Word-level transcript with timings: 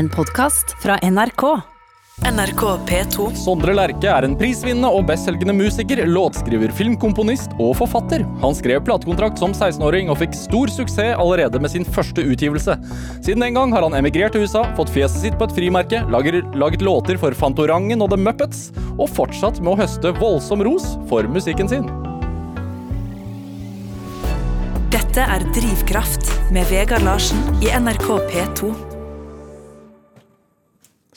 En 0.00 0.08
podkast 0.08 0.70
fra 0.82 0.94
NRK. 1.02 1.42
NRK 2.32 2.62
P2. 2.88 3.24
Sondre 3.36 3.74
Lerche 3.76 4.08
er 4.08 4.24
en 4.24 4.36
prisvinnende 4.40 4.88
og 4.96 5.02
bestselgende 5.10 5.52
musiker, 5.58 6.00
låtskriver, 6.08 6.72
filmkomponist 6.72 7.52
og 7.60 7.74
forfatter. 7.82 8.24
Han 8.40 8.56
skrev 8.56 8.80
platekontrakt 8.86 9.36
som 9.42 9.52
16-åring 9.52 10.08
og 10.08 10.16
fikk 10.22 10.32
stor 10.38 10.72
suksess 10.72 11.18
allerede 11.20 11.60
med 11.60 11.74
sin 11.74 11.84
første 11.84 12.24
utgivelse. 12.24 12.78
Siden 13.18 13.44
den 13.44 13.58
gang 13.58 13.76
har 13.76 13.84
han 13.84 13.98
emigrert 13.98 14.32
til 14.32 14.46
USA, 14.48 14.62
fått 14.78 14.94
fjeset 14.94 15.20
sitt 15.26 15.36
på 15.36 15.50
et 15.50 15.56
frimerke, 15.58 16.00
lager, 16.08 16.40
laget 16.56 16.80
låter 16.86 17.20
for 17.20 17.36
Fantorangen 17.36 18.00
og 18.00 18.14
The 18.14 18.20
Muppets, 18.24 18.70
og 18.96 19.12
fortsatt 19.12 19.60
med 19.60 19.74
å 19.74 19.80
høste 19.82 20.14
voldsom 20.16 20.64
ros 20.64 20.94
for 21.12 21.28
musikken 21.28 21.68
sin. 21.68 21.84
Dette 24.96 25.28
er 25.28 25.44
Drivkraft 25.52 26.32
med 26.56 26.72
Vegard 26.72 27.04
Larsen 27.04 27.44
i 27.60 27.68
NRK 27.76 28.08
P2. 28.32 28.89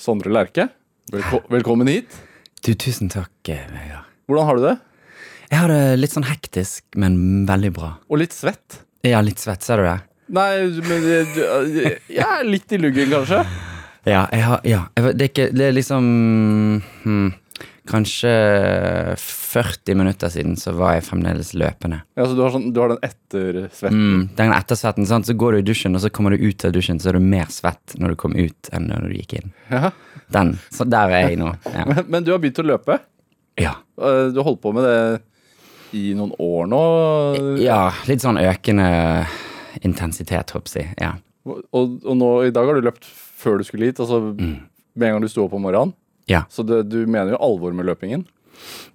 Sondre 0.03 0.33
Lerche, 0.35 0.65
velko 1.13 1.37
velkommen 1.47 1.87
hit. 1.87 2.11
Du, 2.59 2.73
tusen 2.75 3.07
takk, 3.07 3.31
eh, 3.47 3.61
Vegard. 3.71 4.09
Hvordan 4.27 4.47
har 4.49 4.57
du 4.57 4.63
det? 4.65 4.73
Jeg 5.47 5.59
har 5.61 5.71
det 5.71 5.99
litt 6.01 6.11
sånn 6.11 6.25
hektisk, 6.27 6.83
men 6.99 7.15
veldig 7.47 7.69
bra. 7.71 7.91
Og 8.11 8.19
litt 8.19 8.35
svett? 8.35 8.81
Er 9.07 9.23
litt 9.23 9.39
svett, 9.39 9.63
ser 9.63 9.79
du 9.79 9.85
det? 9.87 9.95
Nei, 10.35 10.49
men 10.89 11.07
jeg 11.07 11.93
jeg 12.17 12.25
er 12.25 12.43
litt 12.43 12.75
i 12.75 12.81
luggen, 12.83 13.13
kanskje. 13.15 13.45
Ja, 14.03 14.25
jeg 14.35 14.43
har, 14.43 14.59
ja. 14.67 14.81
Det, 14.99 15.13
er 15.13 15.29
ikke, 15.29 15.47
det 15.55 15.69
er 15.69 15.77
liksom 15.77 16.11
hmm, 17.05 17.31
Kanskje 17.89 18.29
40 19.19 19.95
minutter 19.99 20.29
siden 20.31 20.55
så 20.59 20.71
var 20.77 20.93
jeg 20.95 21.03
fremdeles 21.07 21.49
løpende. 21.57 21.97
Ja, 22.15 22.25
så 22.29 22.35
du 22.37 22.41
har, 22.45 22.53
sånn, 22.53 22.69
du 22.73 22.79
har 22.79 22.93
den 22.93 23.01
ettersvetten? 23.03 23.97
Mm, 24.13 24.21
den 24.37 24.53
ettersvetten, 24.55 25.07
sant? 25.09 25.27
Så 25.27 25.35
går 25.39 25.57
du 25.57 25.59
i 25.59 25.65
dusjen, 25.67 25.95
og 25.97 26.03
så 26.03 26.11
kommer 26.13 26.31
du 26.37 26.45
ut 26.47 26.63
av 26.65 26.71
dusjen, 26.75 27.01
så 27.03 27.11
er 27.11 27.17
du 27.19 27.25
mer 27.27 27.51
svett 27.51 27.97
når 27.99 28.13
du 28.15 28.19
kom 28.23 28.37
ut 28.39 28.69
enn 28.71 28.87
når 28.91 29.09
du 29.11 29.17
gikk 29.19 29.35
inn. 29.41 29.51
Ja. 29.73 29.91
Den. 30.33 30.55
Så 30.73 30.87
der 30.89 31.11
er 31.11 31.27
jeg 31.29 31.41
nå. 31.43 31.51
Ja. 31.73 31.83
Men, 31.91 32.05
men 32.07 32.23
du 32.25 32.31
har 32.31 32.39
begynt 32.41 32.61
å 32.63 32.67
løpe? 32.71 32.99
ja. 33.59 33.75
Eh, 33.99 34.29
Du 34.33 34.39
har 34.39 34.47
holdt 34.47 34.61
på 34.63 34.71
med 34.73 34.87
det 34.87 35.21
i 35.99 36.13
noen 36.17 36.31
år 36.41 36.65
nå? 36.71 36.79
Ja, 37.61 37.91
litt 38.09 38.23
sånn 38.23 38.39
økende 38.41 38.87
intensitet, 39.85 40.55
håper 40.55 40.79
jeg. 40.79 40.93
Ja. 41.03 41.11
Og, 41.45 41.99
og 42.01 42.15
nå 42.17 42.29
i 42.47 42.53
dag 42.55 42.65
har 42.69 42.79
du 42.79 42.87
løpt 42.87 43.05
før 43.43 43.59
du 43.59 43.67
skulle 43.67 43.91
hit, 43.91 43.99
altså 44.01 44.21
med 44.33 45.05
en 45.09 45.17
gang 45.17 45.21
du 45.25 45.29
sto 45.29 45.43
opp 45.45 45.53
om 45.57 45.65
morgenen? 45.67 45.91
Ja. 46.31 46.45
Så 46.49 46.63
det, 46.63 46.83
du 46.91 47.03
mener 47.05 47.35
jo 47.35 47.43
alvor 47.43 47.75
med 47.75 47.87
løpingen? 47.89 48.25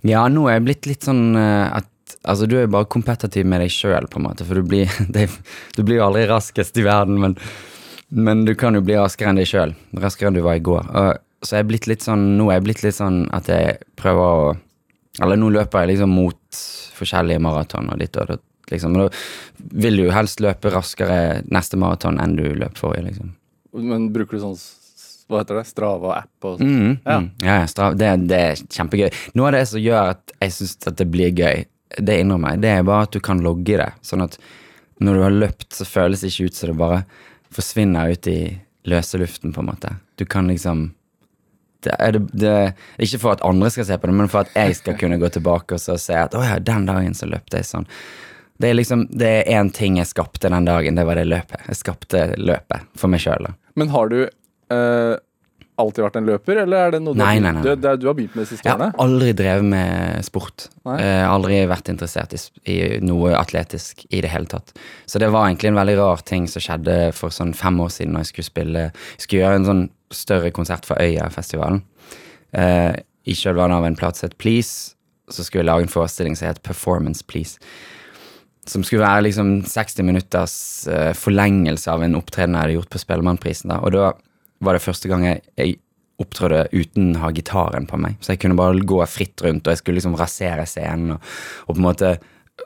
Ja, 0.07 0.25
nå 0.33 0.47
er 0.49 0.59
jeg 0.59 0.67
blitt 0.69 0.91
litt 0.91 1.09
sånn 1.09 1.31
eh, 1.37 1.79
at 1.81 1.95
Altså, 2.29 2.49
du 2.49 2.55
er 2.57 2.65
jo 2.65 2.73
bare 2.73 2.89
kompetativ 2.91 3.47
med 3.47 3.61
deg 3.63 3.71
sjøl, 3.73 4.07
på 4.11 4.19
en 4.19 4.25
måte, 4.25 4.45
for 4.45 4.59
du 4.59 4.67
blir, 4.67 4.91
det, 5.15 5.27
du 5.77 5.83
blir 5.85 6.01
jo 6.01 6.07
aldri 6.09 6.25
raskest 6.29 6.77
i 6.81 6.85
verden, 6.85 7.21
men, 7.23 7.37
men 8.09 8.43
du 8.49 8.55
kan 8.59 8.77
jo 8.77 8.83
bli 8.85 8.97
raskere 8.99 9.31
enn 9.31 9.39
deg 9.41 9.49
sjøl. 9.49 9.75
Raskere 10.01 10.31
enn 10.31 10.39
du 10.39 10.43
var 10.45 10.59
i 10.59 10.65
går. 10.65 10.89
Og, 10.89 11.21
så 11.45 11.57
jeg 11.57 11.65
er 11.65 11.69
blitt 11.69 11.87
litt 11.87 12.03
sånn 12.03 12.25
Nå 12.35 12.49
er 12.49 12.59
jeg 12.59 12.65
blitt 12.67 12.81
litt 12.83 12.97
sånn 12.97 13.21
at 13.37 13.47
jeg 13.47 13.77
prøver 13.95 14.25
å 14.27 14.49
Eller 15.23 15.39
nå 15.39 15.53
løper 15.55 15.85
jeg 15.85 15.93
liksom 15.93 16.17
mot 16.17 16.63
forskjellige 16.99 17.45
maraton 17.45 17.93
og 17.93 18.01
ditt 18.03 18.19
og 18.19 18.33
datt, 18.33 18.45
liksom. 18.73 18.97
Men 18.97 19.05
da 19.05 19.69
vil 19.85 20.01
du 20.01 20.07
jo 20.09 20.17
helst 20.17 20.43
løpe 20.43 20.73
raskere 20.75 21.45
neste 21.47 21.79
maraton 21.79 22.19
enn 22.19 22.35
du 22.41 22.43
løp 22.59 22.81
forrige, 22.81 23.13
liksom. 23.13 23.31
Men 23.79 24.09
bruker 24.15 24.39
du 24.39 24.43
sånn 24.43 24.59
hva 25.29 25.43
heter 25.43 25.59
det, 25.61 25.65
Strava-app 25.69 26.47
og 26.49 26.59
sånn? 26.61 26.69
Mm, 26.75 26.93
Ja. 27.05 27.19
mm. 27.21 27.31
Ja, 27.45 27.57
Strava, 27.71 27.99
det, 28.01 28.13
det 28.31 28.39
er 28.51 28.63
kjempegøy. 28.77 29.11
Noe 29.39 29.51
av 29.51 29.59
det 29.59 29.65
som 29.71 29.83
gjør 29.83 30.15
at 30.15 30.33
jeg 30.41 30.55
syns 30.57 30.79
at 30.89 30.97
det 31.01 31.09
blir 31.13 31.35
gøy, 31.37 31.67
det 31.99 32.21
innrømmer 32.23 32.57
jeg, 32.57 32.63
det 32.65 32.73
er 32.75 32.87
bare 32.89 33.09
at 33.09 33.17
du 33.17 33.21
kan 33.25 33.43
logge 33.45 33.81
det. 33.81 33.91
Sånn 34.05 34.25
at 34.25 34.39
når 35.05 35.15
du 35.19 35.23
har 35.27 35.37
løpt, 35.45 35.69
så 35.77 35.87
føles 35.89 36.25
det 36.25 36.33
ikke 36.33 36.49
ut 36.51 36.59
som 36.59 36.73
det 36.73 36.79
bare 36.81 37.03
forsvinner 37.55 38.13
ut 38.13 38.29
i 38.33 38.39
løse 38.89 39.19
luften, 39.21 39.53
på 39.53 39.61
en 39.63 39.69
måte. 39.71 39.95
Du 40.17 40.25
kan 40.29 40.49
liksom 40.49 40.89
det 41.87 41.95
er 42.03 42.17
det, 42.17 42.25
det, 42.35 42.55
Ikke 42.99 43.21
for 43.23 43.37
at 43.37 43.45
andre 43.47 43.69
skal 43.71 43.87
se 43.87 43.99
på 44.01 44.09
det, 44.11 44.15
men 44.19 44.31
for 44.31 44.43
at 44.43 44.57
jeg 44.57 44.75
skal 44.81 44.97
kunne 44.99 45.19
gå 45.21 45.29
tilbake 45.31 45.77
og 45.77 45.83
så 45.83 45.95
se 46.01 46.17
at 46.19 46.35
å 46.35 46.43
ja, 46.43 46.57
den 46.59 46.89
dagen 46.89 47.15
så 47.15 47.29
løpte 47.31 47.61
jeg 47.61 47.69
sånn. 47.69 47.87
Det 48.59 48.73
er 48.73 48.75
liksom, 48.75 49.05
det 49.15 49.29
er 49.29 49.61
én 49.61 49.71
ting 49.71 50.01
jeg 50.01 50.11
skapte 50.11 50.51
den 50.51 50.67
dagen, 50.67 50.99
det 50.99 51.05
var 51.07 51.15
det 51.15 51.29
løpet. 51.29 51.63
Jeg 51.69 51.79
skapte 51.79 52.25
løpet 52.35 52.89
for 52.99 53.13
meg 53.13 53.23
sjøl. 53.23 53.47
Men 53.79 53.93
har 53.95 54.11
du 54.11 54.25
eh, 54.75 55.17
alltid 55.79 56.03
vært 56.03 56.17
en 56.19 56.27
løper, 56.27 56.59
eller 56.65 56.89
er 56.89 56.95
det 56.97 57.01
noe 57.05 57.15
du, 57.15 57.21
Nei, 57.21 57.37
nei, 57.39 57.53
nei, 57.55 57.63
Du, 57.63 57.71
du 57.79 58.07
har 58.09 58.15
begynt 58.19 58.35
med 58.35 58.43
de 58.43 58.49
siste 58.51 58.67
Jeg 58.67 58.73
har 58.75 58.81
årene? 58.81 58.99
aldri 59.05 59.33
drevet 59.39 59.69
med 59.71 60.25
sport. 60.27 60.65
Nei. 60.89 60.97
Eh, 61.05 61.25
aldri 61.31 61.61
vært 61.71 61.91
interessert 61.93 62.35
i, 62.35 62.41
i 62.67 62.79
noe 63.05 63.37
atletisk 63.39 64.03
i 64.11 64.23
det 64.25 64.33
hele 64.33 64.51
tatt. 64.51 64.73
Så 65.07 65.23
det 65.23 65.31
var 65.31 65.47
egentlig 65.47 65.71
en 65.71 65.79
veldig 65.79 65.97
rar 66.01 66.25
ting 66.27 66.49
som 66.51 66.65
skjedde 66.65 66.99
for 67.15 67.31
sånn 67.35 67.55
fem 67.55 67.79
år 67.85 67.93
siden, 67.95 68.17
når 68.17 68.27
jeg 68.27 68.33
skulle 68.33 68.51
spille 68.51 68.85
Skulle 69.19 69.45
gjøre 69.45 69.61
en 69.63 69.69
sånn 69.71 69.85
større 70.11 70.51
konsert 70.57 70.89
for 70.89 70.99
Øyafestivalen. 71.05 71.83
Uh, 72.57 72.95
I 73.29 73.35
kjølvannet 73.37 73.77
av 73.77 73.85
en 73.87 73.97
plate 73.99 74.19
som 74.23 74.31
het 74.31 74.39
Please, 74.41 74.95
så 75.29 75.45
skulle 75.45 75.61
jeg 75.63 75.69
lage 75.69 75.85
en 75.85 75.93
forestilling 75.93 76.35
som 76.39 76.49
het 76.49 76.63
Performance 76.65 77.23
Please. 77.29 77.61
Som 78.69 78.83
skulle 78.85 79.05
være 79.05 79.27
liksom 79.29 79.51
60 79.69 80.03
minutters 80.09 80.55
uh, 80.89 81.13
forlengelse 81.17 81.93
av 81.93 82.03
en 82.03 82.17
opptreden 82.19 82.57
jeg 82.57 82.65
hadde 82.67 82.79
gjort 82.81 82.91
på 82.95 83.03
Spellemannprisen. 83.05 83.75
Og 83.79 83.93
da 83.95 84.11
var 84.65 84.77
det 84.77 84.85
første 84.85 85.11
gang 85.11 85.27
jeg, 85.27 85.45
jeg 85.59 85.79
opptrådte 86.19 86.65
uten 86.75 87.13
å 87.15 87.27
ha 87.27 87.31
gitaren 87.35 87.87
på 87.87 87.99
meg. 88.01 88.17
Så 88.21 88.35
jeg 88.35 88.43
kunne 88.43 88.59
bare 88.59 88.83
gå 88.83 88.99
fritt 89.07 89.45
rundt, 89.45 89.67
og 89.67 89.75
jeg 89.75 89.83
skulle 89.83 90.01
liksom 90.01 90.19
rasere 90.19 90.67
scenen. 90.67 91.15
Og, 91.15 91.31
og 91.69 91.77
på 91.77 91.79
en 91.79 91.87
måte 91.87 92.17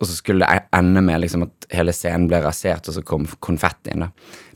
og 0.00 0.08
så 0.08 0.14
skulle 0.16 0.46
det 0.46 0.62
ende 0.72 1.02
med 1.04 1.20
liksom 1.20 1.46
at 1.46 1.66
hele 1.76 1.92
scenen 1.92 2.28
ble 2.30 2.40
rasert, 2.44 2.88
og 2.88 2.96
så 2.96 3.02
kom 3.06 3.26
konfettien. 3.44 4.06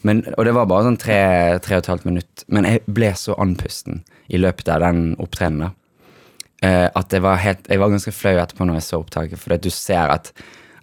Men, 0.07 0.23
og 0.37 0.47
det 0.49 0.55
var 0.57 0.69
bare 0.71 0.87
sånn 0.89 1.01
tre, 1.01 1.19
tre 1.65 1.77
og 1.77 1.85
et 1.85 1.91
halvt 1.93 2.07
minutt. 2.09 2.45
Men 2.53 2.69
jeg 2.69 2.85
ble 2.89 3.13
så 3.19 3.37
andpusten 3.43 4.03
i 4.33 4.41
løpet 4.41 4.71
av 4.73 4.85
den 4.87 5.11
opptredenen. 5.23 5.75
Eh, 6.65 6.87
at 6.89 7.13
jeg 7.13 7.25
var, 7.25 7.41
helt, 7.43 7.67
jeg 7.69 7.83
var 7.83 7.93
ganske 7.93 8.15
flau 8.17 8.37
etterpå 8.41 8.67
når 8.67 8.81
jeg 8.81 8.87
så 8.89 9.01
opptaket, 9.03 9.41
for 9.43 9.61
du 9.61 9.69
ser 9.73 10.13
at, 10.15 10.31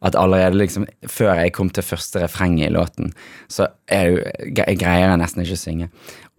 at 0.05 0.17
allerede 0.19 0.59
liksom, 0.59 0.85
før 1.09 1.41
jeg 1.41 1.55
kom 1.57 1.71
til 1.73 1.87
første 1.87 2.21
refrenget 2.21 2.69
i 2.69 2.75
låten, 2.75 3.13
så 3.49 3.71
jo, 3.89 4.21
jeg 4.53 4.77
greier 4.77 5.07
jeg 5.07 5.21
nesten 5.23 5.45
ikke 5.45 5.57
å 5.57 5.63
synge. 5.63 5.89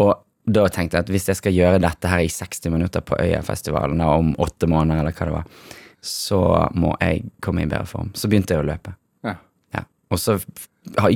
Og 0.03 0.15
da 0.44 0.66
tenkte 0.69 0.99
jeg 0.99 1.06
at 1.06 1.12
hvis 1.12 1.28
jeg 1.31 1.38
skal 1.38 1.56
gjøre 1.56 1.81
dette 1.82 2.10
her 2.10 2.25
i 2.25 2.31
60 2.32 2.72
minutter 2.75 3.05
på 3.05 3.16
Øyafestivalen 3.21 4.03
om 4.05 4.34
åtte 4.43 4.69
måneder, 4.69 5.00
eller 5.00 5.16
hva 5.16 5.28
det 5.28 5.37
var, 5.38 5.69
så 6.05 6.41
må 6.77 6.93
jeg 7.00 7.25
komme 7.44 7.65
i 7.65 7.69
bedre 7.71 7.88
form. 7.88 8.10
Så 8.16 8.28
begynte 8.28 8.56
jeg 8.56 8.65
å 8.65 8.69
løpe. 8.69 8.93
Ja. 9.25 9.38
Ja. 9.72 9.87
Og 10.12 10.21
så 10.21 10.37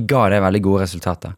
ga 0.08 0.22
det 0.32 0.40
veldig 0.40 0.62
gode 0.64 0.86
resultater 0.86 1.34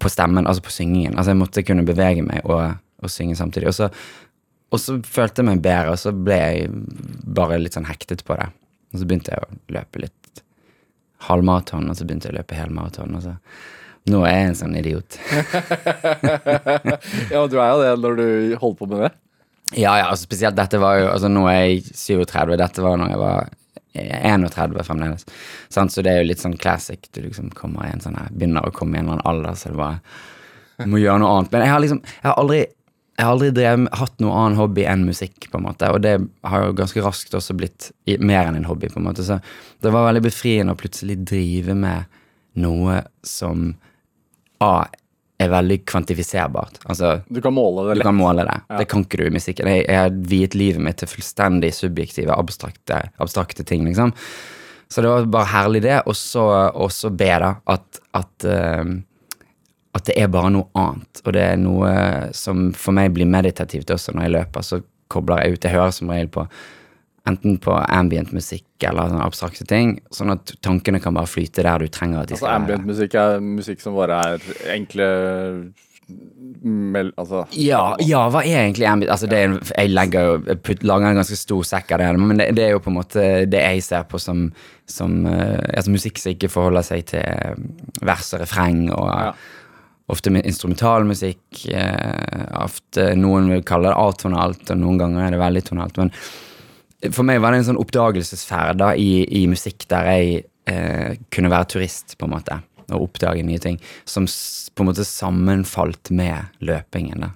på 0.00 0.10
stemmen, 0.10 0.48
altså 0.50 0.64
på 0.66 0.74
syngingen. 0.74 1.14
Altså 1.14 1.30
jeg 1.34 1.40
måtte 1.40 1.64
kunne 1.66 1.86
bevege 1.86 2.24
meg 2.26 2.46
og, 2.48 2.80
og 3.02 3.12
synge 3.12 3.38
samtidig. 3.38 3.70
Og 3.70 3.76
så, 3.76 3.90
og 4.70 4.82
så 4.82 4.98
følte 5.06 5.44
jeg 5.44 5.50
meg 5.52 5.62
bedre, 5.62 5.94
og 5.94 6.02
så 6.02 6.14
ble 6.14 6.40
jeg 6.40 6.70
bare 7.38 7.60
litt 7.62 7.78
sånn 7.78 7.88
hektet 7.90 8.24
på 8.26 8.38
det. 8.40 8.50
Og 8.90 8.98
så 8.98 9.06
begynte 9.06 9.34
jeg 9.36 9.46
å 9.46 9.60
løpe 9.76 10.02
litt 10.02 10.42
halvmaraton, 11.28 11.90
og 11.90 11.98
så 11.98 12.06
begynte 12.06 12.30
jeg 12.30 12.34
å 12.34 12.40
løpe 12.40 12.58
helmaraton. 12.58 13.14
Og 13.18 13.26
så 13.28 13.36
nå 14.08 14.20
er 14.24 14.32
jeg 14.32 14.48
en 14.48 14.60
sånn 14.62 14.76
idiot. 14.80 15.18
Ja, 17.30 17.44
du 17.46 17.56
er 17.60 17.68
jo 17.70 17.80
det 17.82 17.90
når 18.00 18.16
du 18.18 18.28
holder 18.60 18.78
på 18.78 18.88
med 18.90 19.04
det. 19.04 19.10
Ja, 19.78 19.92
ja, 20.00 20.08
altså 20.10 20.26
spesielt 20.26 20.56
dette 20.58 20.80
var 20.82 20.96
jo 20.98 21.10
Altså 21.12 21.28
nå 21.30 21.44
er 21.46 21.60
jeg 21.60 21.84
37, 21.94 22.56
dette 22.58 22.82
var 22.82 22.96
når 22.98 23.12
jeg 23.12 23.20
var 23.20 23.52
31 23.94 24.82
fremdeles. 24.86 25.24
Sant? 25.70 25.92
Så 25.94 26.02
det 26.02 26.12
er 26.12 26.20
jo 26.22 26.28
litt 26.30 26.42
sånn 26.42 26.58
classic. 26.58 27.06
Du 27.14 27.20
liksom 27.22 27.52
kommer 27.54 27.86
i 27.86 27.92
en 27.94 28.02
sånn 28.02 28.18
her 28.18 28.30
Begynner 28.34 28.66
å 28.66 28.74
komme 28.74 28.98
i 28.98 29.02
en 29.02 29.08
eller 29.08 29.20
annen 29.20 29.30
alder, 29.30 29.58
så 29.58 29.70
det 29.72 29.80
bare 29.80 30.86
må 30.90 31.00
gjøre 31.02 31.22
noe 31.22 31.32
annet. 31.36 31.52
Men 31.54 31.66
jeg 31.66 31.74
har 31.74 31.82
liksom 31.84 32.04
Jeg 32.08 32.28
har 32.28 32.38
aldri 32.42 32.60
jeg 33.20 33.26
har 33.26 33.34
aldri 33.34 33.50
drevet, 33.52 33.96
hatt 34.00 34.22
noe 34.24 34.32
annen 34.32 34.56
hobby 34.56 34.86
enn 34.88 35.02
musikk, 35.04 35.50
på 35.52 35.58
en 35.58 35.66
måte. 35.66 35.90
Og 35.92 36.00
det 36.00 36.14
har 36.48 36.62
jo 36.64 36.76
ganske 36.78 37.02
raskt 37.04 37.34
også 37.36 37.52
blitt 37.52 37.90
mer 38.16 38.48
enn 38.48 38.56
en 38.56 38.64
hobby, 38.64 38.88
på 38.88 38.96
en 38.96 39.04
måte. 39.04 39.26
Så 39.26 39.36
det 39.84 39.92
var 39.92 40.06
veldig 40.06 40.22
befriende 40.24 40.72
å 40.72 40.78
plutselig 40.80 41.18
drive 41.28 41.76
med 41.76 42.08
noe 42.64 43.02
som 43.20 43.74
A 44.60 44.72
er 45.40 45.48
veldig 45.48 45.78
kvantifiserbart. 45.88 46.82
Altså 46.84 47.14
Du 47.28 47.40
kan 47.40 47.54
måle 47.56 47.86
det 47.86 47.94
du 47.94 47.98
lett. 48.00 48.06
kan 48.10 48.18
måle 48.18 48.44
det. 48.44 48.56
Ja. 48.68 48.78
Det 48.82 48.88
kan 48.92 49.04
ikke 49.06 49.20
du 49.22 49.26
i 49.26 49.32
musikken. 49.32 49.70
Jeg, 49.72 49.86
jeg 49.88 49.96
har 49.96 50.10
viet 50.32 50.56
livet 50.58 50.84
mitt 50.84 50.98
til 51.00 51.08
fullstendig 51.08 51.72
subjektive, 51.74 52.34
abstrakte, 52.36 52.98
abstrakte 53.16 53.64
ting, 53.64 53.86
liksom. 53.88 54.12
Så 54.90 55.00
det 55.00 55.08
var 55.08 55.28
bare 55.32 55.48
herlig, 55.52 55.82
det. 55.86 56.02
Og 56.10 56.16
så 56.16 57.10
be, 57.14 57.30
da, 57.40 57.54
at, 57.72 58.00
at, 58.18 58.44
uh, 58.44 58.92
at 59.96 60.10
det 60.10 60.18
er 60.18 60.28
bare 60.34 60.50
noe 60.52 60.68
annet. 60.76 61.22
Og 61.24 61.32
det 61.32 61.46
er 61.46 61.56
noe 61.62 61.94
som 62.36 62.68
for 62.76 62.92
meg 62.98 63.14
blir 63.16 63.30
meditativt 63.30 63.90
også 63.94 64.12
når 64.16 64.26
jeg 64.26 64.36
løper. 64.36 64.66
Så 64.66 64.82
kobler 65.10 65.44
jeg 65.44 65.56
ut. 65.56 65.64
Jeg 65.64 65.76
hører 65.78 65.94
som 65.94 66.12
regel 66.12 66.28
på 66.36 66.44
enten 67.28 67.58
på 67.60 67.74
ambient 67.92 68.32
musikk 68.32 68.64
eller 68.88 69.10
sånne 69.12 69.26
abstrakte 69.26 69.66
ting, 69.68 69.98
sånn 70.14 70.32
at 70.32 70.54
tankene 70.64 71.00
kan 71.04 71.14
bare 71.14 71.28
flyte 71.28 71.62
der 71.66 71.78
du 71.84 71.88
trenger 71.92 72.22
at 72.22 72.30
de 72.30 72.34
Altså 72.38 72.46
skal 72.46 72.62
Ambient 72.62 72.86
musikk 72.88 73.14
er 73.20 73.40
musikk 73.44 73.80
som 73.84 73.94
bare 73.98 74.16
er 74.34 74.50
enkle 74.72 75.08
mel... 76.64 77.12
Altså 77.20 77.44
Ja, 77.54 77.82
ja, 78.02 78.24
hva 78.32 78.42
er 78.42 78.64
egentlig 78.64 78.88
ambient? 78.88 79.12
Altså, 79.14 79.28
det 79.30 79.38
er, 79.38 79.54
jeg 79.76 79.92
legger 79.92 80.40
putt, 80.64 80.82
lager 80.86 81.10
en 81.12 81.20
ganske 81.20 81.38
stor 81.38 81.62
sekk 81.68 81.92
av 81.94 82.02
det, 82.02 82.10
men 82.18 82.40
det, 82.40 82.48
det 82.58 82.64
er 82.66 82.74
jo 82.74 82.82
på 82.82 82.90
en 82.92 82.98
måte 82.98 83.26
det 83.50 83.62
jeg 83.62 83.84
ser 83.86 84.08
på 84.10 84.18
som, 84.22 84.48
som 84.90 85.20
eh, 85.30 85.60
altså 85.76 85.94
musikk 85.94 86.18
som 86.18 86.34
ikke 86.34 86.50
forholder 86.52 86.86
seg 86.88 87.06
til 87.12 87.64
vers 88.06 88.32
og 88.34 88.42
refreng 88.44 88.86
og, 88.90 89.08
Ja. 89.10 89.32
ofte 90.10 90.32
med 90.34 90.42
instrumentalmusikk. 90.50 91.60
Eh, 91.70 92.46
ofte 92.58 93.12
Noen 93.14 93.46
vil 93.52 93.60
kalle 93.62 93.92
det 93.92 93.98
atonalt, 94.02 94.64
og 94.72 94.80
noen 94.80 94.98
ganger 94.98 95.28
er 95.28 95.36
det 95.36 95.38
veldig 95.44 95.62
tonalt. 95.68 96.00
Men 96.02 96.10
for 97.08 97.26
meg 97.26 97.40
var 97.40 97.54
det 97.54 97.62
en 97.62 97.68
sånn 97.72 97.80
oppdagelsesferd 97.80 98.80
da, 98.80 98.92
i, 98.98 99.24
i 99.24 99.46
musikk 99.50 99.86
der 99.90 100.08
jeg 100.10 100.40
eh, 100.70 101.18
kunne 101.32 101.52
være 101.52 101.70
turist, 101.74 102.16
på 102.20 102.28
en 102.28 102.34
måte, 102.34 102.60
og 102.90 103.08
oppdage 103.08 103.44
nye 103.46 103.62
ting, 103.62 103.78
som 104.08 104.26
på 104.28 104.84
en 104.84 104.90
måte 104.90 105.06
sammenfalt 105.08 106.12
med 106.14 106.50
løpingen. 106.64 107.24
da. 107.24 107.30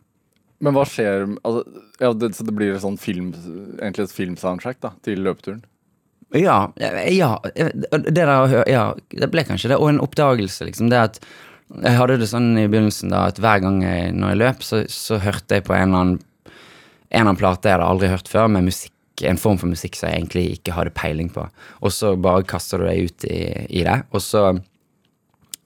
Men 0.65 0.77
hva 0.77 0.85
skjer 0.89 1.27
altså, 1.43 1.63
ja, 2.01 2.11
det, 2.17 2.33
Så 2.37 2.45
det 2.47 2.55
blir 2.57 2.77
sånn 2.81 2.99
film, 3.01 3.33
egentlig 3.81 4.09
et 4.09 4.17
filmsoundtrack 4.17 4.83
da, 4.85 4.93
til 5.07 5.25
løpeturen? 5.25 5.65
Ja, 6.35 6.73
ja, 7.13 7.37
det 7.55 8.15
der 8.17 8.55
Ja, 8.67 8.85
det 9.13 9.29
ble 9.31 9.45
kanskje 9.47 9.71
det. 9.71 9.79
Og 9.79 9.93
en 9.93 10.01
oppdagelse, 10.03 10.67
liksom. 10.67 10.89
Det 10.91 10.99
at 10.99 11.21
jeg 11.75 11.97
hadde 11.97 12.17
det 12.21 12.27
sånn 12.29 12.57
i 12.59 12.67
begynnelsen 12.67 13.13
da, 13.13 13.29
at 13.31 13.39
hver 13.41 13.63
gang 13.63 13.79
jeg, 13.85 14.11
når 14.19 14.33
jeg 14.33 14.41
løp, 14.41 14.65
så, 14.67 14.81
så 14.91 15.21
hørte 15.23 15.59
jeg 15.59 15.67
på 15.69 15.77
en 15.77 15.87
eller 15.89 16.01
annen 16.01 16.23
en 17.15 17.21
eller 17.21 17.31
annen 17.31 17.39
plate 17.39 17.69
jeg 17.69 17.77
hadde 17.77 17.87
aldri 17.87 18.11
hørt 18.11 18.31
før, 18.31 18.49
med 18.51 18.67
musikk, 18.67 18.94
en 19.23 19.39
form 19.39 19.59
for 19.61 19.71
musikk 19.71 19.95
som 19.97 20.09
jeg 20.11 20.19
egentlig 20.23 20.45
ikke 20.59 20.75
hadde 20.75 20.91
peiling 20.97 21.29
på. 21.31 21.45
Og 21.87 21.93
så 21.95 22.17
bare 22.19 22.43
kaster 22.51 22.83
du 22.83 22.89
deg 22.89 23.05
ut 23.11 23.27
i, 23.31 23.41
i 23.71 23.85
det, 23.87 24.01
og 24.11 24.23
så 24.25 24.49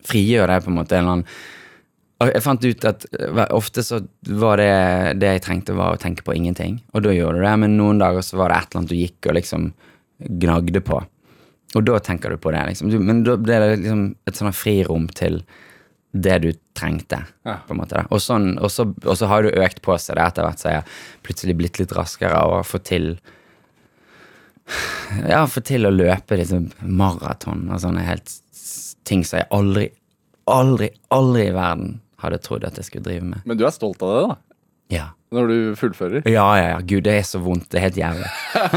frigjør 0.08 0.46
det 0.52 0.60
på 0.64 0.70
en 0.72 0.76
måte 0.78 0.96
en 0.98 1.04
eller 1.04 1.16
annen 1.18 2.34
Jeg 2.34 2.42
fant 2.42 2.64
ut 2.66 2.84
at 2.88 3.04
eh, 3.14 3.44
ofte 3.54 3.82
så 3.86 4.00
var 4.42 4.58
det 4.58 4.70
det 5.22 5.28
jeg 5.36 5.42
trengte, 5.44 5.76
var 5.78 5.94
å 5.94 6.00
tenke 6.02 6.24
på 6.26 6.34
ingenting. 6.34 6.80
Og 6.92 7.04
da 7.04 7.12
gjorde 7.14 7.38
du 7.38 7.44
det, 7.46 7.52
men 7.62 7.76
noen 7.78 8.00
dager 8.02 8.24
så 8.26 8.40
var 8.40 8.50
det 8.50 8.56
et 8.58 8.72
eller 8.72 8.80
annet 8.82 8.90
du 8.90 8.98
gikk 8.98 9.28
og 9.30 9.36
liksom 9.38 9.68
gnagde 10.42 10.82
på. 10.82 10.98
Og 11.78 11.84
da 11.86 12.00
tenker 12.02 12.34
du 12.34 12.40
på 12.42 12.50
det, 12.50 12.64
liksom. 12.72 12.90
Men 13.06 13.22
da 13.22 13.36
ble 13.38 13.60
det 13.62 13.68
liksom 13.84 14.02
et 14.26 14.40
sånt 14.40 14.56
frirom 14.58 15.06
til 15.14 15.42
det 16.10 16.38
du 16.42 16.48
trengte, 16.74 17.20
Ja. 17.46 17.58
på 17.68 17.74
en 17.76 17.82
måte. 17.84 18.02
Og, 18.10 18.18
sånn, 18.24 18.56
og, 18.58 18.70
så, 18.72 18.88
og 19.04 19.14
så 19.20 19.28
har 19.30 19.44
du 19.46 19.50
økt 19.54 19.82
på 19.84 19.94
seg 20.00 20.16
det 20.18 20.24
etter 20.24 20.46
hvert, 20.48 20.58
så 20.58 20.72
jeg 20.72 20.80
har 20.80 20.94
plutselig 21.22 21.54
blitt 21.60 21.78
litt 21.78 21.92
raskere 21.94 22.40
og 22.48 22.66
fått 22.66 22.88
til 22.90 23.12
Ja, 25.24 25.46
få 25.48 25.62
til 25.64 25.88
å 25.88 25.92
løpe 25.94 26.36
liksom 26.36 26.68
maraton 26.84 27.66
og 27.72 27.80
sånne 27.80 28.04
helt 28.04 28.32
ting 29.08 29.24
som 29.24 29.40
jeg 29.40 29.48
aldri, 29.54 29.86
aldri, 30.50 30.90
aldri 31.14 31.46
i 31.48 31.54
verden 31.56 31.96
hadde 32.20 32.40
trodd 32.44 32.66
at 32.68 32.76
jeg 32.76 32.88
skulle 32.88 33.06
drive 33.06 33.24
med. 33.30 33.46
Men 33.48 33.58
du 33.60 33.64
er 33.66 33.72
stolt 33.74 34.02
av 34.04 34.12
det, 34.12 34.24
da? 34.26 34.36
Ja. 34.92 35.06
Når 35.34 35.50
du 35.50 35.56
fullfører? 35.76 36.24
Ja, 36.30 36.46
ja, 36.56 36.68
ja. 36.70 36.76
Gud, 36.80 37.02
det 37.04 37.12
er 37.18 37.24
så 37.28 37.40
vondt. 37.44 37.66
Det 37.68 37.76
er 37.76 37.84
helt 37.84 37.98
jævlig. 38.00 38.28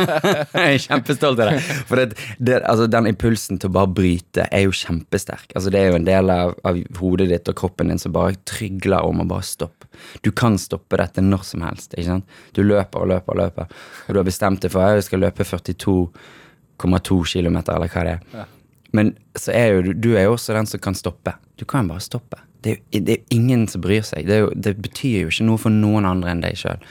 jeg 0.57 0.73
er 0.73 0.81
kjempestolt 0.83 1.39
av 1.39 1.51
det. 1.53 1.61
For 1.87 2.01
det, 2.01 2.17
det, 2.43 2.57
altså, 2.67 2.89
den 2.91 3.07
impulsen 3.07 3.61
til 3.61 3.71
å 3.71 3.75
bare 3.77 3.91
bryte 3.95 4.49
er 4.51 4.65
jo 4.65 4.73
kjempesterk. 4.75 5.53
Altså, 5.55 5.71
det 5.71 5.79
er 5.79 5.93
jo 5.93 6.01
en 6.01 6.09
del 6.09 6.33
av, 6.33 6.51
av 6.67 6.81
hodet 6.99 7.29
ditt 7.31 7.47
og 7.53 7.55
kroppen 7.61 7.93
din 7.93 8.01
som 8.01 8.11
bare 8.17 8.35
trygler 8.49 9.07
om 9.07 9.23
å 9.23 9.27
bare 9.31 9.47
stoppe. 9.47 9.87
Du 10.25 10.31
kan 10.35 10.59
stoppe 10.59 10.99
dette 10.99 11.23
når 11.23 11.47
som 11.53 11.63
helst. 11.63 11.95
ikke 11.95 12.09
sant? 12.09 12.37
Du 12.57 12.65
løper 12.67 13.05
og 13.05 13.13
løper 13.13 13.37
og 13.37 13.41
løper. 13.45 13.71
Og 14.07 14.11
du 14.11 14.19
har 14.19 14.27
bestemt 14.27 14.65
deg 14.65 14.75
for 14.75 14.83
at 14.83 14.99
jeg 14.99 15.07
skal 15.07 15.23
løpe 15.23 15.47
42,2 15.47 17.21
km, 17.31 17.61
eller 17.63 17.95
hva 17.95 18.07
det 18.09 18.17
er. 18.19 18.47
Men 18.91 19.15
så 19.39 19.55
er 19.55 19.77
jo 19.77 19.83
du, 19.87 19.93
du 19.95 20.13
er 20.17 20.27
jo 20.27 20.35
også 20.35 20.59
den 20.59 20.67
som 20.67 20.83
kan 20.83 20.99
stoppe. 20.99 21.37
Du 21.55 21.63
kan 21.63 21.87
bare 21.87 22.03
stoppe. 22.03 22.43
Det 22.61 22.71
er 22.71 22.77
jo 22.93 23.01
det 23.07 23.17
ingen 23.33 23.65
som 23.69 23.81
bryr 23.81 24.05
seg. 24.05 24.27
Det, 24.29 24.37
jo, 24.43 24.51
det 24.53 24.75
betyr 24.81 25.25
jo 25.25 25.33
ikke 25.33 25.47
noe 25.47 25.61
for 25.61 25.73
noen 25.73 26.07
andre 26.09 26.33
enn 26.33 26.43
deg 26.43 26.59
sjøl. 26.59 26.81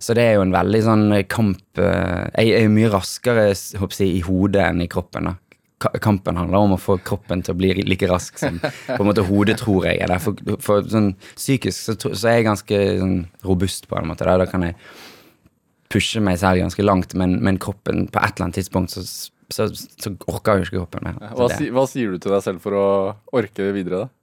Så 0.00 0.16
det 0.16 0.24
er 0.24 0.38
jo 0.38 0.46
en 0.46 0.54
veldig 0.54 0.80
sånn 0.80 1.06
kamp 1.28 1.80
eh, 1.82 2.26
Jeg 2.40 2.54
er 2.56 2.64
jo 2.64 2.72
mye 2.72 2.88
raskere 2.92 3.50
jeg, 3.50 4.06
i 4.06 4.22
hodet 4.24 4.62
enn 4.64 4.84
i 4.84 4.88
kroppen. 4.88 5.28
da. 5.28 5.34
Kampen 6.00 6.36
handler 6.40 6.64
om 6.64 6.74
å 6.76 6.80
få 6.80 6.98
kroppen 7.04 7.42
til 7.44 7.54
å 7.54 7.58
bli 7.60 7.72
like 7.84 8.08
rask 8.08 8.40
som 8.40 8.58
på 8.86 8.96
en 8.96 9.08
måte 9.08 9.24
hodet 9.28 9.58
tror 9.60 9.88
jeg 9.88 10.00
er 10.00 10.12
der. 10.12 10.22
For, 10.22 10.56
for 10.64 10.88
sånn 10.88 11.12
psykisk 11.34 11.76
så, 11.76 11.96
så 12.14 12.30
er 12.30 12.40
jeg 12.40 12.48
ganske 12.48 12.80
sånn 13.02 13.18
robust 13.44 13.90
på 13.90 13.98
en 14.00 14.08
måte. 14.12 14.28
Da, 14.28 14.38
da 14.40 14.48
kan 14.48 14.64
jeg 14.68 14.78
pushe 15.90 16.22
meg 16.24 16.38
selv 16.40 16.62
ganske 16.62 16.86
langt, 16.86 17.16
men, 17.18 17.36
men 17.44 17.60
kroppen 17.60 18.06
på 18.08 18.22
et 18.22 18.36
eller 18.36 18.46
annet 18.46 18.60
tidspunkt 18.60 18.94
så, 18.94 19.04
så, 19.50 19.66
så 19.74 20.14
orker 20.30 20.60
jo 20.60 20.68
ikke 20.68 20.78
kroppen 20.78 21.08
mer. 21.08 21.20
Hva, 21.36 21.50
hva 21.76 21.86
sier 21.90 22.14
du 22.14 22.22
til 22.22 22.36
deg 22.36 22.44
selv 22.46 22.64
for 22.64 22.78
å 22.78 22.86
orke 23.36 23.68
videre, 23.74 24.06
da? 24.06 24.14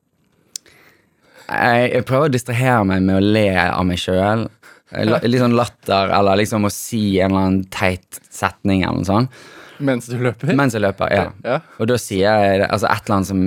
Jeg, 1.48 1.92
jeg 1.94 2.08
prøver 2.08 2.30
å 2.30 2.34
distrahere 2.34 2.86
meg 2.88 3.06
med 3.08 3.20
å 3.20 3.24
le 3.24 3.50
av 3.66 3.86
meg 3.88 4.02
sjøl. 4.02 4.48
Litt 4.88 5.42
sånn 5.42 5.56
latter, 5.58 6.12
eller 6.16 6.40
liksom 6.40 6.68
å 6.68 6.72
si 6.72 7.20
en 7.20 7.32
eller 7.32 7.46
annen 7.46 7.64
teit 7.74 8.20
setning 8.32 8.84
eller 8.84 9.02
noe 9.02 9.08
sånt. 9.08 9.46
Mens 9.78 10.08
du 10.10 10.18
løper? 10.18 10.54
Mens 10.58 10.74
jeg 10.74 10.82
løper, 10.82 11.12
ja. 11.14 11.26
Ja. 11.46 11.58
Og 11.78 11.90
da 11.92 11.98
sier 12.02 12.26
jeg 12.26 12.64
altså 12.66 12.88
et 12.90 13.04
eller 13.06 13.16
annet 13.18 13.30
som 13.30 13.44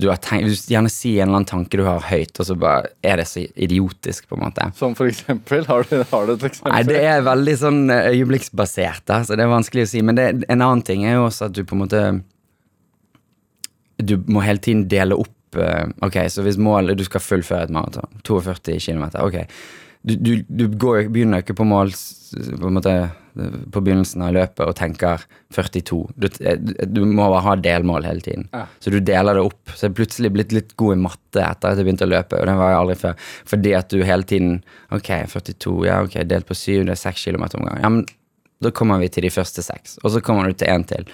du 0.00 0.06
har 0.08 0.20
tenkt 0.24 0.48
Du 0.48 0.72
gjerne 0.72 0.90
si 0.92 1.16
en 1.18 1.28
eller 1.28 1.40
annen 1.42 1.48
tanke 1.50 1.80
du 1.80 1.84
har 1.84 2.04
høyt, 2.08 2.32
og 2.40 2.48
så 2.48 2.56
bare 2.58 2.92
er 3.04 3.20
det 3.20 3.26
så 3.28 3.42
idiotisk, 3.52 4.28
på 4.30 4.38
en 4.38 4.46
måte. 4.46 4.70
Som 4.78 4.96
for 4.98 5.10
eksempel? 5.10 5.66
Har 5.68 5.84
du, 5.90 5.98
har 6.10 6.28
du 6.28 6.34
et 6.38 6.46
eksempel? 6.48 6.72
Nei, 6.72 6.82
det 6.88 7.02
er 7.10 7.24
veldig 7.26 7.56
sånn 7.60 7.82
eh, 7.92 8.10
øyeblikksbasert, 8.14 9.04
da, 9.10 9.20
så 9.26 9.36
det 9.36 9.44
er 9.44 9.52
vanskelig 9.52 9.84
å 9.84 9.90
si. 9.92 10.04
Men 10.06 10.18
det, 10.18 10.28
en 10.48 10.62
annen 10.62 10.84
ting 10.86 11.04
er 11.04 11.18
jo 11.18 11.26
også 11.28 11.50
at 11.50 11.58
du 11.58 11.64
på 11.68 11.76
en 11.76 11.84
måte 11.84 12.04
Du 13.98 14.14
må 14.30 14.40
hele 14.46 14.62
tiden 14.62 14.86
dele 14.88 15.18
opp 15.18 15.34
Ok, 16.04 16.16
så 16.28 16.44
hvis 16.44 16.58
målet 16.60 16.98
Du 16.98 17.04
skal 17.06 17.24
fullføre 17.24 17.68
et 17.68 17.74
maraton, 17.74 18.20
42 18.26 18.78
km, 18.84 19.08
ok. 19.22 19.44
Du, 20.02 20.14
du, 20.14 20.34
du 20.46 20.68
går, 20.78 21.08
begynner 21.12 21.42
ikke 21.42 21.56
på 21.58 21.66
mål 21.66 21.90
på, 22.60 22.70
måte, 22.70 22.92
på 23.72 23.80
begynnelsen 23.82 24.22
av 24.24 24.34
løpet 24.36 24.62
og 24.62 24.76
tenker 24.78 25.24
42. 25.54 25.98
Du, 26.14 26.28
eh, 26.38 26.60
du 26.86 27.00
må 27.02 27.26
bare 27.26 27.42
ha 27.44 27.56
delmål 27.58 28.06
hele 28.06 28.22
tiden. 28.24 28.46
Ja. 28.54 28.66
Så 28.78 28.92
du 28.94 29.00
deler 29.00 29.36
det 29.36 29.42
opp. 29.48 29.72
Så 29.74 29.86
jeg 29.86 29.92
er 29.92 29.98
plutselig 29.98 30.30
blitt 30.36 30.54
litt 30.54 30.76
god 30.80 30.94
i 30.94 31.00
matte 31.08 31.42
etter 31.42 31.72
at 31.72 31.80
jeg 31.80 31.88
begynte 31.88 32.06
å 32.06 32.12
løpe, 32.12 32.38
og 32.38 32.46
det 32.46 32.56
var 32.60 32.72
jeg 32.72 32.80
aldri 32.82 32.98
før. 33.02 33.26
Fordi 33.52 33.74
at 33.80 33.90
du 33.90 33.98
hele 34.06 34.28
tiden 34.28 34.60
Ok, 34.94 35.10
42, 35.34 35.74
ja, 35.88 35.98
ok, 36.06 36.14
delt 36.30 36.48
på 36.48 36.56
7, 36.56 36.86
det 36.88 36.94
er 36.94 37.02
6 37.02 37.26
km 37.26 37.44
om 37.58 37.66
gangen. 37.66 37.82
Ja, 37.82 37.92
men 37.92 38.06
da 38.64 38.72
kommer 38.74 39.02
vi 39.02 39.10
til 39.12 39.26
de 39.26 39.34
første 39.34 39.62
seks, 39.62 39.98
og 40.02 40.14
så 40.14 40.22
kommer 40.24 40.48
du 40.48 40.56
til 40.58 40.70
én 40.72 40.86
til. 40.88 41.04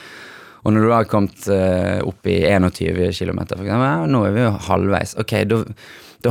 Og 0.64 0.72
når 0.72 0.86
du 0.86 0.92
har 0.94 1.08
kommet 1.08 1.46
eh, 1.52 2.00
opp 2.04 2.26
i 2.30 2.38
21 2.48 3.12
km, 3.12 3.42
for 3.52 3.60
eksempel, 3.66 3.84
ja, 3.84 4.08
nå 4.08 4.22
er 4.24 4.34
vi 4.34 4.44
jo 4.46 4.54
halvveis. 4.70 5.12
Ok, 5.20 5.36
da, 5.50 5.60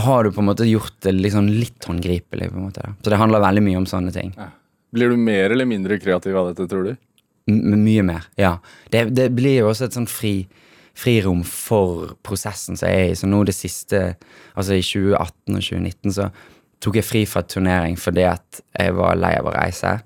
har 0.01 0.25
du 0.25 0.33
på 0.33 0.41
en 0.41 0.49
måte 0.49 0.65
gjort 0.65 0.95
det 1.05 1.31
sånn 1.33 1.51
litt 1.53 1.85
håndgripelig. 1.85 2.49
på 2.49 2.57
en 2.57 2.67
måte. 2.71 2.87
Så 3.03 3.13
det 3.13 3.21
handler 3.21 3.43
veldig 3.43 3.63
mye 3.67 3.81
om 3.83 3.89
sånne 3.89 4.13
ting. 4.15 4.33
Blir 4.93 5.13
du 5.13 5.21
mer 5.21 5.53
eller 5.53 5.69
mindre 5.69 5.99
kreativ 6.01 6.37
av 6.37 6.49
dette, 6.49 6.65
tror 6.69 6.89
du? 6.89 6.95
M 7.51 7.83
mye 7.83 8.03
mer, 8.07 8.25
ja. 8.39 8.55
Det, 8.89 9.09
det 9.13 9.29
blir 9.35 9.59
jo 9.59 9.69
også 9.69 9.89
et 9.89 9.97
sånn 9.97 10.09
fri, 10.09 10.47
frirom 10.97 11.41
for 11.45 12.15
prosessen 12.25 12.79
som 12.79 12.89
jeg 12.89 13.03
er 13.03 13.11
i. 13.11 13.19
Så 13.19 13.29
nå 13.29 13.43
det 13.45 13.55
siste, 13.57 14.01
altså 14.55 14.79
i 14.79 14.85
2018 14.85 15.57
og 15.57 15.61
2019, 15.61 16.15
så 16.15 16.29
tok 16.83 16.97
jeg 16.99 17.07
fri 17.07 17.23
fra 17.29 17.43
turnering 17.47 17.99
fordi 17.99 18.25
at 18.27 18.63
jeg 18.73 18.95
var 18.97 19.19
lei 19.19 19.35
av 19.37 19.49
å 19.51 19.55
reise. 19.55 19.97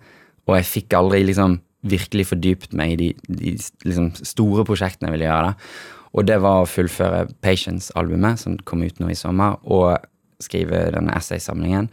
Og 0.47 0.57
jeg 0.59 0.69
fikk 0.71 0.97
aldri 0.97 1.23
liksom 1.27 1.59
virkelig 1.89 2.29
fordypet 2.31 2.75
meg 2.77 2.95
i 2.95 2.99
de, 3.01 3.07
de 3.27 3.55
liksom 3.87 4.11
store 4.19 4.65
prosjektene 4.67 5.09
jeg 5.09 5.17
ville 5.17 5.29
gjøre. 5.29 5.53
da. 5.53 6.03
Og 6.17 6.27
det 6.27 6.37
var 6.41 6.63
å 6.63 6.69
fullføre 6.69 7.25
Patience-albumet, 7.45 8.41
som 8.41 8.55
kom 8.67 8.85
ut 8.85 9.01
nå 9.01 9.11
i 9.11 9.17
sommer, 9.17 9.59
og 9.63 9.97
skrive 10.43 10.87
denne 10.93 11.15
essaysamlingen. 11.17 11.89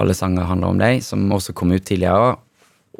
Alle 0.00 0.14
sanger 0.16 0.48
handler 0.48 0.72
om 0.72 0.82
deg, 0.82 1.00
som 1.04 1.24
også 1.34 1.54
kom 1.56 1.72
ut 1.74 1.84
tidligere. 1.86 2.36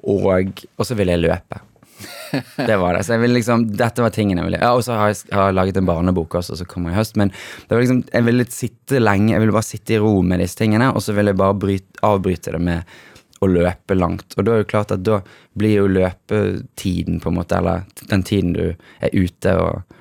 Og, 0.02 0.64
og 0.76 0.88
så 0.88 0.96
ville 0.98 1.14
jeg 1.14 1.24
løpe. 1.24 1.60
Det 2.68 2.76
var 2.80 2.96
det. 2.96 3.04
Så 3.06 3.14
jeg 3.14 3.22
ville 3.22 3.36
liksom, 3.36 3.66
dette 3.78 4.02
var 4.02 4.10
tingene 4.14 4.40
jeg 4.40 4.48
ville 4.48 4.58
Ja, 4.62 4.72
Og 4.74 4.82
så 4.82 4.96
har 4.96 5.12
jeg, 5.12 5.20
har 5.36 5.50
jeg 5.50 5.56
laget 5.58 5.76
en 5.78 5.86
barnebok 5.86 6.34
også, 6.40 6.56
som 6.58 6.68
kommer 6.68 6.92
i 6.92 6.96
høst. 6.96 7.18
Men 7.20 7.30
det 7.30 7.74
var 7.74 7.82
liksom, 7.84 8.02
jeg 8.08 8.26
ville 8.28 8.46
sitte 8.50 9.02
lenge, 9.02 9.34
jeg 9.34 9.44
ville 9.44 9.54
bare 9.54 9.68
sitte 9.68 9.96
i 9.96 10.00
ro 10.02 10.14
med 10.26 10.42
disse 10.42 10.58
tingene, 10.58 10.90
og 10.92 11.04
så 11.04 11.14
ville 11.16 11.34
jeg 11.34 11.40
bare 11.42 11.58
bryte, 11.66 12.02
avbryte 12.02 12.56
det 12.56 12.62
med 12.64 12.96
å 13.42 13.50
løpe 13.50 13.96
langt. 13.98 14.36
Og 14.36 14.44
da 14.44 14.52
er 14.52 14.60
det 14.60 14.66
jo 14.66 14.72
klart 14.74 14.94
at 14.94 15.02
da 15.06 15.22
blir 15.58 15.82
jo 15.82 15.88
løpetiden, 15.90 17.18
på 17.22 17.32
en 17.32 17.40
måte, 17.40 17.58
eller 17.58 17.88
den 18.10 18.24
tiden 18.26 18.54
du 18.56 18.64
er 18.70 19.16
ute 19.16 19.56
og, 19.58 19.98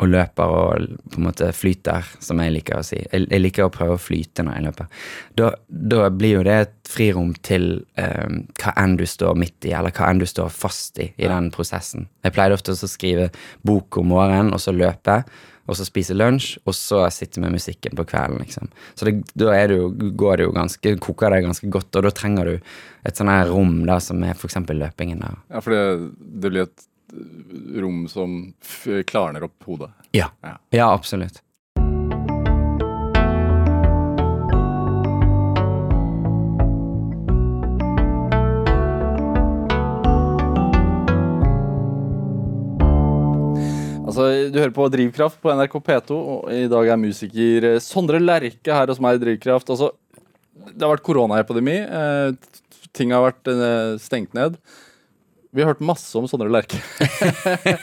og 0.00 0.08
løper 0.08 0.54
og 0.56 0.86
på 1.12 1.20
en 1.20 1.26
måte 1.26 1.50
flyter, 1.56 2.08
som 2.24 2.40
jeg 2.40 2.54
liker 2.56 2.80
å 2.80 2.86
si. 2.86 3.02
Jeg, 3.02 3.26
jeg 3.28 3.44
liker 3.44 3.66
å 3.66 3.74
prøve 3.74 3.98
å 3.98 4.00
flyte 4.00 4.46
når 4.46 4.56
jeg 4.56 4.66
løper. 4.68 5.04
Da, 5.36 5.52
da 5.68 6.08
blir 6.14 6.38
jo 6.38 6.46
det 6.48 6.56
et 6.64 6.74
frirom 6.90 7.34
til 7.46 7.68
eh, 8.00 8.40
hva 8.62 8.74
enn 8.80 8.96
du 8.98 9.06
står 9.08 9.36
midt 9.38 9.68
i, 9.68 9.74
eller 9.76 9.94
hva 9.94 10.08
enn 10.10 10.22
du 10.22 10.26
står 10.28 10.50
fast 10.54 10.98
i 11.02 11.10
i 11.20 11.28
den 11.28 11.52
prosessen. 11.54 12.08
Jeg 12.24 12.36
pleide 12.36 12.56
ofte 12.56 12.74
å 12.74 12.90
skrive 12.90 13.28
bok 13.66 14.00
om 14.00 14.10
morgenen, 14.14 14.54
og 14.56 14.64
så 14.64 14.74
løpe, 14.74 15.20
og 15.70 15.78
så 15.78 15.86
spise 15.86 16.16
lunsj, 16.16 16.56
og 16.66 16.74
så 16.74 17.04
sitte 17.14 17.42
med 17.42 17.54
musikken 17.54 17.94
på 17.98 18.06
kvelden, 18.10 18.42
liksom. 18.42 18.70
Så 18.98 19.06
det, 19.06 19.14
da 19.38 19.52
er 19.54 19.70
det 19.70 19.78
jo, 19.78 19.90
går 20.18 20.40
det 20.40 20.48
jo 20.48 20.54
ganske, 20.56 20.94
koker 21.02 21.30
det 21.34 21.44
ganske 21.46 21.70
godt, 21.70 21.94
og 21.94 22.06
da 22.08 22.12
trenger 22.14 22.50
du 22.50 22.72
et 23.06 23.20
sånn 23.20 23.30
her 23.30 23.46
rom 23.52 23.84
da, 23.86 24.00
som 24.02 24.24
er 24.26 24.34
eksempel 24.34 24.82
løpingen. 24.82 25.22
da. 25.22 25.36
Ja, 25.54 25.62
for 25.62 25.76
det, 25.76 26.10
det 26.18 26.50
blir 26.50 26.66
et 26.66 26.88
rom 27.82 28.02
som 28.10 28.40
klarner 29.06 29.46
opp 29.46 29.70
hodet. 29.70 29.92
Ja. 30.16 30.30
Ja. 30.42 30.56
ja, 30.74 30.90
absolutt. 30.90 31.42
Altså, 44.10 44.26
du 44.50 44.58
hører 44.58 44.74
på 44.74 44.88
Drivkraft 44.90 45.38
på 45.42 45.52
NRK 45.54 45.76
P2, 45.86 46.16
og 46.34 46.50
i 46.54 46.66
dag 46.70 46.90
er 46.90 47.00
musiker 47.00 47.66
eh, 47.74 47.80
Sondre 47.84 48.18
Lerche 48.22 48.74
her 48.74 48.90
hos 48.90 49.00
meg 49.02 49.20
i 49.20 49.22
Drivkraft. 49.22 49.70
Altså, 49.70 49.92
det 50.70 50.82
har 50.82 50.96
vært 50.96 51.06
koronaepidemi. 51.06 51.76
Eh, 51.86 52.58
ting 52.96 53.14
har 53.14 53.28
vært 53.28 53.50
eh, 53.52 53.94
stengt 54.02 54.34
ned. 54.36 54.58
Vi 55.54 55.62
har 55.62 55.72
hørt 55.72 55.84
masse 55.84 56.12
om 56.18 56.28
Sondre 56.30 56.50
Lerche. 56.52 56.82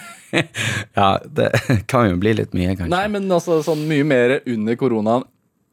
Ja, 0.98 1.22
det 1.24 1.54
kan 1.88 2.10
jo 2.10 2.18
bli 2.20 2.34
litt 2.36 2.52
mye, 2.52 2.74
kanskje. 2.76 2.92
Nei, 2.92 3.06
men 3.14 3.30
altså 3.32 3.62
sånn 3.64 3.86
mye 3.88 4.04
mer 4.04 4.34
under 4.44 4.76
koronaen 4.76 5.24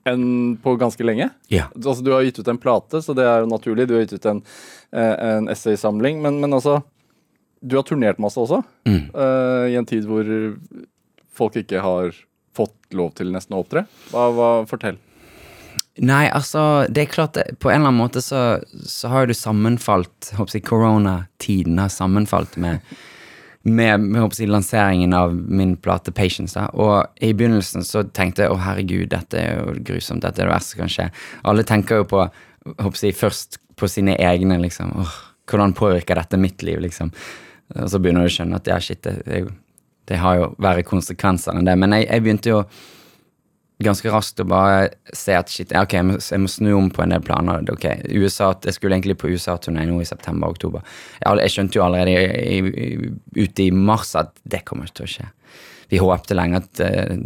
enn 0.07 0.55
på 0.63 0.77
ganske 0.79 1.03
lenge. 1.03 1.27
Ja. 1.51 1.67
Altså, 1.75 2.05
du 2.05 2.13
har 2.15 2.23
gitt 2.23 2.39
ut 2.39 2.51
en 2.53 2.61
plate, 2.63 3.01
så 3.03 3.17
det 3.19 3.25
er 3.27 3.43
jo 3.43 3.49
naturlig. 3.51 3.89
Du 3.89 3.97
har 3.97 4.05
gitt 4.05 4.15
ut 4.15 4.29
en, 4.31 4.43
eh, 4.95 5.15
en 5.31 5.51
essaysamling. 5.51 6.21
Men, 6.23 6.39
men 6.45 6.55
altså 6.55 6.79
Du 7.65 7.79
har 7.79 7.87
turnert 7.89 8.21
masse 8.21 8.37
også, 8.41 8.63
Mm. 8.85 9.09
uh, 9.17 9.65
i 9.73 9.77
en 9.81 9.87
tid 9.89 10.05
hvor 10.05 10.29
folk 11.35 11.57
ikke 11.57 11.81
har 11.81 12.13
fått 12.55 12.77
lov 12.95 13.15
til 13.19 13.33
nesten 13.33 13.57
å 13.57 13.63
opptre. 13.65 13.87
Hva, 14.13 14.29
hva, 14.37 14.51
fortell. 14.69 14.99
Nei, 16.05 16.27
altså, 16.29 16.87
det 16.91 17.05
er 17.05 17.11
klart 17.13 17.39
På 17.63 17.71
en 17.71 17.81
eller 17.81 17.93
annen 17.93 18.01
måte 18.01 18.19
så, 18.23 18.59
så 18.83 19.09
har 19.13 19.25
jo 19.25 19.31
du 19.31 19.39
sammenfalt 19.39 20.33
håper 20.35 20.57
jeg, 20.59 20.65
Koronatiden 20.67 21.79
har 21.79 21.93
sammenfalt 21.95 22.57
med 22.59 22.81
med, 23.65 24.01
med 24.01 24.21
håper 24.21 24.43
jeg, 24.43 24.51
lanseringen 24.53 25.15
av 25.17 25.33
min 25.33 25.77
plate 25.81 26.13
Patience. 26.13 26.53
Da. 26.59 26.67
Og 26.77 27.07
i 27.25 27.31
begynnelsen 27.33 27.85
så 27.87 28.03
tenkte 28.05 28.45
jeg 28.45 28.53
å 28.53 28.59
herregud, 28.61 29.09
dette 29.15 29.41
er 29.41 29.55
jo 29.57 29.79
grusomt, 29.89 30.21
dette 30.21 30.43
er 30.43 30.51
det 30.51 30.53
verste 30.53 30.75
som 30.75 30.83
kan 30.83 30.93
skje. 30.93 31.07
Alle 31.49 31.65
tenker 31.65 32.03
jo 32.03 32.09
på 32.11 32.27
håper 32.75 33.07
jeg, 33.07 33.17
først 33.17 33.59
på 33.81 33.89
sine 33.89 34.19
egne, 34.21 34.59
liksom. 34.61 34.93
Åh, 35.01 35.15
hvordan 35.51 35.73
påvirker 35.77 36.21
dette 36.21 36.41
mitt 36.41 36.61
liv, 36.67 36.83
liksom. 36.85 37.13
Og 37.75 37.91
så 37.91 38.01
begynner 38.01 38.27
du 38.27 38.31
å 38.31 38.35
skjønne 38.35 38.59
at 38.61 38.69
ja, 38.69 38.81
shit, 38.83 39.01
det, 39.07 39.23
det, 39.29 39.45
det 40.11 40.21
har 40.21 40.41
jo 40.41 40.51
verre 40.63 40.85
konsekvenser 40.87 41.57
enn 41.57 41.69
det. 41.69 41.77
Men 41.81 41.97
jeg, 41.97 42.09
jeg 42.11 42.25
begynte 42.25 42.53
jo 42.53 42.65
ganske 43.85 44.11
raskt 44.13 44.41
å 44.41 44.47
bare 44.47 44.91
se 45.17 45.35
at 45.35 45.51
shit, 45.51 45.73
ja, 45.75 45.83
ok, 45.85 45.97
jeg 45.99 46.07
må, 46.07 46.19
jeg 46.23 46.43
må 46.45 46.51
snu 46.51 46.71
om 46.77 46.91
på 46.95 47.03
en 47.05 47.15
del 47.15 47.25
planer. 47.25 47.65
Ok, 47.73 47.87
USA, 48.15 48.53
Jeg 48.65 48.77
skulle 48.77 48.97
egentlig 48.97 49.19
på 49.19 49.33
USA-turné 49.33 49.87
nå 49.89 50.01
i 50.01 50.09
september-oktober. 50.09 50.85
Jeg, 51.21 51.39
jeg 51.43 51.55
skjønte 51.57 51.81
jo 51.81 51.87
allerede 51.87 52.15
i, 52.15 52.61
i, 52.61 53.13
ute 53.41 53.67
i 53.67 53.71
mars 53.75 54.15
at 54.21 54.37
det 54.45 54.65
kommer 54.69 54.87
ikke 54.87 55.01
til 55.03 55.09
å 55.09 55.15
skje. 55.17 55.31
Vi 55.91 56.01
håpte 56.01 56.37
lenge 56.37 56.63
at 56.63 56.81
eh, 56.81 57.17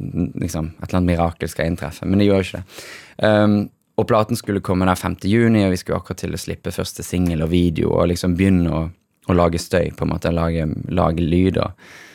liksom, 0.41 0.73
et 0.79 0.89
eller 0.89 0.99
annet 0.99 1.11
mirakel 1.13 1.51
skal 1.51 1.71
inntreffe, 1.71 2.09
men 2.09 2.21
det 2.21 2.29
gjør 2.29 2.41
jo 2.41 2.49
ikke 2.49 2.63
det. 2.63 2.87
Um, 3.23 3.59
og 3.99 4.07
platen 4.07 4.39
skulle 4.39 4.63
komme 4.63 4.87
der 4.87 4.99
5. 4.99 5.17
juni, 5.27 5.65
og 5.67 5.73
vi 5.75 5.79
skulle 5.81 5.99
akkurat 5.99 6.21
til 6.23 6.35
å 6.35 6.41
slippe 6.41 6.75
første 6.75 7.03
singel 7.03 7.43
og 7.43 7.51
video 7.51 7.91
og 7.97 8.11
liksom 8.13 8.37
begynne 8.39 8.71
å, 8.71 8.83
å 9.29 9.37
lage 9.37 9.61
støy, 9.63 9.91
på 9.97 10.07
en 10.07 10.13
måte, 10.15 10.35
lage, 10.35 10.69
lage 10.89 11.25
lyder. 11.25 11.73
og 11.73 12.07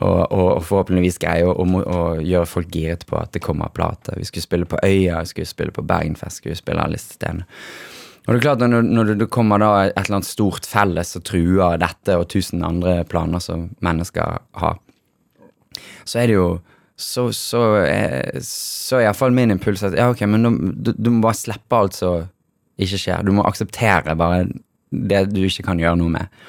og, 0.00 0.32
og, 0.32 0.62
forhåpentligvis 0.64 1.18
greie 1.20 1.44
å, 1.44 1.96
gjøre 2.24 2.48
folk 2.48 2.70
giret 2.72 3.04
på 3.08 3.18
at 3.20 3.34
det 3.36 3.42
kommer 3.44 3.72
plate. 3.76 4.14
Vi 4.16 4.24
skulle 4.24 4.46
spille 4.46 4.68
på 4.68 4.80
Øya, 4.80 5.20
vi 5.20 5.32
skulle 5.34 5.50
spille 5.50 5.74
på 5.76 5.84
Bergenfest, 5.84 6.40
vi 6.40 6.48
skulle 6.48 6.62
spille 6.62 6.84
alle 6.84 6.96
disse 6.96 7.18
stedene. 7.18 7.44
Og 8.22 8.30
det 8.30 8.38
er 8.38 8.44
klart 8.44 8.62
at 8.62 8.70
når, 8.70 8.86
når 8.86 9.12
det 9.18 9.28
kommer 9.34 9.58
da 9.58 9.70
et 9.84 9.96
eller 9.98 10.20
annet 10.20 10.30
stort 10.30 10.66
felles 10.68 11.16
og 11.18 11.24
truer 11.26 11.80
dette 11.82 12.16
og 12.16 12.28
tusen 12.30 12.62
andre 12.64 13.02
planer 13.10 13.42
som 13.42 13.66
mennesker 13.82 14.38
har, 14.62 14.78
så 16.06 16.22
er 16.22 16.30
det 16.30 16.36
jo 16.38 16.46
så, 17.02 17.26
så, 17.34 17.62
er, 17.82 18.38
så 18.46 19.00
er 19.00 19.08
iallfall 19.08 19.34
min 19.34 19.50
impuls 19.50 19.82
at 19.82 19.96
ja, 19.98 20.06
ok, 20.12 20.22
men 20.30 20.46
du, 20.78 20.92
du 20.94 21.10
må 21.10 21.24
bare 21.24 21.40
slippe 21.40 21.76
alt 21.76 21.98
som 21.98 22.28
ikke 22.78 23.00
skjer. 23.00 23.24
Du 23.26 23.32
må 23.34 23.44
akseptere 23.48 24.14
bare 24.16 24.44
det 24.92 25.24
du 25.32 25.42
ikke 25.42 25.66
kan 25.66 25.82
gjøre 25.82 25.98
noe 25.98 26.12
med. 26.14 26.42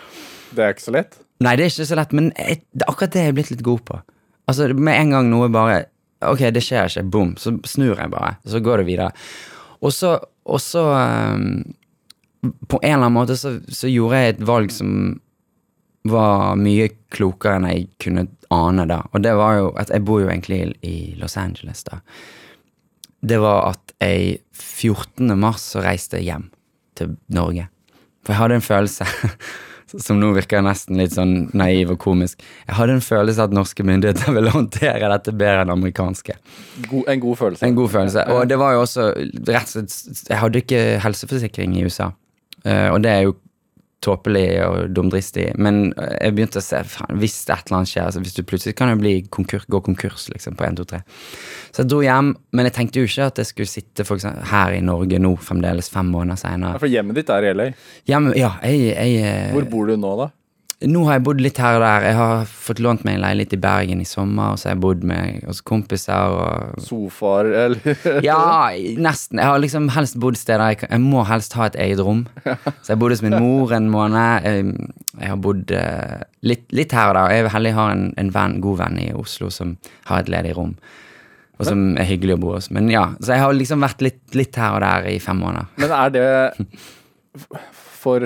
Det 0.53 0.63
er 0.63 0.75
ikke 0.75 0.86
så 0.86 0.95
lett. 0.95 1.17
Nei, 1.43 1.55
det 1.57 1.65
er 1.65 1.72
ikke 1.72 1.88
så 1.89 1.98
lett, 2.00 2.13
men 2.15 2.29
jeg, 2.38 2.62
det 2.72 2.88
akkurat 2.88 3.15
det 3.15 3.24
jeg 3.25 3.33
er 3.33 3.38
blitt 3.38 3.51
litt 3.53 3.65
god 3.65 3.81
på. 3.88 4.00
Altså, 4.51 4.69
Med 4.74 5.00
en 5.00 5.15
gang 5.17 5.31
noe 5.31 5.50
bare 5.53 5.86
Ok, 6.24 6.45
det 6.55 6.62
skjer 6.63 6.88
ikke, 6.88 7.03
bom, 7.12 7.33
så 7.36 7.51
snur 7.67 7.98
jeg 8.00 8.12
bare. 8.13 8.38
Så 8.48 8.62
går 8.63 8.79
det 8.79 8.88
videre. 8.88 9.10
Og 9.83 9.91
så, 9.91 10.13
og 10.48 10.62
så 10.63 10.83
um, 10.88 11.65
På 12.72 12.79
en 12.79 12.93
eller 12.93 13.10
annen 13.10 13.17
måte 13.17 13.36
så, 13.39 13.57
så 13.67 13.91
gjorde 13.91 14.22
jeg 14.22 14.36
et 14.36 14.45
valg 14.48 14.72
som 14.72 14.93
var 16.07 16.57
mye 16.60 16.89
klokere 17.15 17.60
enn 17.60 17.67
jeg 17.69 17.86
kunne 18.03 18.25
ane 18.51 18.86
da. 18.89 19.01
Og 19.12 19.24
det 19.24 19.36
var 19.39 19.60
jo 19.60 19.69
at 19.79 19.91
jeg 19.91 20.03
bor 20.03 20.19
jo 20.19 20.31
egentlig 20.31 20.74
i 20.83 21.13
Los 21.19 21.38
Angeles 21.39 21.83
da. 21.88 22.01
Det 23.24 23.39
var 23.39 23.69
at 23.72 23.93
jeg 24.03 24.41
14. 24.51 25.31
mars 25.39 25.63
så 25.74 25.83
reiste 25.83 26.19
jeg 26.19 26.27
hjem 26.27 26.50
til 27.00 27.15
Norge. 27.31 27.69
For 28.24 28.36
jeg 28.36 28.41
hadde 28.41 28.60
en 28.60 28.65
følelse 28.65 29.07
som 30.01 30.19
nå 30.21 30.31
virker 30.33 30.63
nesten 30.65 30.97
litt 30.97 31.13
sånn 31.15 31.50
naiv 31.57 31.93
og 31.93 32.00
komisk. 32.01 32.41
Jeg 32.67 32.77
hadde 32.79 32.97
en 32.97 33.05
følelse 33.05 33.45
at 33.45 33.53
norske 33.55 33.85
myndigheter 33.85 34.33
ville 34.38 34.53
håndtere 34.53 35.12
dette 35.13 35.35
bedre 35.35 35.65
enn 35.65 35.73
amerikanske. 35.73 36.38
God, 36.88 37.05
en 37.12 37.23
god 37.23 37.39
følelse. 37.43 37.67
En 37.67 37.77
god 37.77 37.93
følelse. 37.93 38.25
Og 38.33 38.43
det 38.50 38.59
var 38.62 38.75
jo 38.75 38.83
også 38.88 39.07
rett 39.13 39.69
og 39.69 39.89
slett 39.93 40.29
Jeg 40.29 40.41
hadde 40.41 40.63
ikke 40.63 40.83
helseforsikring 41.03 41.77
i 41.77 41.85
USA. 41.85 42.12
Eh, 42.63 42.89
og 42.89 43.01
det 43.03 43.12
er 43.12 43.25
jo 43.27 43.35
tåpelig 44.03 44.48
og 44.65 44.93
dumdristig. 44.95 45.48
Men 45.62 45.93
eh, 45.93 46.15
jeg 46.19 46.36
begynte 46.38 46.62
å 46.62 46.65
se 46.65 46.81
faen, 46.93 47.17
hvis 47.22 47.38
et 47.45 47.55
eller 47.55 47.79
annet 47.79 47.91
skjer 47.91 48.07
altså 48.07 48.24
Hvis 48.24 48.38
du 48.38 48.43
plutselig 48.48 48.75
kan 48.79 48.91
jo 48.91 49.00
bli 49.01 49.15
konkurs, 49.33 49.65
gå 49.72 49.81
konkurs 49.86 50.27
liksom 50.33 50.57
på 50.60 50.67
1, 50.67 50.79
2, 50.81 50.88
3. 50.93 51.01
Så 51.74 51.83
jeg 51.83 51.91
dro 51.91 52.03
hjem, 52.05 52.33
men 52.53 52.69
jeg 52.69 52.77
tenkte 52.77 53.01
jo 53.01 53.10
ikke 53.10 53.31
at 53.31 53.41
jeg 53.41 53.51
skulle 53.51 53.72
sitte 53.72 54.05
eksempel, 54.05 54.45
her 54.51 54.77
i 54.77 54.83
Norge 54.86 55.19
nå 55.22 55.33
fremdeles 55.41 55.89
fem 55.93 56.12
måneder 56.13 56.39
Ja, 56.75 56.79
for 56.81 56.91
hjemmet 56.91 57.19
ditt 57.19 57.33
er 57.33 57.50
i 57.50 57.53
LA. 57.55 57.67
Hjem, 58.10 58.31
ja, 58.38 58.55
jeg, 58.67 58.93
jeg 58.93 59.19
eh, 59.24 59.51
Hvor 59.55 59.69
bor 59.72 59.89
du 59.89 59.98
nå, 59.98 60.15
da? 60.19 60.31
Nå 60.89 61.01
har 61.07 61.15
jeg 61.17 61.23
bodd 61.23 61.41
litt 61.43 61.59
her 61.61 61.77
og 61.77 61.83
der. 61.85 62.05
Jeg 62.09 62.15
har 62.17 62.41
fått 62.49 62.79
lånt 62.83 63.03
meg 63.07 63.15
en 63.17 63.21
leilighet 63.23 63.53
i 63.55 63.59
Bergen 63.63 64.01
i 64.03 64.07
sommer, 64.07 64.51
og 64.53 64.59
så 64.59 64.67
har 64.69 64.73
jeg 64.75 64.81
bodd 64.83 65.03
med 65.07 65.43
hos 65.47 65.61
kompiser 65.65 66.33
og 66.35 66.81
Sofaer, 66.83 67.49
eller? 67.65 68.01
Ja, 68.27 68.39
nesten. 68.99 69.39
Jeg 69.39 69.47
har 69.51 69.61
liksom 69.63 69.87
helst 69.95 70.17
bodd 70.23 70.39
steder 70.39 70.73
jeg, 70.73 70.81
kan- 70.83 70.91
jeg 70.95 71.03
må 71.05 71.23
helst 71.29 71.55
ha 71.59 71.69
et 71.69 71.77
eget 71.85 72.01
rom. 72.03 72.25
Så 72.45 72.93
jeg 72.93 72.99
bodde 73.03 73.15
hos 73.17 73.23
min 73.25 73.37
mor 73.39 73.71
en 73.77 73.87
måned. 73.93 74.47
Jeg, 74.49 74.89
jeg 75.21 75.31
har 75.33 75.39
bodd 75.45 75.71
uh, 75.77 76.25
litt, 76.43 76.65
litt 76.75 76.91
her 76.97 77.13
og 77.13 77.17
der. 77.19 77.35
Jeg 77.37 77.45
er 77.47 77.55
heldig 77.55 77.73
har 77.79 77.95
en, 77.95 78.05
en 78.19 78.33
venn, 78.35 78.59
god 78.65 78.81
venn 78.83 78.99
i 79.05 79.09
Oslo 79.15 79.49
som 79.53 79.77
har 80.11 80.23
et 80.25 80.31
ledig 80.35 80.55
rom. 80.59 80.75
Og 81.61 81.67
som 81.69 81.83
er 82.01 82.07
hyggelig 82.09 82.33
å 82.35 82.41
bo 82.41 82.55
hos. 82.55 82.71
Men 82.73 82.87
ja, 82.91 83.11
Så 83.21 83.35
jeg 83.35 83.43
har 83.45 83.53
liksom 83.55 83.83
vært 83.85 84.01
litt, 84.03 84.21
litt 84.35 84.57
her 84.59 84.73
og 84.75 84.81
der 84.83 85.05
i 85.13 85.19
fem 85.21 85.37
måneder. 85.39 85.69
Men 85.79 85.93
er 85.95 86.13
det 86.15 86.27
for, 88.03 88.25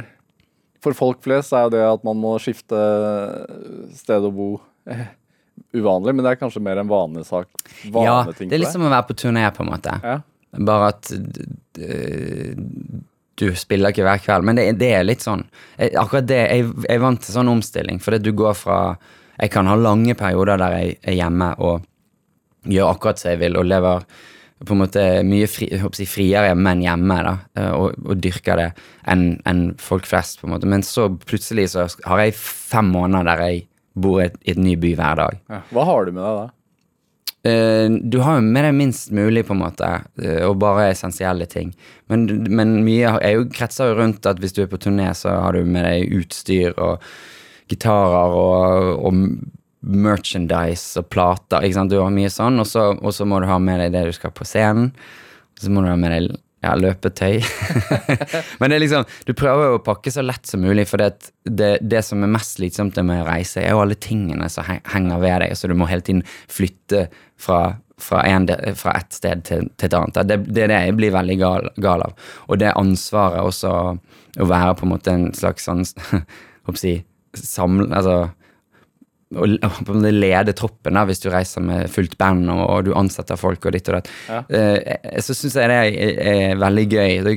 for 0.84 0.93
folk 0.98 1.22
flest 1.25 1.53
er 1.57 1.65
jo 1.67 1.72
det 1.74 1.84
at 1.88 2.03
man 2.07 2.19
må 2.22 2.36
skifte 2.41 2.77
sted 3.98 4.25
å 4.27 4.31
bo 4.34 4.50
eh, 4.89 5.07
uvanlig, 5.77 6.13
men 6.15 6.24
det 6.25 6.34
er 6.36 6.39
kanskje 6.41 6.62
mer 6.63 6.79
en 6.81 6.89
vanlig 6.91 7.25
sak. 7.27 7.50
Ja, 7.91 8.19
det 8.29 8.50
er 8.51 8.62
litt 8.62 8.74
som 8.74 8.86
å 8.86 8.91
være 8.93 9.07
på 9.10 9.17
turné, 9.24 9.46
på 9.57 9.65
en 9.65 9.72
måte. 9.74 9.96
Ja. 10.05 10.19
Bare 10.57 10.91
at 10.93 11.10
d- 11.12 12.62
du 13.38 13.46
spiller 13.60 13.93
ikke 13.93 14.05
hver 14.07 14.22
kveld. 14.24 14.46
Men 14.48 14.57
det, 14.57 14.63
det 14.81 14.88
er 14.98 15.03
litt 15.05 15.22
sånn 15.22 15.43
jeg, 15.77 15.91
Akkurat 16.00 16.25
det, 16.29 16.39
jeg, 16.50 16.72
jeg 16.88 17.01
vant 17.03 17.22
til 17.22 17.36
sånn 17.36 17.51
omstilling. 17.51 18.00
For 18.01 18.17
du 18.17 18.31
går 18.34 18.55
fra 18.57 18.77
Jeg 19.38 19.51
kan 19.53 19.67
ha 19.69 19.75
lange 19.77 20.15
perioder 20.17 20.57
der 20.57 20.74
jeg 20.79 20.96
er 21.03 21.17
hjemme 21.19 21.51
og 21.62 21.84
gjør 22.65 22.89
akkurat 22.96 23.22
som 23.22 23.29
jeg 23.36 23.39
vil, 23.43 23.60
og 23.62 23.67
lever 23.69 24.01
på 24.65 24.73
en 24.73 24.79
måte 24.81 25.01
mye 25.27 25.45
fri, 25.51 25.67
jeg 25.69 26.07
friere, 26.09 26.55
menn 26.57 26.81
hjemme, 26.81 27.17
da, 27.23 27.33
eh, 27.55 27.71
og, 27.77 27.93
og 28.07 28.17
dyrker 28.23 28.57
det 28.57 28.67
enn 29.07 29.25
en 29.45 29.63
folk 29.77 30.05
flest. 30.09 30.39
på 30.41 30.47
en 30.47 30.55
måte. 30.55 30.65
Men 30.69 30.81
så 30.81 31.09
plutselig 31.13 31.69
så 31.75 31.85
har 32.05 32.23
jeg 32.23 32.33
fem 32.39 32.89
måneder 32.95 33.23
der 33.29 33.43
jeg 33.47 33.67
bor 33.97 34.21
i 34.21 34.25
et- 34.25 34.37
et 34.45 34.57
ny 34.57 34.75
by 34.75 34.95
hver 34.95 35.15
dag. 35.15 35.39
Ja. 35.49 35.61
Hva 35.71 35.85
har 35.85 36.05
du 36.05 36.11
med 36.11 36.23
deg 36.23 36.37
da? 36.37 36.47
Uh, 37.47 37.87
du 38.09 38.17
har 38.25 38.39
jo 38.39 38.41
med 38.43 38.63
deg 38.65 38.73
minst 38.75 39.11
mulig, 39.13 39.45
på 39.47 39.53
en 39.53 39.61
måte, 39.61 39.87
uh, 40.19 40.49
og 40.49 40.57
bare 40.59 40.89
essensielle 40.91 41.45
ting. 41.47 41.69
Men, 42.09 42.25
men 42.49 42.83
mye 42.83 43.13
er 43.21 43.37
jo 43.37 43.45
kretser 43.53 43.91
jo 43.93 43.99
rundt 44.01 44.25
at 44.25 44.41
hvis 44.41 44.53
du 44.57 44.63
er 44.63 44.67
på 44.71 44.77
turné, 44.81 45.13
så 45.15 45.29
har 45.45 45.53
du 45.53 45.63
med 45.63 45.85
deg 45.85 46.11
utstyr 46.17 46.73
og 46.77 46.99
gitarer 47.69 48.33
og, 48.33 49.05
og 49.05 49.13
merchandise 49.88 51.00
og 51.00 51.08
plater. 51.13 51.63
ikke 51.63 51.79
sant? 51.79 51.94
Du 51.94 52.01
har 52.01 52.12
mye 52.13 52.32
sånn, 52.32 52.60
og 52.62 52.67
så, 52.67 52.89
og 52.98 53.15
så 53.15 53.27
må 53.27 53.39
du 53.41 53.48
ha 53.50 53.58
med 53.62 53.79
deg 53.84 53.96
det 53.96 54.08
du 54.10 54.15
skal 54.15 54.34
på 54.36 54.48
scenen. 54.48 54.91
Og 55.58 55.63
så 55.63 55.72
må 55.74 55.84
du 55.84 55.89
ha 55.89 55.98
med 56.00 56.13
deg 56.13 56.36
ja, 56.65 56.74
løpetøy. 56.77 57.39
Men 58.60 58.72
det 58.72 58.77
er 58.77 58.84
liksom, 58.84 59.08
du 59.27 59.34
prøver 59.38 59.72
jo 59.72 59.79
å 59.79 59.84
pakke 59.86 60.12
så 60.13 60.24
lett 60.25 60.50
som 60.50 60.63
mulig, 60.65 60.88
for 60.89 61.01
det, 61.01 61.32
det, 61.46 61.72
det 61.86 62.03
som 62.06 62.24
er 62.25 62.32
mest 62.34 62.58
slitsomt 62.58 62.98
med 63.06 63.24
å 63.24 63.27
reise, 63.29 63.62
er 63.62 63.75
jo 63.75 63.84
alle 63.84 63.98
tingene 64.01 64.50
som 64.51 64.67
henger 64.67 65.22
ved 65.24 65.44
deg, 65.46 65.58
så 65.58 65.70
du 65.70 65.75
må 65.77 65.89
hele 65.89 66.06
tiden 66.06 66.24
flytte 66.27 67.08
fra, 67.39 67.62
fra, 68.01 68.24
en, 68.27 68.50
fra 68.79 68.96
et 69.00 69.20
sted 69.20 69.46
til, 69.48 69.70
til 69.77 69.89
et 69.89 70.00
annet. 70.00 70.22
Det, 70.27 70.39
det 70.50 70.65
er 70.65 70.74
det 70.74 70.82
jeg 70.88 70.98
blir 71.00 71.15
veldig 71.15 71.38
gal, 71.41 71.70
gal 71.84 72.08
av. 72.10 72.32
Og 72.50 72.62
det 72.62 72.74
ansvaret 72.75 73.46
også 73.46 73.75
å 74.38 74.50
være 74.50 74.74
på 74.77 74.88
en 74.88 74.94
måte 74.96 75.13
en 75.13 75.29
slags 75.38 75.70
sånn 75.70 75.86
Håper 76.67 76.84
jeg, 76.84 77.06
samle... 77.38 77.88
Altså 77.96 78.25
måte 79.36 80.12
lede 80.13 80.53
troppen 80.55 80.96
da, 80.96 81.03
hvis 81.07 81.19
du 81.24 81.29
reiser 81.34 81.63
med 81.65 81.89
fullt 81.91 82.15
band 82.19 82.48
og, 82.53 82.62
og 82.63 82.86
du 82.88 82.93
ansetter 82.96 83.39
folk 83.39 83.65
og 83.67 83.75
ditt 83.75 83.89
og 83.91 84.00
datt. 84.00 84.13
Ja. 84.29 84.43
Eh, 84.48 85.19
så 85.24 85.36
syns 85.36 85.57
jeg 85.60 85.72
det 85.72 85.81
er, 85.81 86.22
er 86.53 86.62
veldig 86.62 86.86
gøy. 86.93 87.17
Det, 87.25 87.36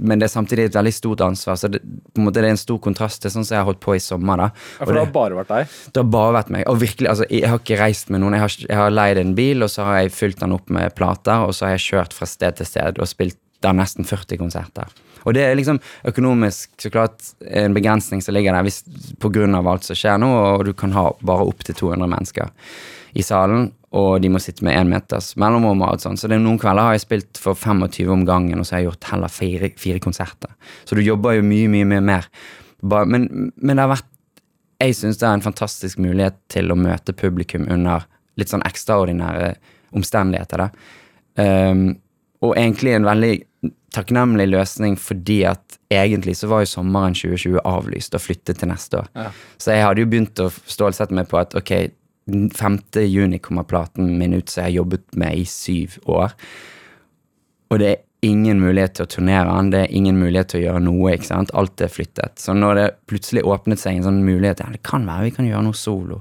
men 0.00 0.20
det 0.20 0.28
er 0.28 0.32
samtidig 0.32 0.68
et 0.68 0.76
veldig 0.76 0.92
stort 0.96 1.24
ansvar. 1.24 1.58
Så 1.60 1.68
det, 1.72 1.82
på 1.84 2.20
en 2.20 2.28
måte 2.28 2.40
det 2.40 2.48
er 2.48 2.56
en 2.56 2.60
stor 2.60 2.80
kontrast 2.82 3.20
til 3.22 3.32
sånn 3.32 3.44
som 3.44 3.56
jeg 3.56 3.62
har 3.62 3.68
holdt 3.68 3.82
på 3.84 3.96
i 3.96 4.02
sommer. 4.02 4.40
da. 4.40 4.48
Ja, 4.52 4.84
for 4.84 4.92
det 4.92 4.98
det, 4.98 5.04
har 5.04 5.14
bare 5.16 5.40
vært 5.40 5.52
deg? 5.52 5.76
det 5.90 6.02
har 6.02 6.10
bare 6.16 6.36
vært 6.38 6.54
meg. 6.56 6.64
Og 6.72 6.80
virkelig, 6.80 7.10
altså, 7.12 7.28
jeg 7.28 7.52
har 7.52 7.60
ikke 7.60 7.80
reist 7.80 8.12
med 8.12 8.24
noen. 8.24 8.38
Jeg 8.38 8.46
har, 8.46 8.56
jeg 8.68 8.80
har 8.80 8.96
leid 8.96 9.20
en 9.20 9.36
bil, 9.36 9.66
og 9.66 9.72
så 9.72 9.88
har 9.88 10.00
jeg 10.02 10.16
fylt 10.16 10.40
den 10.40 10.56
opp 10.56 10.72
med 10.72 10.96
plater, 10.96 11.44
og 11.46 11.56
så 11.56 11.68
har 11.68 11.76
jeg 11.76 11.86
kjørt 11.90 12.16
fra 12.16 12.28
sted 12.28 12.60
til 12.60 12.68
sted 12.68 13.00
og 13.00 13.10
spilt 13.10 13.40
der 13.60 13.76
nesten 13.76 14.08
40 14.08 14.40
konserter. 14.40 14.88
Og 15.24 15.34
det 15.36 15.44
er 15.44 15.58
liksom 15.58 15.80
økonomisk 16.08 16.72
så 16.80 16.92
klart 16.92 17.32
en 17.46 17.76
begrensning 17.76 18.22
som 18.24 18.36
ligger 18.36 18.56
der 18.56 18.66
hvis, 18.66 18.82
på 19.20 19.32
grunn 19.34 19.56
av 19.58 19.68
alt 19.68 19.86
som 19.86 19.98
skjer 19.98 20.20
nå, 20.22 20.30
og 20.30 20.64
du 20.68 20.72
kan 20.76 20.94
ha 20.96 21.10
bare 21.26 21.46
opptil 21.50 21.76
200 21.76 22.10
mennesker 22.10 22.50
i 23.18 23.24
salen, 23.26 23.70
og 23.98 24.20
de 24.22 24.30
må 24.30 24.38
sitte 24.42 24.62
med 24.66 24.76
én 24.78 24.90
meters 24.90 25.32
mellomrom 25.40 25.82
og 25.82 25.88
alt 25.88 26.04
sånt. 26.04 26.20
Så 26.22 26.30
det 26.30 26.38
er 26.38 26.44
noen 26.44 26.60
kvelder 26.62 26.90
har 26.90 26.94
jeg 26.94 27.06
spilt 27.06 27.40
for 27.42 27.58
25 27.58 28.12
om 28.14 28.22
gangen, 28.28 28.60
og 28.60 28.66
så 28.66 28.76
har 28.76 28.84
jeg 28.84 28.90
gjort 28.92 29.10
heller 29.10 29.32
fire, 29.34 29.72
fire 29.82 30.02
konserter. 30.02 30.52
Så 30.86 30.94
du 30.94 31.02
jobber 31.02 31.38
jo 31.38 31.46
mye, 31.46 31.70
mye, 31.72 31.88
mye 31.90 32.04
mer. 32.12 32.30
Men, 32.86 33.26
men 33.56 33.74
det 33.76 33.82
har 33.82 33.92
vært 33.92 34.06
Jeg 34.80 34.94
syns 34.96 35.18
det 35.20 35.26
er 35.28 35.34
en 35.36 35.44
fantastisk 35.44 35.98
mulighet 36.00 36.38
til 36.48 36.72
å 36.72 36.78
møte 36.78 37.12
publikum 37.12 37.66
under 37.68 38.06
litt 38.40 38.48
sånn 38.48 38.62
ekstraordinære 38.64 39.50
omstendigheter. 39.92 40.70
Um, 41.36 41.98
og 42.40 42.54
egentlig 42.56 42.94
en 42.96 43.04
veldig 43.04 43.34
takknemlig 43.94 44.46
løsning 44.48 44.96
fordi 45.00 45.42
at 45.50 45.78
egentlig 45.92 46.36
så 46.38 46.48
var 46.50 46.64
jo 46.64 46.70
sommeren 46.70 47.16
2020 47.16 47.60
avlyst 47.66 48.14
og 48.16 48.22
flyttet 48.24 48.60
til 48.60 48.70
neste 48.70 49.02
år. 49.02 49.08
Ja. 49.18 49.30
Så 49.60 49.74
jeg 49.74 49.86
hadde 49.86 50.04
jo 50.04 50.10
begynt 50.10 50.42
å 50.42 50.50
stålsette 50.50 51.16
meg 51.16 51.28
på 51.30 51.40
at 51.40 51.56
ok, 51.58 51.72
5. 52.30 52.78
juni 53.04 53.40
kommer 53.42 53.66
platen 53.66 54.12
min 54.18 54.36
ut 54.36 54.48
som 54.48 54.62
jeg 54.62 54.70
har 54.70 54.78
jobbet 54.82 55.18
med 55.18 55.40
i 55.40 55.44
syv 55.48 55.98
år. 56.06 56.36
Og 57.70 57.82
det 57.82 57.90
er 57.90 58.00
ingen 58.26 58.60
mulighet 58.60 58.98
til 58.98 59.06
å 59.06 59.10
turnere 59.10 59.48
den, 59.50 59.70
det 59.72 59.84
er 59.84 59.94
ingen 59.96 60.18
mulighet 60.20 60.52
til 60.52 60.60
å 60.60 60.64
gjøre 60.66 60.82
noe. 60.84 61.14
ikke 61.14 61.30
sant? 61.30 61.52
Alt 61.56 61.80
er 61.80 61.92
flyttet. 61.92 62.38
Så 62.42 62.54
når 62.54 62.78
det 62.78 62.88
plutselig 63.10 63.46
åpnet 63.48 63.80
seg 63.80 63.98
en 63.98 64.08
sånn 64.08 64.22
mulighet, 64.26 64.62
ja, 64.62 64.70
det 64.72 64.82
kan 64.86 65.06
være 65.08 65.28
vi 65.28 65.36
kan 65.38 65.48
gjøre 65.48 65.64
noe 65.66 65.78
solo, 65.78 66.20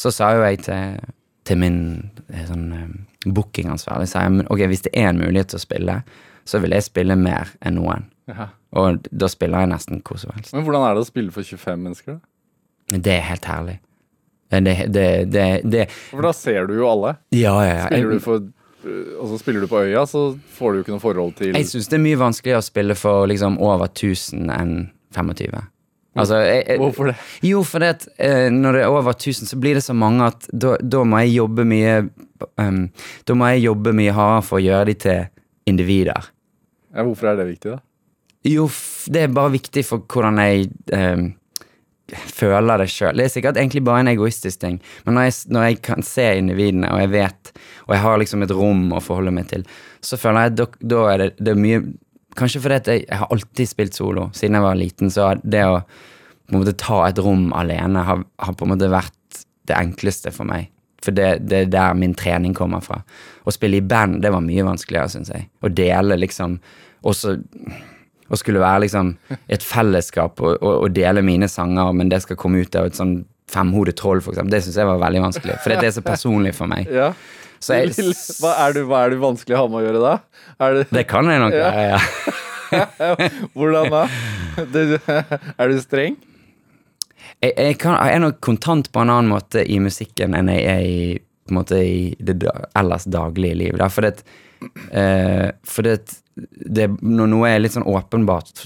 så 0.00 0.12
sa 0.14 0.32
jo 0.34 0.44
jeg 0.46 0.64
til, 0.66 1.00
til 1.46 1.60
min 1.60 1.80
eh, 2.28 2.46
sånn 2.48 2.68
eh, 2.74 2.94
bookingansvarlig, 3.24 4.08
sa 4.10 4.24
jeg, 4.24 4.36
men 4.38 4.48
ok, 4.52 4.64
hvis 4.70 4.86
det 4.86 4.94
er 4.98 5.10
en 5.10 5.22
mulighet 5.22 5.52
til 5.52 5.60
å 5.60 5.64
spille, 5.64 5.98
så 6.48 6.60
vil 6.62 6.76
jeg 6.76 6.86
spille 6.86 7.16
mer 7.18 7.52
enn 7.64 7.78
noen. 7.80 8.08
Ja. 8.30 8.50
Og 8.74 9.06
da 9.10 9.28
spiller 9.30 9.64
jeg 9.64 9.72
nesten 9.74 10.02
hvor 10.04 10.20
som 10.20 10.34
helst. 10.34 10.54
Men 10.56 10.66
hvordan 10.66 10.86
er 10.88 10.96
det 10.96 11.04
å 11.04 11.08
spille 11.08 11.34
for 11.34 11.46
25 11.46 11.84
mennesker? 11.86 12.18
da? 12.18 13.00
Det 13.00 13.14
er 13.16 13.24
helt 13.30 13.48
herlig. 13.48 13.78
Det, 14.54 14.60
det, 14.92 15.06
det, 15.32 15.46
det, 15.66 15.86
For 16.12 16.22
da 16.22 16.30
ser 16.36 16.68
du 16.68 16.76
jo 16.76 16.86
alle. 16.86 17.16
Ja, 17.34 17.56
ja, 17.64 17.78
ja. 17.80 17.86
Spiller 17.88 18.14
du 18.14 18.22
for 18.22 18.44
og 18.84 19.28
så 19.30 19.38
spiller 19.40 19.64
du 19.64 19.68
på 19.70 19.80
øya, 19.80 20.02
så 20.04 20.34
får 20.58 20.72
du 20.72 20.76
jo 20.76 20.84
ikke 20.84 20.92
noe 20.92 21.00
forhold 21.00 21.30
til 21.38 21.54
Jeg 21.56 21.68
syns 21.70 21.86
det 21.88 21.96
er 21.96 22.02
mye 22.04 22.18
vanskeligere 22.20 22.60
å 22.60 22.66
spille 22.66 22.96
for 22.98 23.24
liksom 23.30 23.56
over 23.64 23.88
1000 23.88 24.50
enn 24.52 24.74
25. 25.16 25.54
Altså, 26.14 26.38
jeg, 26.46 26.60
jeg, 26.68 26.78
Hvorfor 26.78 27.08
det? 27.10 27.14
Jo, 27.42 27.62
for 27.66 27.82
det 27.82 27.88
at 27.94 28.04
eh, 28.22 28.50
når 28.52 28.76
det 28.76 28.82
er 28.84 28.92
over 28.92 29.16
1000, 29.16 29.48
så 29.50 29.58
blir 29.58 29.78
det 29.78 29.82
så 29.86 29.96
mange 29.96 30.28
at 30.30 30.46
da, 30.52 30.76
da 30.78 31.02
må 31.08 31.22
jeg 31.24 31.34
jobbe 31.40 31.64
mye 31.66 31.96
um, 32.60 32.84
Da 33.26 33.34
må 33.38 33.48
jeg 33.50 33.64
jobbe 33.64 33.94
mye 33.96 34.14
hardere 34.14 34.44
for 34.46 34.60
å 34.60 34.62
gjøre 34.62 34.92
de 34.92 34.96
til 35.06 35.24
individer. 35.70 36.28
Ja, 36.94 37.02
hvorfor 37.02 37.30
er 37.30 37.40
det 37.40 37.48
viktig, 37.48 37.74
da? 37.74 37.80
Jo, 38.44 38.68
det 39.10 39.24
er 39.24 39.32
bare 39.32 39.54
viktig 39.54 39.82
for 39.88 40.04
hvordan 40.10 40.38
jeg 40.42 40.68
um, 40.92 41.30
føler 42.12 42.82
det 42.82 42.90
sjøl. 42.92 43.16
Det 43.16 43.26
er 43.26 43.32
sikkert 43.32 43.58
egentlig 43.58 43.82
bare 43.86 44.04
en 44.04 44.12
egoistisk 44.12 44.60
ting, 44.60 44.78
men 45.06 45.16
når 45.16 45.28
jeg, 45.28 45.36
når 45.56 45.66
jeg 45.68 45.80
kan 45.86 46.04
se 46.04 46.26
individene, 46.38 46.92
og 46.92 47.00
jeg 47.00 47.12
vet, 47.14 47.52
og 47.86 47.94
jeg 47.96 48.04
har 48.04 48.20
liksom 48.20 48.44
et 48.44 48.54
rom 48.54 48.86
å 48.92 49.02
forholde 49.02 49.32
meg 49.34 49.48
til, 49.50 49.64
så 50.04 50.20
føler 50.20 50.46
jeg 50.46 50.54
at 50.54 50.76
da, 50.84 51.00
er 51.12 51.22
det, 51.22 51.30
det 51.40 51.54
er 51.54 51.62
mye 51.66 51.84
Kanskje 52.34 52.58
fordi 52.64 52.90
jeg, 52.90 53.02
jeg 53.04 53.18
har 53.20 53.30
alltid 53.30 53.68
spilt 53.70 53.94
solo 53.94 54.24
siden 54.34 54.56
jeg 54.58 54.64
var 54.64 54.74
liten, 54.74 55.10
så 55.14 55.28
det 55.46 55.60
å 55.70 55.76
på 55.84 56.50
en 56.50 56.58
måte 56.58 56.74
ta 56.82 56.96
et 57.06 57.20
rom 57.22 57.52
alene 57.54 58.02
har, 58.02 58.24
har 58.42 58.56
på 58.58 58.66
en 58.66 58.72
måte 58.72 58.88
vært 58.90 59.44
det 59.70 59.76
enkleste 59.78 60.32
for 60.34 60.48
meg. 60.48 60.73
For 61.04 61.16
det, 61.16 61.30
det 61.44 61.58
er 61.66 61.72
der 61.72 61.98
min 61.98 62.14
trening 62.16 62.54
kommer 62.56 62.80
fra. 62.84 63.02
Å 63.44 63.52
spille 63.52 63.80
i 63.80 63.84
band, 63.84 64.22
det 64.24 64.32
var 64.32 64.44
mye 64.44 64.64
vanskeligere, 64.66 65.12
syns 65.12 65.32
jeg. 65.34 65.48
Å 65.60 65.70
dele 65.72 66.16
liksom 66.20 66.58
også 67.04 67.36
å 68.32 68.38
skulle 68.40 68.62
være 68.62 68.86
liksom 68.86 69.12
et 69.52 69.64
fellesskap 69.64 70.40
og, 70.40 70.56
og, 70.56 70.74
og 70.86 70.92
dele 70.96 71.22
mine 71.24 71.48
sanger, 71.50 71.92
men 71.96 72.08
det 72.12 72.22
skal 72.24 72.38
komme 72.40 72.62
ut 72.64 72.76
av 72.80 72.88
et 72.88 72.96
sånn 72.96 73.18
femhodet 73.52 73.98
troll, 74.00 74.22
for 74.24 74.32
eksempel. 74.32 74.54
Det 74.54 74.62
syns 74.64 74.78
jeg 74.80 74.88
var 74.88 75.02
veldig 75.02 75.24
vanskelig, 75.26 75.58
for 75.62 75.74
det 75.74 75.90
er 75.90 75.96
så 75.98 76.04
personlig 76.04 76.54
for 76.56 76.70
meg. 76.70 76.90
Ja. 77.02 77.12
Så 77.64 77.78
jeg, 77.78 77.94
Hva 78.42 78.50
er, 78.60 78.74
du, 78.76 78.82
hva 78.84 78.98
er 79.06 79.14
du 79.14 79.20
vanskelig 79.22 79.54
å 79.56 79.62
ha 79.62 79.68
med 79.72 79.78
å 79.78 79.84
gjøre 79.86 80.00
da? 80.02 80.10
Det, 80.76 80.82
det 80.92 81.04
kan 81.08 81.28
jeg 81.30 81.40
nok 81.40 81.54
Ja. 81.56 81.70
ja. 82.74 83.30
hvordan 83.56 83.88
da? 83.94 84.02
Er 84.60 85.72
du 85.72 85.78
streng? 85.80 86.18
Jeg, 87.44 87.52
jeg, 87.60 87.76
kan, 87.82 87.98
jeg 88.00 88.16
er 88.16 88.22
nok 88.24 88.40
kontant 88.44 88.88
på 88.94 89.02
en 89.04 89.12
annen 89.12 89.30
måte 89.34 89.62
i 89.68 89.76
musikken 89.84 90.34
enn 90.38 90.48
jeg 90.52 90.64
er 90.70 90.82
i, 90.88 90.98
en 91.50 91.56
måte, 91.58 91.76
i 91.84 92.14
det 92.24 92.38
da- 92.40 92.56
ellers 92.80 93.04
daglige 93.12 93.58
liv. 93.60 93.76
Da. 93.80 93.90
For 93.92 94.06
det, 94.06 94.24
uh, 94.94 95.50
for 95.68 95.84
det, 95.84 95.98
det 96.64 96.88
Når 97.04 97.28
noe 97.30 97.50
er 97.52 97.60
litt 97.60 97.74
sånn 97.76 97.84
åpenbart 97.86 98.64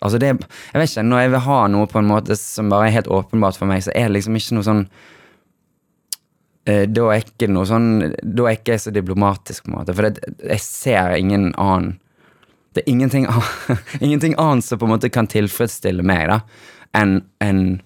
Altså 0.00 0.16
det, 0.22 0.30
jeg 0.30 0.78
vet 0.80 0.92
ikke, 0.92 1.02
Når 1.10 1.24
jeg 1.24 1.32
vil 1.34 1.42
ha 1.44 1.56
noe 1.68 1.88
på 1.90 1.98
en 2.00 2.06
måte 2.08 2.36
som 2.38 2.70
bare 2.72 2.86
er 2.88 2.94
helt 3.00 3.10
åpenbart 3.12 3.58
for 3.60 3.68
meg, 3.68 3.82
så 3.84 3.92
er 3.92 4.06
det 4.08 4.14
liksom 4.20 4.38
ikke 4.38 4.56
noe 4.56 4.64
sånn 4.68 4.84
eh, 6.70 6.86
Da 6.88 7.08
er 7.12 7.24
ikke 7.24 7.50
noe 7.52 7.66
sånn 7.68 7.90
Da 8.22 8.46
er 8.46 8.56
ikke 8.56 8.76
jeg 8.76 8.84
så 8.86 8.94
diplomatisk, 8.94 9.66
på 9.66 9.72
en 9.72 9.78
måte. 9.80 9.96
For 9.98 10.08
det, 10.08 10.22
jeg 10.46 10.62
ser 10.64 11.16
ingen 11.18 11.50
annen 11.60 11.96
Det 12.72 12.84
er 12.84 12.90
ingenting, 12.94 13.26
ingenting 14.06 14.36
annet 14.38 14.64
som 14.64 14.78
på 14.80 14.86
en 14.88 14.94
måte 14.94 15.10
kan 15.12 15.26
tilfredsstille 15.30 16.04
meg, 16.06 16.28
da, 16.30 16.40
enn 16.94 17.16
enn- 17.42 17.80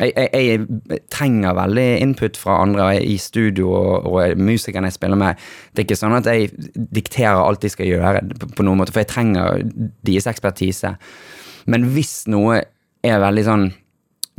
jeg, 0.00 0.28
jeg, 0.32 0.66
jeg 0.90 1.02
trenger 1.12 1.56
veldig 1.58 1.86
input 2.00 2.38
fra 2.40 2.60
andre 2.64 2.86
i 3.04 3.16
studio 3.20 3.70
og, 3.76 4.08
og 4.08 4.40
musikerne 4.40 4.88
jeg 4.90 4.96
spiller 4.96 5.20
med. 5.20 5.42
Det 5.72 5.82
er 5.82 5.88
ikke 5.88 6.00
sånn 6.00 6.16
at 6.16 6.30
jeg 6.30 6.50
dikterer 6.96 7.42
alt 7.42 7.62
de 7.64 7.72
skal 7.72 7.90
gjøre, 7.90 8.24
på, 8.40 8.64
noen 8.66 8.80
måte, 8.80 8.94
for 8.94 9.04
jeg 9.04 9.12
trenger 9.12 9.60
deres 10.06 10.28
ekspertise. 10.30 10.94
Men 11.70 11.90
hvis 11.94 12.24
noe 12.32 12.62
er 13.04 13.22
veldig 13.22 13.46
sånn 13.46 13.70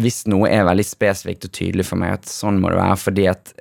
Hvis 0.01 0.23
noe 0.31 0.49
er 0.49 0.63
veldig 0.65 0.85
spesifikt 0.87 1.45
og 1.45 1.51
tydelig 1.53 1.85
for 1.85 2.01
meg, 2.01 2.15
at 2.17 2.29
sånn 2.29 2.57
må 2.61 2.71
det 2.71 2.79
være 2.79 2.97
fordi 2.97 3.25
at 3.29 3.51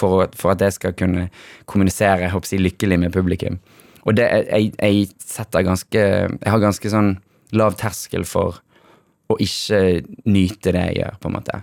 for, 0.00 0.26
for 0.36 0.52
at 0.52 0.64
jeg 0.64 0.76
skal 0.76 0.96
kunne 0.96 1.28
kommunisere 1.70 2.26
jeg 2.26 2.34
håper 2.34 2.60
lykkelig 2.60 2.98
med 3.00 3.14
publikum. 3.14 3.56
Og 4.04 4.16
det, 4.16 4.26
jeg, 4.48 4.72
jeg 4.76 5.08
setter 5.20 5.64
ganske 5.64 6.02
Jeg 6.02 6.52
har 6.52 6.62
ganske 6.62 6.92
sånn 6.92 7.14
lav 7.56 7.76
terskel 7.80 8.24
for 8.28 8.60
å 9.34 9.38
ikke 9.42 9.80
nyte 10.30 10.74
det 10.76 10.86
jeg 10.90 10.98
gjør, 11.00 11.20
på 11.20 11.30
en 11.30 11.36
måte. 11.36 11.60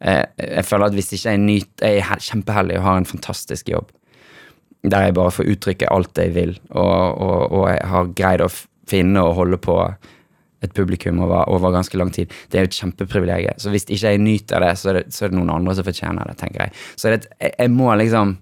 Jeg, 0.00 0.28
jeg 0.40 0.66
føler 0.66 0.88
at 0.88 0.96
hvis 0.96 1.10
ikke 1.12 1.32
jeg 1.34 1.40
nyter 1.42 1.90
Jeg 1.92 2.04
er 2.06 2.22
kjempeheldig 2.24 2.78
og 2.78 2.86
har 2.86 3.00
en 3.02 3.08
fantastisk 3.10 3.68
jobb 3.68 3.90
der 4.80 5.02
jeg 5.04 5.12
bare 5.12 5.32
får 5.34 5.48
uttrykke 5.52 5.90
alt 5.92 6.16
jeg 6.16 6.32
vil, 6.32 6.54
og, 6.70 7.18
og, 7.20 7.52
og 7.52 7.66
jeg 7.68 7.88
har 7.90 8.12
greid 8.16 8.40
å 8.40 8.46
finne 8.88 9.20
og 9.20 9.36
holde 9.36 9.58
på 9.60 9.76
et 10.60 10.74
publikum 10.76 11.20
over, 11.24 11.48
over 11.52 11.72
ganske 11.72 11.96
lang 11.96 12.12
tid. 12.12 12.32
Det 12.48 12.58
er 12.58 12.66
jo 12.66 12.70
et 12.70 12.78
kjempeprivilegium. 12.78 13.60
Så 13.60 13.72
hvis 13.72 13.86
ikke 13.88 14.12
jeg 14.12 14.20
nyter 14.20 14.64
det, 14.64 14.74
så 14.80 14.92
er 14.92 14.98
det, 15.00 15.04
så 15.14 15.24
er 15.24 15.32
det 15.32 15.38
noen 15.38 15.52
andre 15.54 15.76
som 15.76 15.86
fortjener 15.86 16.28
det, 16.28 16.36
tenker 16.40 16.66
jeg. 16.66 16.74
Så 17.00 17.12
det, 17.12 17.30
jeg, 17.46 17.72
må 17.72 17.88
liksom 17.96 18.36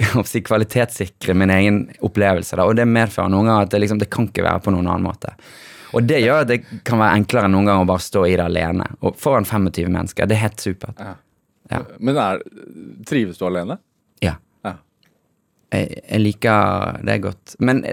kvalitetssikre 0.50 1.36
min 1.36 1.52
egen 1.54 1.80
opplevelse, 2.04 2.58
da, 2.60 2.68
og 2.68 2.76
det 2.76 2.88
medfører 2.88 3.32
noen 3.32 3.48
ganger 3.48 3.68
at 3.68 3.74
det, 3.74 3.82
liksom, 3.84 4.02
det 4.02 4.10
kan 4.12 4.28
ikke 4.28 4.44
være 4.46 4.64
på 4.66 4.74
noen 4.74 4.88
annen 4.88 5.08
måte. 5.08 5.32
Og 5.92 6.06
det 6.06 6.20
gjør 6.22 6.44
at 6.44 6.50
det 6.52 6.60
kan 6.86 7.00
være 7.02 7.18
enklere 7.20 7.48
enn 7.48 7.56
noen 7.56 7.70
ganger 7.70 7.86
å 7.86 7.90
bare 7.90 8.04
stå 8.04 8.24
i 8.28 8.36
det 8.38 8.46
alene. 8.46 8.86
Og 9.00 9.18
foran 9.20 9.48
25 9.48 9.90
mennesker. 9.90 10.28
Det 10.30 10.36
er 10.38 10.44
helt 10.46 10.62
supert. 10.62 11.02
Ja. 11.70 11.82
Men 11.98 12.18
er, 12.18 12.42
trives 13.06 13.38
du 13.38 13.46
alene? 13.46 13.78
Ja. 14.24 14.36
Ja. 14.66 14.76
Jeg, 15.74 16.00
jeg 16.02 16.24
liker 16.24 17.00
det 17.06 17.20
godt. 17.26 17.54
Men 17.62 17.84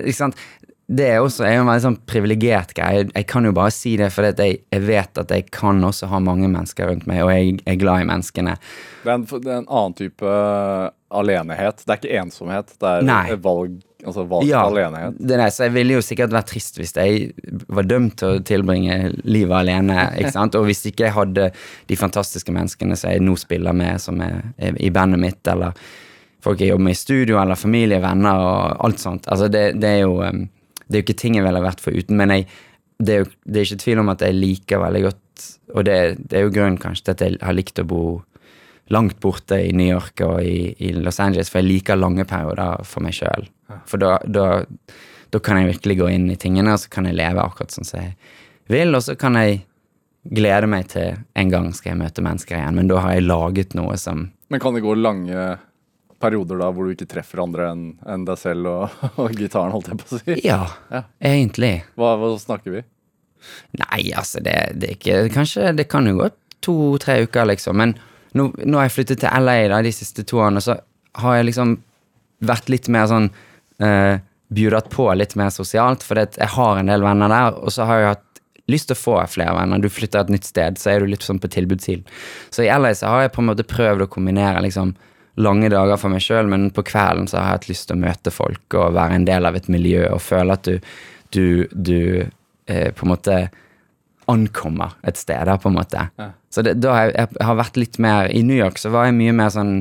det 0.88 1.07
er 1.12 1.19
også 1.19 1.43
er 1.43 1.57
en 1.57 1.67
veldig 1.67 1.83
sånn 1.83 1.97
privilegert 2.07 2.71
greie. 2.77 3.01
Jeg, 3.01 3.10
jeg 3.12 3.27
kan 3.27 3.47
jo 3.47 3.53
bare 3.55 3.73
si 3.75 3.95
det 3.99 4.07
for 4.15 4.27
jeg, 4.29 4.62
jeg 4.71 4.86
vet 4.88 5.19
at 5.19 5.33
jeg 5.36 5.49
kan 5.51 5.83
også 5.83 6.07
ha 6.12 6.21
mange 6.23 6.47
mennesker 6.47 6.88
rundt 6.88 7.07
meg, 7.10 7.25
og 7.25 7.33
jeg 7.33 7.57
er 7.67 7.79
glad 7.81 8.05
i 8.05 8.07
menneskene. 8.07 8.55
Det 9.03 9.12
er 9.12 9.17
en, 9.17 9.25
det 9.27 9.51
er 9.51 9.60
en 9.60 9.67
annen 9.67 9.97
type 9.99 10.38
alenehet. 11.17 11.83
Det 11.83 11.91
er 11.93 12.01
ikke 12.01 12.21
ensomhet, 12.23 12.71
det 12.79 12.93
er 12.93 13.07
Nei. 13.07 13.25
valg, 13.43 13.81
altså 14.08 14.26
valgt 14.30 14.50
Ja, 14.50 14.63
alenehet. 14.70 15.20
det 15.20 15.38
er 15.38 15.54
så 15.54 15.67
jeg 15.67 15.76
ville 15.76 15.98
jo 15.98 16.06
sikkert 16.06 16.34
vært 16.34 16.50
trist 16.54 16.80
hvis 16.80 16.96
jeg 16.98 17.30
var 17.67 17.88
dømt 17.88 18.17
til 18.22 18.38
å 18.38 18.41
tilbringe 18.48 18.98
livet 19.28 19.56
alene. 19.60 20.10
ikke 20.17 20.34
sant? 20.36 20.58
Og 20.60 20.67
hvis 20.70 20.86
ikke 20.89 21.08
jeg 21.10 21.15
hadde 21.17 21.50
de 21.88 22.00
fantastiske 22.00 22.54
menneskene 22.56 22.98
som 22.98 23.12
jeg 23.13 23.24
nå 23.24 23.38
spiller 23.39 23.76
med, 23.78 24.02
som 24.02 24.20
er, 24.24 24.41
er 24.58 24.78
i 24.80 24.89
bandet 24.93 25.22
mitt, 25.22 25.41
eller 25.48 25.76
folk 26.43 26.62
jeg 26.62 26.72
jobber 26.74 26.88
med 26.89 26.96
i 26.96 27.02
studio, 27.04 27.39
eller 27.41 27.60
familie, 27.60 28.02
venner 28.04 28.39
og 28.43 28.86
alt 28.88 29.02
sånt. 29.04 29.28
Altså, 29.28 29.50
det, 29.52 29.65
det 29.82 29.89
er 29.98 30.06
jo 30.06 30.22
um, 30.24 30.46
det 30.88 30.96
er 30.96 31.02
jo 31.02 31.06
ikke 31.10 31.20
ting 31.20 31.36
jeg 31.36 31.43
ville 31.43 31.63
vært 31.63 31.84
foruten, 31.84 32.15
men 32.20 32.32
jeg, 32.32 32.48
det, 33.04 33.13
er 33.13 33.24
jo, 33.26 33.30
det 33.43 33.60
er 33.60 33.65
ikke 33.67 33.84
tvil 33.84 34.02
om 34.04 34.12
at 34.13 34.24
jeg 34.24 34.38
liker 34.38 34.80
veldig 34.82 35.02
godt 35.04 35.24
Og 35.76 35.84
det, 35.86 35.98
det 36.32 36.39
er 36.39 36.46
jo 36.48 36.54
grunnen 36.56 36.78
kanskje 36.82 37.04
til 37.04 37.13
at 37.13 37.24
jeg 37.26 37.39
har 37.43 37.54
likt 37.58 37.82
å 37.84 37.86
bo 37.86 38.02
langt 38.93 39.19
borte 39.23 39.58
i 39.67 39.73
New 39.76 39.88
York 39.89 40.21
og 40.26 40.41
i, 40.43 40.71
i 40.88 40.91
Los 40.95 41.19
Angeles, 41.19 41.50
for 41.52 41.60
jeg 41.62 41.67
liker 41.71 42.00
lange 42.00 42.23
perioder 42.30 42.84
for 42.88 43.04
meg 43.04 43.15
sjøl. 43.17 43.47
For 43.89 44.00
da, 44.00 44.13
da, 44.23 44.45
da 45.34 45.39
kan 45.43 45.60
jeg 45.60 45.73
virkelig 45.73 45.97
gå 46.00 46.10
inn 46.15 46.30
i 46.32 46.38
tingene, 46.39 46.73
og 46.78 46.80
så 46.84 46.91
kan 46.93 47.10
jeg 47.10 47.17
leve 47.19 47.43
akkurat 47.43 47.73
sånn 47.76 47.88
som 47.88 48.00
jeg 48.06 48.13
vil, 48.71 48.95
og 48.95 49.04
så 49.04 49.15
kan 49.19 49.36
jeg 49.39 49.62
glede 50.28 50.67
meg 50.71 50.88
til 50.91 51.13
en 51.39 51.52
gang 51.54 51.69
skal 51.76 51.93
jeg 51.93 52.02
møte 52.02 52.23
mennesker 52.23 52.58
igjen, 52.60 52.76
men 52.80 52.89
da 52.91 53.00
har 53.04 53.15
jeg 53.15 53.28
laget 53.28 53.76
noe 53.80 53.95
som 54.00 54.26
Men 54.52 54.60
kan 54.63 54.76
det 54.76 54.82
gå 54.84 54.95
lange 54.95 55.45
perioder 56.19 56.58
da 56.60 56.71
hvor 56.73 56.88
du 56.88 56.95
ikke 56.95 57.08
treffer 57.12 57.43
andre 57.43 57.67
enn 57.71 57.84
en 58.10 58.23
deg 58.28 58.39
selv 58.41 58.67
og, 58.71 58.95
og 59.21 59.36
gitaren, 59.38 59.71
holdt 59.76 59.91
jeg 59.91 60.00
på 60.02 60.08
å 60.10 60.19
si? 60.19 60.38
Ja, 60.47 60.62
Ja. 60.91 61.04
egentlig. 61.21 61.73
Hva, 62.00 62.15
hva 62.19 62.32
snakker 62.41 62.73
vi? 62.80 62.84
Nei, 63.78 64.02
altså, 64.17 64.41
det, 64.43 64.56
det 64.82 64.88
er 64.89 64.95
ikke 64.97 65.17
Kanskje 65.36 65.69
det 65.78 65.86
kan 65.91 66.08
jo 66.10 66.15
gå 66.23 66.30
to-tre 66.65 67.19
uker, 67.28 67.45
liksom. 67.52 67.78
Men 67.80 67.93
nå, 68.35 68.49
nå 68.65 68.79
har 68.79 68.87
jeg 68.87 68.95
flyttet 68.97 69.23
til 69.23 69.43
LA 69.45 69.67
da, 69.71 69.81
de 69.85 69.93
siste 69.95 70.25
to 70.27 70.41
årene, 70.41 70.63
så 70.63 70.77
har 71.21 71.37
jeg 71.37 71.49
liksom 71.49 71.77
vært 72.47 72.69
litt 72.69 72.89
mer 72.93 73.07
sånn 73.09 73.29
uh, 73.83 74.17
Bjudet 74.47 74.87
på 74.93 75.09
litt 75.19 75.33
mer 75.35 75.49
sosialt, 75.51 76.05
for 76.07 76.15
jeg 76.23 76.47
har 76.53 76.77
en 76.79 76.87
del 76.87 77.01
venner 77.03 77.27
der, 77.27 77.57
og 77.59 77.73
så 77.75 77.83
har 77.83 77.97
jeg 77.99 78.11
hatt 78.13 78.39
lyst 78.71 78.87
til 78.87 78.95
å 78.95 78.99
få 78.99 79.15
flere 79.27 79.55
venner. 79.57 79.81
Du 79.83 79.89
flytter 79.91 80.23
et 80.23 80.31
nytt 80.31 80.47
sted, 80.47 80.79
så 80.79 80.93
er 80.93 81.03
du 81.03 81.11
litt 81.11 81.25
sånn 81.25 81.41
på 81.43 81.49
tilbudssiden. 81.51 82.05
Så 82.47 82.63
i 82.63 82.69
LA 82.71 82.93
så 82.95 83.11
har 83.11 83.25
jeg 83.25 83.33
på 83.35 83.43
en 83.43 83.49
måte 83.49 83.67
prøvd 83.67 84.05
å 84.05 84.09
kombinere 84.11 84.63
liksom 84.63 84.93
lange 85.43 85.67
dager 85.69 85.99
for 85.99 86.15
meg 86.15 86.23
sjøl, 86.23 86.47
men 86.47 86.69
på 86.71 86.85
kvelden 86.87 87.27
så 87.27 87.41
har 87.41 87.49
jeg 87.49 87.57
hatt 87.57 87.69
lyst 87.73 87.89
til 87.89 87.97
å 87.97 88.03
møte 88.05 88.33
folk 88.33 88.79
og 88.79 88.95
være 88.97 89.19
en 89.19 89.27
del 89.27 89.51
av 89.51 89.59
et 89.59 89.67
miljø 89.71 90.07
og 90.09 90.23
føle 90.23 90.55
at 90.55 90.65
du, 90.65 90.79
du, 91.35 91.67
du 91.71 91.99
eh, 92.23 92.89
på 92.95 93.05
en 93.05 93.11
måte 93.11 93.37
ankommer 94.27 94.97
et 95.07 95.19
sted, 95.19 95.39
da, 95.47 95.55
på 95.59 95.71
en 95.71 95.77
måte. 95.77 96.07
Ja. 96.19 96.31
Så 96.51 96.63
det, 96.65 96.77
da 96.83 96.95
har 96.95 97.11
jeg, 97.11 97.29
jeg 97.37 97.47
har 97.47 97.59
vært 97.59 97.79
litt 97.79 97.99
mer 98.03 98.31
I 98.33 98.41
New 98.43 98.57
York 98.57 98.79
så 98.81 98.91
var 98.93 99.07
jeg 99.07 99.17
mye 99.17 99.35
mer 99.35 99.51
sånn 99.53 99.75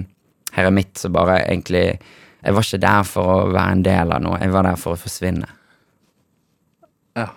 heremitt 0.57 0.99
så 1.01 1.11
bare 1.13 1.41
egentlig 1.45 1.85
Jeg 1.97 2.55
var 2.55 2.67
ikke 2.67 2.83
der 2.83 3.07
for 3.09 3.33
å 3.33 3.39
være 3.51 3.77
en 3.77 3.87
del 3.87 4.13
av 4.15 4.23
noe, 4.23 4.41
jeg 4.43 4.53
var 4.55 4.69
der 4.69 4.77
for 4.79 4.95
å 4.95 5.01
forsvinne. 5.01 5.49
Ja. 7.19 7.31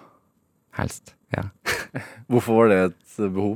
Helst. 0.77 1.15
Ja. 1.33 1.47
Hvorfor 2.29 2.59
var 2.59 2.69
det 2.69 2.81
et 2.83 3.23
behov? 3.23 3.55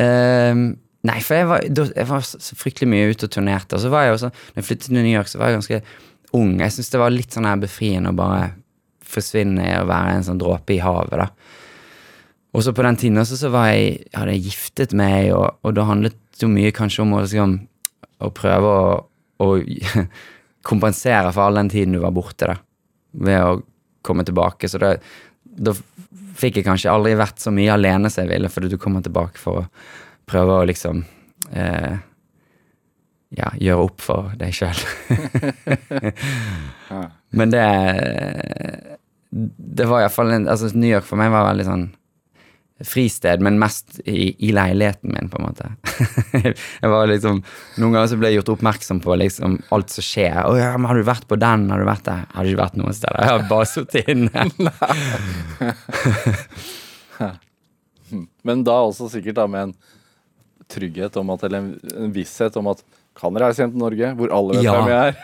Um, 0.00 0.62
nei, 1.04 1.18
for 1.26 1.36
jeg 1.36 1.48
var, 1.50 1.66
jeg 1.66 2.08
var 2.08 2.24
så 2.24 2.40
så 2.40 2.56
fryktelig 2.56 2.88
mye 2.88 3.10
ute 3.10 3.28
og 3.28 3.34
turnerte. 3.34 3.76
Og 3.76 3.84
så 3.84 3.92
var 3.92 4.06
jeg 4.06 4.16
også, 4.16 4.30
når 4.32 4.62
jeg 4.62 4.68
flyttet 4.70 4.88
til 4.88 4.96
New 4.96 5.12
York, 5.12 5.28
så 5.28 5.42
var 5.42 5.50
jeg 5.50 5.60
ganske 5.60 5.82
ung. 6.40 6.54
Jeg 6.62 6.76
syns 6.76 6.92
det 6.94 7.02
var 7.02 7.12
litt 7.12 7.36
sånn 7.36 7.48
her 7.50 7.60
befriende 7.60 8.14
å 8.14 8.16
bare 8.16 8.50
forsvinne 9.10 9.66
i 9.66 9.78
å 9.80 9.88
være 9.90 10.16
en 10.16 10.26
sånn 10.30 10.40
dråpe 10.40 10.76
i 10.76 10.82
havet, 10.82 11.18
da. 11.20 11.49
Og 12.50 12.64
så 12.66 12.74
på 12.74 12.82
den 12.82 12.98
tiden 12.98 13.20
også 13.22 13.38
så 13.38 13.50
var 13.54 13.70
jeg, 13.70 14.00
hadde 14.16 14.34
jeg 14.34 14.48
giftet 14.48 14.94
meg, 14.96 15.30
og, 15.36 15.60
og 15.62 15.76
da 15.76 15.86
handlet 15.86 16.16
det 16.34 16.42
jo 16.42 16.50
mye 16.50 16.72
kanskje 16.74 17.04
om 17.04 17.14
å, 17.14 17.22
liksom, 17.22 17.56
å 18.26 18.30
prøve 18.34 18.74
å, 18.74 18.90
å 19.44 19.48
kompensere 20.70 21.30
for 21.30 21.46
all 21.46 21.60
den 21.60 21.70
tiden 21.72 21.94
du 21.94 22.02
var 22.02 22.14
borte, 22.16 22.50
da. 22.50 22.58
Ved 23.10 23.42
å 23.42 23.60
komme 24.06 24.24
tilbake. 24.26 24.68
Så 24.70 24.80
da, 24.82 24.94
da 25.44 25.74
fikk 26.40 26.60
jeg 26.60 26.66
kanskje 26.66 26.92
aldri 26.92 27.16
vært 27.18 27.42
så 27.42 27.52
mye 27.54 27.74
alene 27.74 28.10
som 28.10 28.24
jeg 28.24 28.32
ville, 28.32 28.50
fordi 28.52 28.70
du 28.72 28.78
kommer 28.80 29.04
tilbake 29.04 29.38
for 29.40 29.62
å 29.62 29.66
prøve 30.30 30.60
å 30.60 30.66
liksom 30.68 31.02
eh, 31.50 31.98
ja, 33.38 33.50
gjøre 33.58 33.86
opp 33.86 34.02
for 34.02 34.32
deg 34.38 34.54
sjøl. 34.54 34.80
Men 37.38 37.52
det 37.54 37.66
Det 39.30 39.86
var 39.86 40.02
iallfall 40.02 40.32
en 40.34 40.48
Altså, 40.50 40.72
New 40.74 40.90
York 40.90 41.06
for 41.06 41.20
meg 41.20 41.30
var 41.30 41.46
veldig 41.46 41.66
sånn 41.68 41.84
fristed, 42.86 43.42
men 43.44 43.58
mest 43.60 43.98
i, 44.08 44.30
i 44.48 44.50
leiligheten 44.56 45.10
min, 45.12 45.28
på 45.32 45.36
en 45.40 45.46
måte. 45.50 45.66
jeg 46.82 46.88
var 46.92 47.02
liksom, 47.10 47.36
Noen 47.80 47.92
ganger 47.96 48.08
så 48.12 48.18
ble 48.20 48.26
jeg 48.30 48.38
gjort 48.40 48.52
oppmerksom 48.56 48.98
på 49.04 49.10
liksom 49.20 49.50
alt 49.76 49.88
som 49.92 50.04
skjer. 50.06 50.38
'Å 50.46 50.48
ja, 50.58 50.70
men 50.78 50.88
har 50.90 50.96
du 51.00 51.04
vært 51.08 51.26
på 51.28 51.36
den? 51.40 51.60
Har 51.72 51.78
du 51.82 51.86
vært 51.88 52.06
der?' 52.08 52.22
Jeg 52.24 52.34
hadde 52.38 52.48
ikke 52.54 52.64
vært 52.64 52.78
noen 52.80 52.94
steder. 52.96 53.18
Jeg 53.20 53.30
har 53.34 53.40
bare 53.50 53.68
sittet 53.68 54.04
inne. 54.08 54.40
Men 58.42 58.64
da 58.66 58.74
også 58.88 59.06
sikkert 59.12 59.36
da 59.38 59.44
med 59.50 59.60
en 59.68 59.74
trygghet 60.70 61.16
om 61.20 61.30
at, 61.34 61.42
eller 61.46 61.58
en, 61.62 61.70
en 62.06 62.12
visshet 62.14 62.56
om 62.58 62.66
at 62.72 62.80
kan 63.20 63.36
reise 63.42 63.60
hjem 63.62 63.72
til 63.74 63.82
Norge, 63.82 64.06
hvor 64.16 64.28
alle 64.34 64.50
vet 64.56 64.64
Ja. 64.64 64.72
hvem 64.78 64.90
jeg 64.90 65.00
er. 65.04 65.14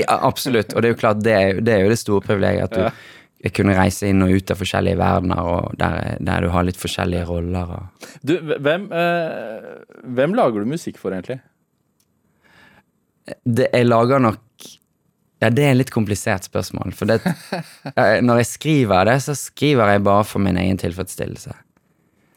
Ja, 0.00 0.16
absolutt. 0.30 0.70
Og 0.74 0.78
det 0.82 0.86
er 0.88 0.92
jo 0.94 1.00
klart, 1.00 1.20
det 1.26 1.34
er, 1.36 1.48
det 1.60 1.72
er 1.74 1.80
jo 1.84 1.90
det 1.92 1.98
store 2.00 2.22
privilegiet. 2.24 2.64
At 2.70 2.74
du 2.76 2.80
Ja. 2.86 2.90
Kunne 3.48 3.76
reise 3.76 4.10
inn 4.10 4.20
og 4.24 4.34
ut 4.36 4.52
av 4.52 4.58
forskjellige 4.60 4.98
verdener, 5.00 5.40
og 5.40 5.78
der, 5.80 6.18
der 6.20 6.44
du 6.44 6.50
har 6.52 6.66
litt 6.66 6.80
forskjellige 6.80 7.24
roller. 7.30 7.72
Og. 7.76 8.10
Du, 8.26 8.34
hvem, 8.36 8.90
eh, 8.92 9.70
hvem 10.18 10.36
lager 10.36 10.60
du 10.60 10.74
musikk 10.74 11.00
for, 11.00 11.16
egentlig? 11.16 11.40
Det, 13.44 13.70
jeg 13.70 13.86
lager 13.86 14.22
nok 14.22 14.68
Ja, 15.40 15.48
det 15.48 15.62
er 15.64 15.70
et 15.72 15.78
litt 15.78 15.92
komplisert 15.94 16.44
spørsmål. 16.44 16.92
For 16.92 17.08
det, 17.08 17.22
eh, 17.94 18.18
når 18.20 18.42
jeg 18.42 18.50
skriver 18.50 19.08
det, 19.08 19.16
så 19.24 19.36
skriver 19.38 19.94
jeg 19.94 20.04
bare 20.04 20.26
for 20.28 20.44
min 20.44 20.60
egen 20.60 20.80
tilfredsstillelse. 20.80 21.54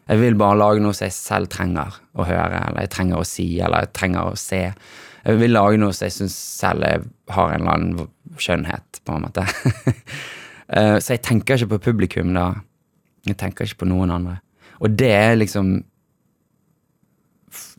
Jeg 0.07 0.19
vil 0.19 0.37
bare 0.39 0.59
lage 0.59 0.83
noe 0.83 0.95
som 0.95 1.09
jeg 1.09 1.15
selv 1.15 1.51
trenger 1.51 1.99
å 2.15 2.27
høre, 2.27 2.61
eller 2.69 2.85
jeg 2.85 2.93
trenger 2.95 3.19
å 3.19 3.27
si, 3.27 3.47
eller 3.59 3.83
jeg 3.83 3.91
trenger 3.99 4.31
å 4.31 4.39
se. 4.39 4.61
Jeg 5.23 5.39
vil 5.39 5.55
lage 5.55 5.79
noe 5.79 5.95
som 5.95 6.07
jeg 6.07 6.15
syns 6.15 6.35
selv 6.35 7.11
har 7.31 7.51
en 7.51 7.61
eller 7.61 7.75
annen 7.75 8.07
skjønnhet, 8.39 9.03
på 9.03 9.17
en 9.17 9.27
måte. 9.27 9.45
Eh, 10.73 10.97
så 10.99 11.15
jeg 11.15 11.23
tenker 11.25 11.59
ikke 11.59 11.75
på 11.75 11.91
publikum 11.91 12.33
da. 12.35 12.49
Jeg 13.27 13.37
tenker 13.39 13.67
ikke 13.67 13.83
på 13.83 13.89
noen 13.91 14.13
andre. 14.13 14.39
Og 14.83 14.95
det 14.99 15.11
er 15.15 15.35
liksom 15.39 15.81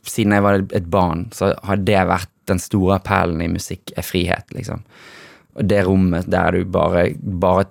Siden 0.05 0.35
jeg 0.35 0.43
var 0.45 0.61
et 0.77 0.85
barn, 0.87 1.25
så 1.33 1.49
har 1.65 1.79
det 1.81 1.97
vært 2.07 2.29
den 2.47 2.59
store 2.61 2.99
appellen 2.99 3.41
i 3.41 3.49
musikk, 3.49 3.89
er 3.97 4.05
frihet, 4.05 4.45
liksom. 4.53 4.83
Og 5.57 5.65
det 5.65 5.81
rommet 5.87 6.29
der 6.31 6.53
du 6.53 6.69
bare, 6.69 7.07
bare 7.17 7.65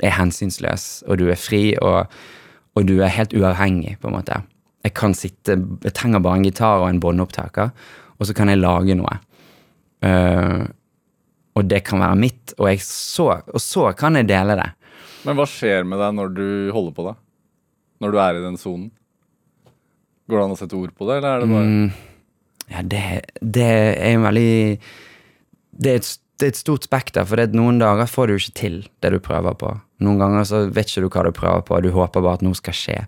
er 0.00 0.14
hensynsløs, 0.16 1.04
og 1.06 1.20
du 1.20 1.26
er 1.28 1.38
fri, 1.38 1.76
og, 1.76 2.08
og 2.74 2.88
du 2.88 2.94
er 2.96 3.12
helt 3.12 3.36
uavhengig, 3.36 3.98
på 4.00 4.08
en 4.08 4.16
måte. 4.16 4.40
Jeg 4.88 4.94
kan 4.96 5.14
sitte 5.14 5.58
Jeg 5.84 5.94
trenger 6.00 6.24
bare 6.24 6.40
en 6.40 6.48
gitar 6.48 6.80
og 6.80 6.88
en 6.88 7.02
båndopptaker, 7.04 7.70
og 8.16 8.26
så 8.26 8.34
kan 8.34 8.48
jeg 8.48 8.64
lage 8.64 8.96
noe. 8.96 9.20
Eh, 10.00 10.64
og 11.56 11.68
det 11.70 11.80
kan 11.86 12.02
være 12.02 12.18
mitt, 12.20 12.52
og, 12.58 12.68
så, 12.84 13.30
og 13.40 13.62
så 13.62 13.88
kan 13.96 14.18
jeg 14.18 14.28
dele 14.28 14.58
det. 14.58 14.68
Men 15.26 15.38
hva 15.38 15.46
skjer 15.48 15.86
med 15.88 15.98
deg 16.02 16.18
når 16.18 16.34
du 16.36 16.46
holder 16.74 16.92
på, 16.96 17.06
da? 17.08 17.16
Når 18.04 18.12
du 18.12 18.20
er 18.20 18.36
i 18.36 18.44
den 18.44 18.60
sonen? 18.60 18.90
Går 20.26 20.38
det 20.38 20.44
an 20.44 20.54
å 20.56 20.58
sette 20.58 20.76
ord 20.76 20.92
på 20.94 21.08
det, 21.08 21.18
eller 21.20 21.32
er 21.32 21.42
det 21.42 21.50
bare 21.54 21.66
Mm, 21.70 21.88
ja, 22.66 22.82
det, 22.82 23.02
det 23.40 23.66
er 23.70 24.12
en 24.12 24.26
veldig 24.26 24.52
det 25.76 25.90
er, 25.92 26.00
et, 26.00 26.12
det 26.40 26.46
er 26.48 26.52
et 26.54 26.60
stort 26.60 26.86
spekter, 26.88 27.26
for 27.28 27.40
noen 27.54 27.80
dager 27.80 28.08
får 28.10 28.28
du 28.28 28.36
ikke 28.36 28.56
til 28.58 28.78
det 29.04 29.12
du 29.14 29.18
prøver 29.22 29.56
på. 29.58 29.72
Noen 30.04 30.20
ganger 30.20 30.46
så 30.48 30.62
vet 30.68 30.90
ikke 30.90 31.06
du 31.06 31.10
hva 31.12 31.26
du 31.26 31.34
prøver 31.36 31.66
på, 31.66 31.76
og 31.76 31.84
du 31.84 31.92
håper 31.94 32.24
bare 32.24 32.40
at 32.40 32.44
noe 32.46 32.58
skal 32.58 32.76
skje. 32.76 32.98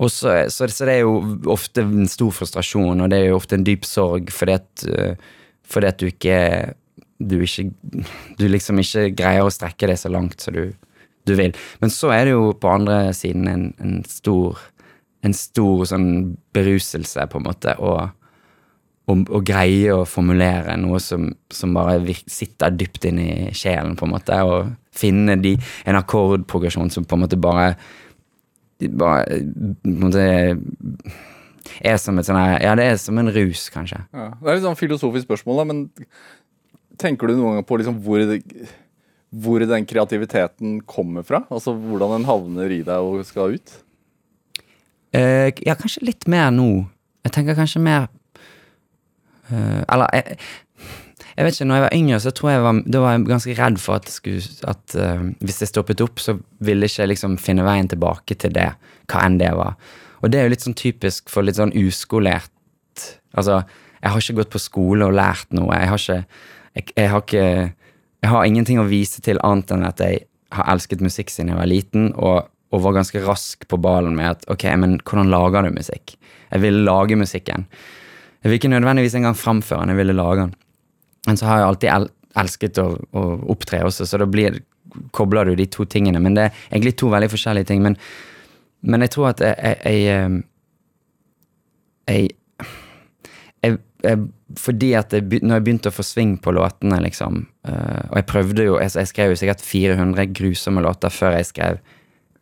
Og 0.00 0.08
så, 0.12 0.34
så, 0.48 0.68
så 0.72 0.88
det 0.88 0.98
er 0.98 1.02
jo 1.04 1.16
ofte 1.52 1.84
en 1.84 2.08
stor 2.08 2.32
frustrasjon, 2.32 3.02
og 3.02 3.10
det 3.12 3.20
er 3.20 3.30
jo 3.30 3.40
ofte 3.40 3.58
en 3.58 3.66
dyp 3.66 3.84
sorg 3.88 4.30
fordi 4.32 4.56
at, 4.56 4.84
øh, 4.88 5.32
fordi 5.70 5.90
at 5.90 6.00
du 6.00 6.06
ikke 6.08 6.38
du 7.20 7.36
ikke 7.44 7.68
Du 8.40 8.46
liksom 8.48 8.80
ikke 8.80 9.10
greier 9.12 9.44
å 9.44 9.52
strekke 9.52 9.90
det 9.90 9.98
så 10.00 10.08
langt 10.08 10.40
som 10.40 10.56
du, 10.56 10.72
du 11.28 11.34
vil. 11.36 11.52
Men 11.82 11.92
så 11.92 12.10
er 12.16 12.24
det 12.26 12.32
jo 12.34 12.52
på 12.56 12.70
andre 12.72 13.10
siden 13.16 13.48
en, 13.50 13.66
en 13.84 13.98
stor 14.08 14.58
en 15.26 15.34
stor 15.36 15.84
sånn 15.88 16.08
beruselse, 16.56 17.26
på 17.28 17.40
en 17.40 17.44
måte, 17.44 17.74
og, 17.84 18.12
og, 19.10 19.24
og 19.28 19.42
greie 19.44 19.92
å 19.92 20.06
formulere 20.08 20.76
noe 20.80 21.00
som, 21.02 21.26
som 21.52 21.74
bare 21.76 22.14
sitter 22.24 22.72
dypt 22.72 23.04
inn 23.10 23.20
i 23.20 23.32
sjelen, 23.56 23.98
på 24.00 24.08
en 24.08 24.14
måte, 24.14 24.38
og 24.48 24.70
finne 24.96 25.36
de, 25.42 25.56
en 25.84 25.98
akkordprogresjon 26.00 26.92
som 26.92 27.04
på 27.04 27.18
en 27.18 27.26
måte 27.26 27.40
bare 27.40 27.74
bare 28.80 29.26
på 29.28 29.90
en 29.90 29.98
måte 30.00 30.22
er 31.84 31.98
som 32.00 32.16
et 32.18 32.24
sånn 32.24 32.38
Ja, 32.64 32.72
det 32.78 32.86
er 32.88 32.96
som 32.96 33.18
en 33.20 33.28
rus, 33.28 33.66
kanskje. 33.72 34.00
ja. 34.16 34.30
Det 34.40 34.48
er 34.48 34.56
litt 34.56 34.64
sånn 34.64 34.78
filosofisk 34.80 35.28
spørsmål, 35.28 35.60
da, 35.60 35.66
men 35.68 35.82
tenker 37.00 37.30
du 37.30 37.36
noen 37.36 37.58
gang 37.58 37.66
på 37.66 37.80
liksom 37.80 37.98
hvor, 38.04 38.22
hvor 39.42 39.66
den 39.72 39.86
kreativiteten 39.88 40.80
kommer 40.88 41.26
fra? 41.26 41.44
Altså 41.48 41.74
hvordan 41.74 42.18
den 42.18 42.28
havner 42.28 42.74
i 42.74 42.82
deg 42.86 43.10
og 43.10 43.24
skal 43.28 43.56
ut? 43.56 43.76
Uh, 45.10 45.50
ja, 45.66 45.74
kanskje 45.74 46.06
litt 46.06 46.28
mer 46.30 46.52
nå. 46.54 46.70
Jeg 47.26 47.34
tenker 47.34 47.58
kanskje 47.58 47.82
mer 47.82 48.06
uh, 49.50 49.80
Eller 49.90 50.06
jeg, 50.14 50.36
jeg 51.34 51.46
vet 51.46 51.56
ikke, 51.56 51.66
når 51.66 51.78
jeg 51.78 51.84
var 51.84 51.96
yngre, 51.96 52.20
så 52.22 52.32
tror 52.36 52.50
jeg 52.50 52.62
var, 52.62 52.78
da 52.86 53.00
var 53.02 53.16
jeg 53.16 53.26
ganske 53.28 53.56
redd 53.58 53.80
for 53.82 53.98
at, 53.98 54.12
skulle, 54.12 54.44
at 54.70 54.96
uh, 55.00 55.26
hvis 55.40 55.60
jeg 55.64 55.72
stoppet 55.72 56.04
opp, 56.04 56.22
så 56.22 56.36
ville 56.62 56.86
ikke 56.86 57.02
jeg 57.02 57.12
liksom 57.14 57.36
finne 57.42 57.66
veien 57.66 57.90
tilbake 57.90 58.36
til 58.38 58.54
det, 58.54 58.70
hva 59.10 59.26
enn 59.26 59.40
det 59.40 59.50
var. 59.56 59.78
Og 60.20 60.30
det 60.30 60.40
er 60.40 60.46
jo 60.46 60.52
litt 60.52 60.66
sånn 60.66 60.78
typisk 60.78 61.30
for 61.32 61.46
litt 61.46 61.58
sånn 61.58 61.74
uskolert 61.80 62.52
Altså, 63.38 63.60
jeg 64.02 64.10
har 64.10 64.22
ikke 64.22 64.40
gått 64.40 64.50
på 64.52 64.60
skole 64.60 65.06
og 65.06 65.14
lært 65.14 65.52
noe. 65.54 65.70
Jeg 65.78 65.88
har 65.88 66.00
ikke 66.02 66.16
Jeg, 66.76 66.92
jeg 66.96 67.10
har 67.10 67.22
ikke 67.24 67.74
Jeg 68.20 68.28
har 68.28 68.44
ingenting 68.44 68.78
å 68.78 68.88
vise 68.88 69.22
til 69.24 69.38
annet 69.42 69.70
enn 69.72 69.86
at 69.88 70.00
jeg 70.04 70.26
har 70.52 70.66
elsket 70.68 71.00
musikk 71.00 71.30
siden 71.32 71.54
jeg 71.54 71.56
var 71.56 71.68
liten, 71.70 72.10
og, 72.20 72.50
og 72.68 72.82
var 72.84 72.98
ganske 72.98 73.22
rask 73.24 73.64
på 73.64 73.78
ballen 73.80 74.12
med 74.18 74.34
at 74.34 74.42
ok, 74.52 74.66
men 74.76 74.98
hvordan 75.00 75.30
lager 75.32 75.64
du 75.64 75.70
musikk? 75.72 76.18
Jeg 76.50 76.60
ville 76.60 76.84
lage 76.84 77.16
musikken. 77.16 77.64
Jeg 78.42 78.50
vil 78.50 78.58
ikke 78.58 78.72
nødvendigvis 78.74 79.16
engang 79.16 79.38
framføre 79.38 79.86
den, 79.86 79.94
jeg 79.94 80.00
ville 80.02 80.18
lage 80.18 80.42
den. 80.42 80.52
Men 81.26 81.40
så 81.40 81.48
har 81.48 81.62
jeg 81.62 81.68
alltid 81.70 81.92
el 81.94 82.08
elsket 82.38 82.78
å, 82.78 82.86
å 82.94 83.22
opptre 83.50 83.80
også, 83.86 84.06
så 84.06 84.20
da 84.20 84.26
blir, 84.30 84.60
kobler 85.16 85.50
du 85.50 85.56
de 85.58 85.66
to 85.70 85.86
tingene. 85.88 86.20
Men 86.22 86.36
det 86.36 86.44
er 86.46 86.60
egentlig 86.70 86.94
to 87.00 87.10
veldig 87.10 87.30
forskjellige 87.32 87.70
ting. 87.72 87.82
Men, 87.82 87.96
men 88.86 89.02
jeg 89.06 89.14
tror 89.16 89.32
at 89.32 89.42
jeg, 89.42 89.56
jeg, 89.58 89.98
jeg, 90.04 90.42
jeg, 92.10 92.28
jeg, 93.64 93.80
jeg 94.06 94.22
Fordi 94.58 94.92
at 94.98 95.12
jeg, 95.14 95.22
når 95.42 95.60
jeg 95.60 95.64
begynte 95.66 95.90
å 95.92 95.94
få 95.94 96.02
sving 96.02 96.32
på 96.42 96.50
låtene, 96.56 96.96
liksom 97.04 97.44
uh, 97.68 98.02
Og 98.10 98.16
jeg 98.18 98.26
prøvde 98.26 98.64
jo 98.66 98.78
Jeg, 98.80 98.90
jeg 98.98 99.10
skrev 99.12 99.30
jo 99.30 99.38
sikkert 99.38 99.62
400 99.62 100.26
grusomme 100.34 100.82
låter 100.82 101.12
før 101.14 101.36
jeg 101.38 101.46
skrev 101.52 101.78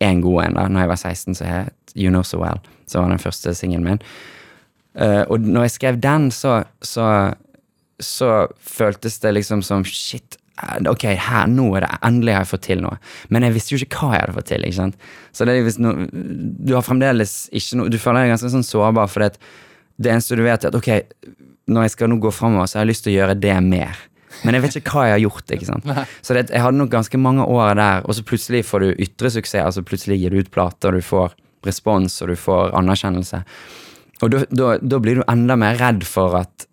én 0.05 0.23
god 0.23 0.45
en. 0.45 0.55
da 0.57 0.67
Når 0.69 0.81
jeg 0.81 0.89
var 0.93 1.01
16, 1.03 1.35
så 1.35 1.45
het 1.45 1.95
You 1.97 2.09
Know 2.13 2.23
So 2.23 2.39
Well. 2.41 2.61
Så 2.87 3.03
var 3.03 3.11
den 3.11 3.19
første 3.19 3.55
singelen 3.55 3.85
min. 3.85 4.03
Uh, 4.95 5.25
og 5.29 5.41
når 5.41 5.67
jeg 5.67 5.75
skrev 5.77 6.01
den, 6.03 6.31
så, 6.31 6.63
så, 6.83 7.35
så 8.01 8.47
føltes 8.63 9.19
det 9.19 9.35
liksom 9.35 9.63
som 9.63 9.85
shit. 9.85 10.39
eh, 10.63 10.79
Ok, 10.91 11.05
her, 11.19 11.47
nå 11.51 11.69
er 11.77 11.85
det 11.85 11.91
endelig 12.07 12.35
har 12.35 12.47
jeg 12.47 12.53
fått 12.55 12.67
til 12.71 12.83
noe. 12.83 12.97
Men 13.29 13.43
jeg 13.47 13.57
visste 13.59 13.75
jo 13.75 13.83
ikke 13.83 14.01
hva 14.01 14.15
jeg 14.15 14.25
hadde 14.25 14.39
fått 14.39 14.51
til. 14.55 14.65
ikke 14.65 14.81
sant? 14.81 14.97
Så 15.33 15.45
det 15.45 15.59
er 15.59 15.67
hvis 15.67 15.79
no, 15.83 15.93
du 16.13 16.75
har 16.75 16.87
fremdeles 16.87 17.49
ikke 17.53 17.83
noe 17.83 17.93
Du 17.93 17.99
føler 17.99 18.25
deg 18.25 18.37
ganske 18.37 18.55
sånn 18.55 18.67
sårbar, 18.67 19.11
for 19.13 19.27
det, 19.27 19.37
det 19.99 20.13
eneste 20.13 20.39
du 20.39 20.45
vet, 20.47 20.65
er 20.65 20.71
at 20.71 20.79
ok, 20.79 20.91
når 21.69 21.89
jeg 21.89 21.95
skal 21.97 22.13
nå 22.13 22.21
gå 22.23 22.33
framover, 22.33 22.69
så 22.71 22.79
har 22.79 22.87
jeg 22.87 22.93
lyst 22.93 23.05
til 23.07 23.15
å 23.15 23.19
gjøre 23.19 23.37
det 23.43 23.57
mer. 23.67 23.99
Men 24.45 24.55
jeg 24.55 24.65
vet 24.65 24.79
ikke 24.79 24.95
hva 24.95 25.09
jeg 25.09 25.17
har 25.17 25.25
gjort. 25.25 25.53
ikke 25.57 25.69
sant? 25.69 25.89
Så 26.25 26.37
det, 26.37 26.47
jeg 26.53 26.63
hadde 26.63 26.79
nok 26.79 26.93
ganske 26.93 27.21
mange 27.21 27.45
år 27.49 27.75
der, 27.79 28.07
og 28.07 28.15
så 28.15 28.25
plutselig 28.27 28.63
får 28.69 28.85
du 28.85 29.03
ytre 29.09 29.33
suksess. 29.35 29.65
altså 29.65 29.83
Plutselig 29.83 30.21
gir 30.21 30.35
du 30.35 30.39
ut 30.39 30.51
plater, 30.55 30.95
du 30.95 31.03
får 31.03 31.35
respons, 31.67 32.21
og 32.23 32.31
du 32.31 32.37
får 32.39 32.75
anerkjennelse. 32.79 33.43
Og 34.23 34.35
da 34.55 35.01
blir 35.03 35.21
du 35.21 35.25
enda 35.31 35.57
mer 35.59 35.79
redd 35.81 36.07
for 36.07 36.37
at 36.39 36.69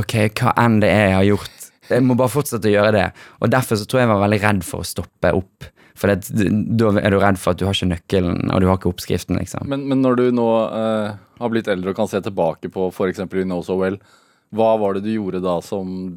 ok, 0.00 0.16
hva 0.38 0.54
enn 0.60 0.78
det 0.80 0.88
er 0.92 1.06
jeg 1.10 1.18
har 1.18 1.28
gjort, 1.28 1.68
jeg 1.90 2.06
må 2.06 2.14
bare 2.18 2.30
fortsette 2.32 2.70
å 2.70 2.72
gjøre 2.72 2.94
det. 2.94 3.06
Og 3.42 3.52
derfor 3.52 3.78
så 3.78 3.86
tror 3.88 4.00
jeg 4.00 4.06
jeg 4.06 4.12
var 4.12 4.24
veldig 4.24 4.40
redd 4.44 4.64
for 4.66 4.84
å 4.84 4.86
stoppe 4.86 5.32
opp. 5.36 5.68
For 6.00 6.08
det, 6.08 6.32
da 6.80 6.94
er 6.96 7.12
du 7.12 7.18
redd 7.20 7.36
for 7.40 7.52
at 7.52 7.60
du 7.60 7.66
har 7.68 7.76
ikke 7.76 7.90
nøkkelen, 7.90 8.48
og 8.48 8.62
du 8.62 8.68
har 8.70 8.78
ikke 8.78 8.88
oppskriften, 8.88 9.36
liksom. 9.36 9.68
Men, 9.68 9.84
men 9.90 10.00
når 10.00 10.16
du 10.16 10.24
nå 10.32 10.48
eh, 10.64 11.18
har 11.42 11.52
blitt 11.52 11.68
eldre 11.68 11.92
og 11.92 11.98
kan 11.98 12.08
se 12.08 12.22
tilbake 12.24 12.70
på 12.72 12.88
f.eks. 12.88 13.20
You 13.28 13.44
Know 13.44 13.60
So 13.66 13.76
Well, 13.80 13.98
hva 14.56 14.72
var 14.80 14.96
det 14.96 15.04
du 15.04 15.12
gjorde 15.12 15.42
da 15.44 15.58
som 15.64 16.14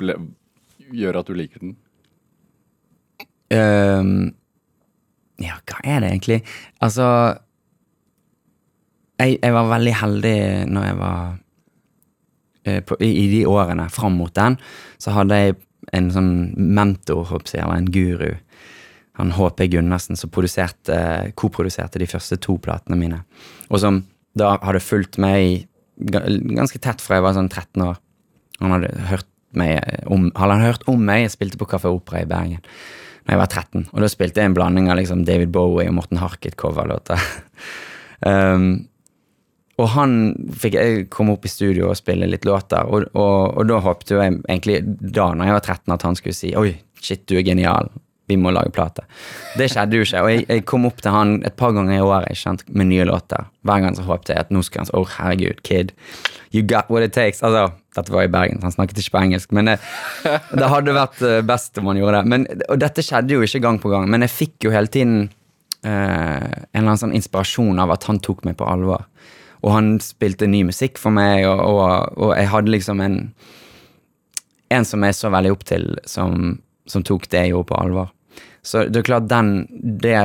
ble, 0.00 0.16
gjør 0.90 1.20
at 1.20 1.30
du 1.30 1.38
liker 1.38 1.62
den? 1.62 1.76
Um, 3.54 4.34
ja, 5.38 5.60
hva 5.68 5.78
er 5.86 6.02
det 6.02 6.10
egentlig? 6.10 6.38
Altså 6.82 7.06
Jeg, 9.20 9.36
jeg 9.36 9.52
var 9.54 9.68
veldig 9.68 9.92
heldig 10.00 10.38
når 10.72 10.86
jeg 10.88 10.96
var 10.98 11.20
uh, 12.66 12.80
på, 12.88 12.98
i, 13.04 13.10
I 13.20 13.26
de 13.30 13.44
årene 13.46 13.86
fram 13.92 14.18
mot 14.18 14.34
den, 14.34 14.58
så 14.98 15.14
hadde 15.14 15.38
jeg 15.38 15.58
en 15.94 16.10
sånn 16.14 16.32
mentor, 16.56 17.24
håper 17.30 17.56
jeg, 17.56 17.64
eller 17.64 17.82
en 17.82 17.92
guru. 17.94 18.32
Han 19.20 19.34
HP 19.36 19.68
Gundersen, 19.76 20.18
som 20.18 20.32
produserte, 20.34 20.96
koproduserte 21.38 22.02
de 22.02 22.10
første 22.10 22.38
to 22.42 22.56
platene 22.62 22.98
mine. 22.98 23.20
Og 23.70 23.78
som 23.82 24.02
da 24.34 24.56
hadde 24.64 24.82
fulgt 24.82 25.20
meg 25.22 25.68
ganske 25.94 26.80
tett 26.82 27.02
fra 27.02 27.20
jeg 27.20 27.26
var 27.26 27.36
sånn 27.36 27.52
13 27.52 27.84
år. 27.86 28.00
Han 28.60 28.74
hadde 28.74 28.90
hørt 29.10 29.30
meg 29.54 29.78
om, 30.10 30.28
hadde 30.34 30.58
han 30.58 30.66
hørt 30.66 30.86
om 30.90 31.02
meg, 31.06 31.24
jeg 31.24 31.36
spilte 31.36 31.60
på 31.60 31.68
Kafé 31.70 31.92
Opera 31.94 32.24
i 32.24 32.28
Bergen 32.28 32.62
da 33.24 33.32
jeg 33.32 33.40
var 33.40 33.48
13. 33.48 33.86
Og 33.94 34.02
da 34.04 34.08
spilte 34.12 34.42
jeg 34.42 34.50
en 34.50 34.56
blanding 34.56 34.90
av 34.92 34.98
liksom 34.98 35.22
David 35.24 35.52
Bowie 35.54 35.88
og 35.88 35.96
Morten 35.96 36.18
Harket 36.20 36.58
coverlåter. 36.60 37.20
um, 38.28 38.84
og 39.80 39.90
han 39.96 40.16
fikk 40.54 40.78
jeg 40.78 41.04
komme 41.12 41.34
opp 41.34 41.46
i 41.46 41.50
studio 41.50 41.88
og 41.90 41.98
spille 41.98 42.28
litt 42.30 42.46
låter, 42.46 42.86
og, 42.86 43.08
og, 43.12 43.58
og 43.58 43.68
da 43.70 43.80
håpet 43.82 44.14
jeg 44.14 44.38
egentlig 44.46 44.80
da 44.86 45.32
når 45.34 45.50
jeg 45.50 45.58
var 45.58 45.68
13 45.74 45.96
at 45.96 46.06
han 46.06 46.18
skulle 46.18 46.38
si 46.38 46.54
oi, 46.58 46.70
shit, 47.02 47.24
du 47.28 47.36
er 47.38 47.46
genial, 47.46 47.90
vi 48.30 48.36
må 48.40 48.52
lage 48.54 48.72
plate. 48.72 49.04
Det 49.58 49.66
skjedde 49.72 49.98
jo 49.98 50.06
ikke, 50.06 50.22
og 50.24 50.30
jeg, 50.32 50.44
jeg 50.48 50.64
kom 50.68 50.86
opp 50.88 51.02
til 51.04 51.12
han 51.12 51.34
et 51.44 51.56
par 51.60 51.74
ganger 51.76 51.98
i 51.98 52.04
året 52.04 52.30
jeg 52.32 52.40
sant, 52.40 52.64
med 52.72 52.88
nye 52.88 53.04
låter. 53.08 53.50
Hver 53.68 53.82
gang 53.84 53.98
så 53.98 54.06
håpet 54.06 54.32
jeg 54.32 54.46
at 54.46 54.54
nå 54.54 54.62
skulle 54.64 54.84
han 54.84 54.88
si 54.88 54.96
å 54.96 55.04
herregud, 55.18 55.60
kid, 55.66 55.92
you 56.54 56.62
got 56.64 56.88
what 56.92 57.04
it 57.04 57.12
takes. 57.16 57.42
Altså, 57.44 57.74
dette 57.98 58.14
var 58.14 58.24
i 58.24 58.32
Bergen, 58.32 58.62
så 58.62 58.70
han 58.70 58.76
snakket 58.78 59.02
ikke 59.02 59.16
på 59.16 59.22
engelsk, 59.26 59.52
men 59.56 59.72
det, 59.72 59.78
det 60.56 60.70
hadde 60.72 60.96
vært 60.96 61.20
eh, 61.26 61.40
best 61.46 61.82
om 61.82 61.90
han 61.90 62.00
gjorde 62.00 62.22
det. 62.22 62.32
Men, 62.32 62.46
og 62.70 62.80
dette 62.80 63.04
skjedde 63.04 63.36
jo 63.36 63.44
ikke 63.44 63.62
gang 63.66 63.80
på 63.82 63.92
gang, 63.92 64.08
men 64.10 64.24
jeg 64.24 64.36
fikk 64.38 64.68
jo 64.68 64.74
hele 64.74 64.92
tiden 64.92 65.26
eh, 65.84 65.90
en 65.90 66.80
eller 66.80 66.86
annen 66.86 67.02
sånn 67.04 67.16
inspirasjon 67.18 67.82
av 67.82 67.92
at 67.98 68.08
han 68.08 68.22
tok 68.24 68.46
meg 68.48 68.56
på 68.60 68.68
alvor. 68.70 69.04
Og 69.64 69.72
han 69.72 69.94
spilte 70.04 70.48
ny 70.50 70.62
musikk 70.68 71.00
for 71.00 71.14
meg, 71.14 71.46
og, 71.48 71.60
og, 71.64 72.18
og 72.20 72.34
jeg 72.36 72.50
hadde 72.52 72.74
liksom 72.74 73.04
en 73.04 73.20
En 74.72 74.84
som 74.88 75.04
jeg 75.04 75.14
så 75.14 75.28
veldig 75.30 75.50
opp 75.52 75.62
til, 75.68 75.84
som, 76.08 76.56
som 76.88 77.02
tok 77.04 77.28
det 77.30 77.42
jeg 77.44 77.50
gjorde, 77.52 77.68
på 77.68 77.76
alvor. 77.78 78.08
Så 78.64 78.86
det 78.88 79.02
er 79.02 79.06
klart, 79.06 79.28
den 79.28 79.66
det, 80.00 80.16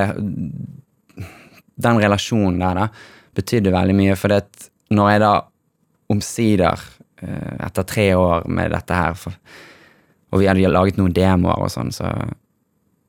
Den 1.75 1.99
relasjonen 2.02 2.58
der, 2.63 2.80
da, 2.80 2.88
betydde 3.36 3.73
veldig 3.75 3.95
mye. 3.99 4.15
For 4.17 4.32
det, 4.32 4.69
når 4.95 5.12
jeg 5.12 5.21
da 5.25 5.34
omsider, 6.10 6.86
eh, 7.21 7.52
etter 7.67 7.86
tre 7.91 8.08
år 8.15 8.47
med 8.47 8.71
dette 8.73 8.95
her 8.95 9.19
for, 9.19 9.36
Og 10.32 10.39
vi 10.39 10.47
hadde 10.47 10.69
laget 10.69 10.97
noen 10.97 11.13
demoer 11.13 11.60
og 11.60 11.71
sånn, 11.73 11.91
så 11.91 12.10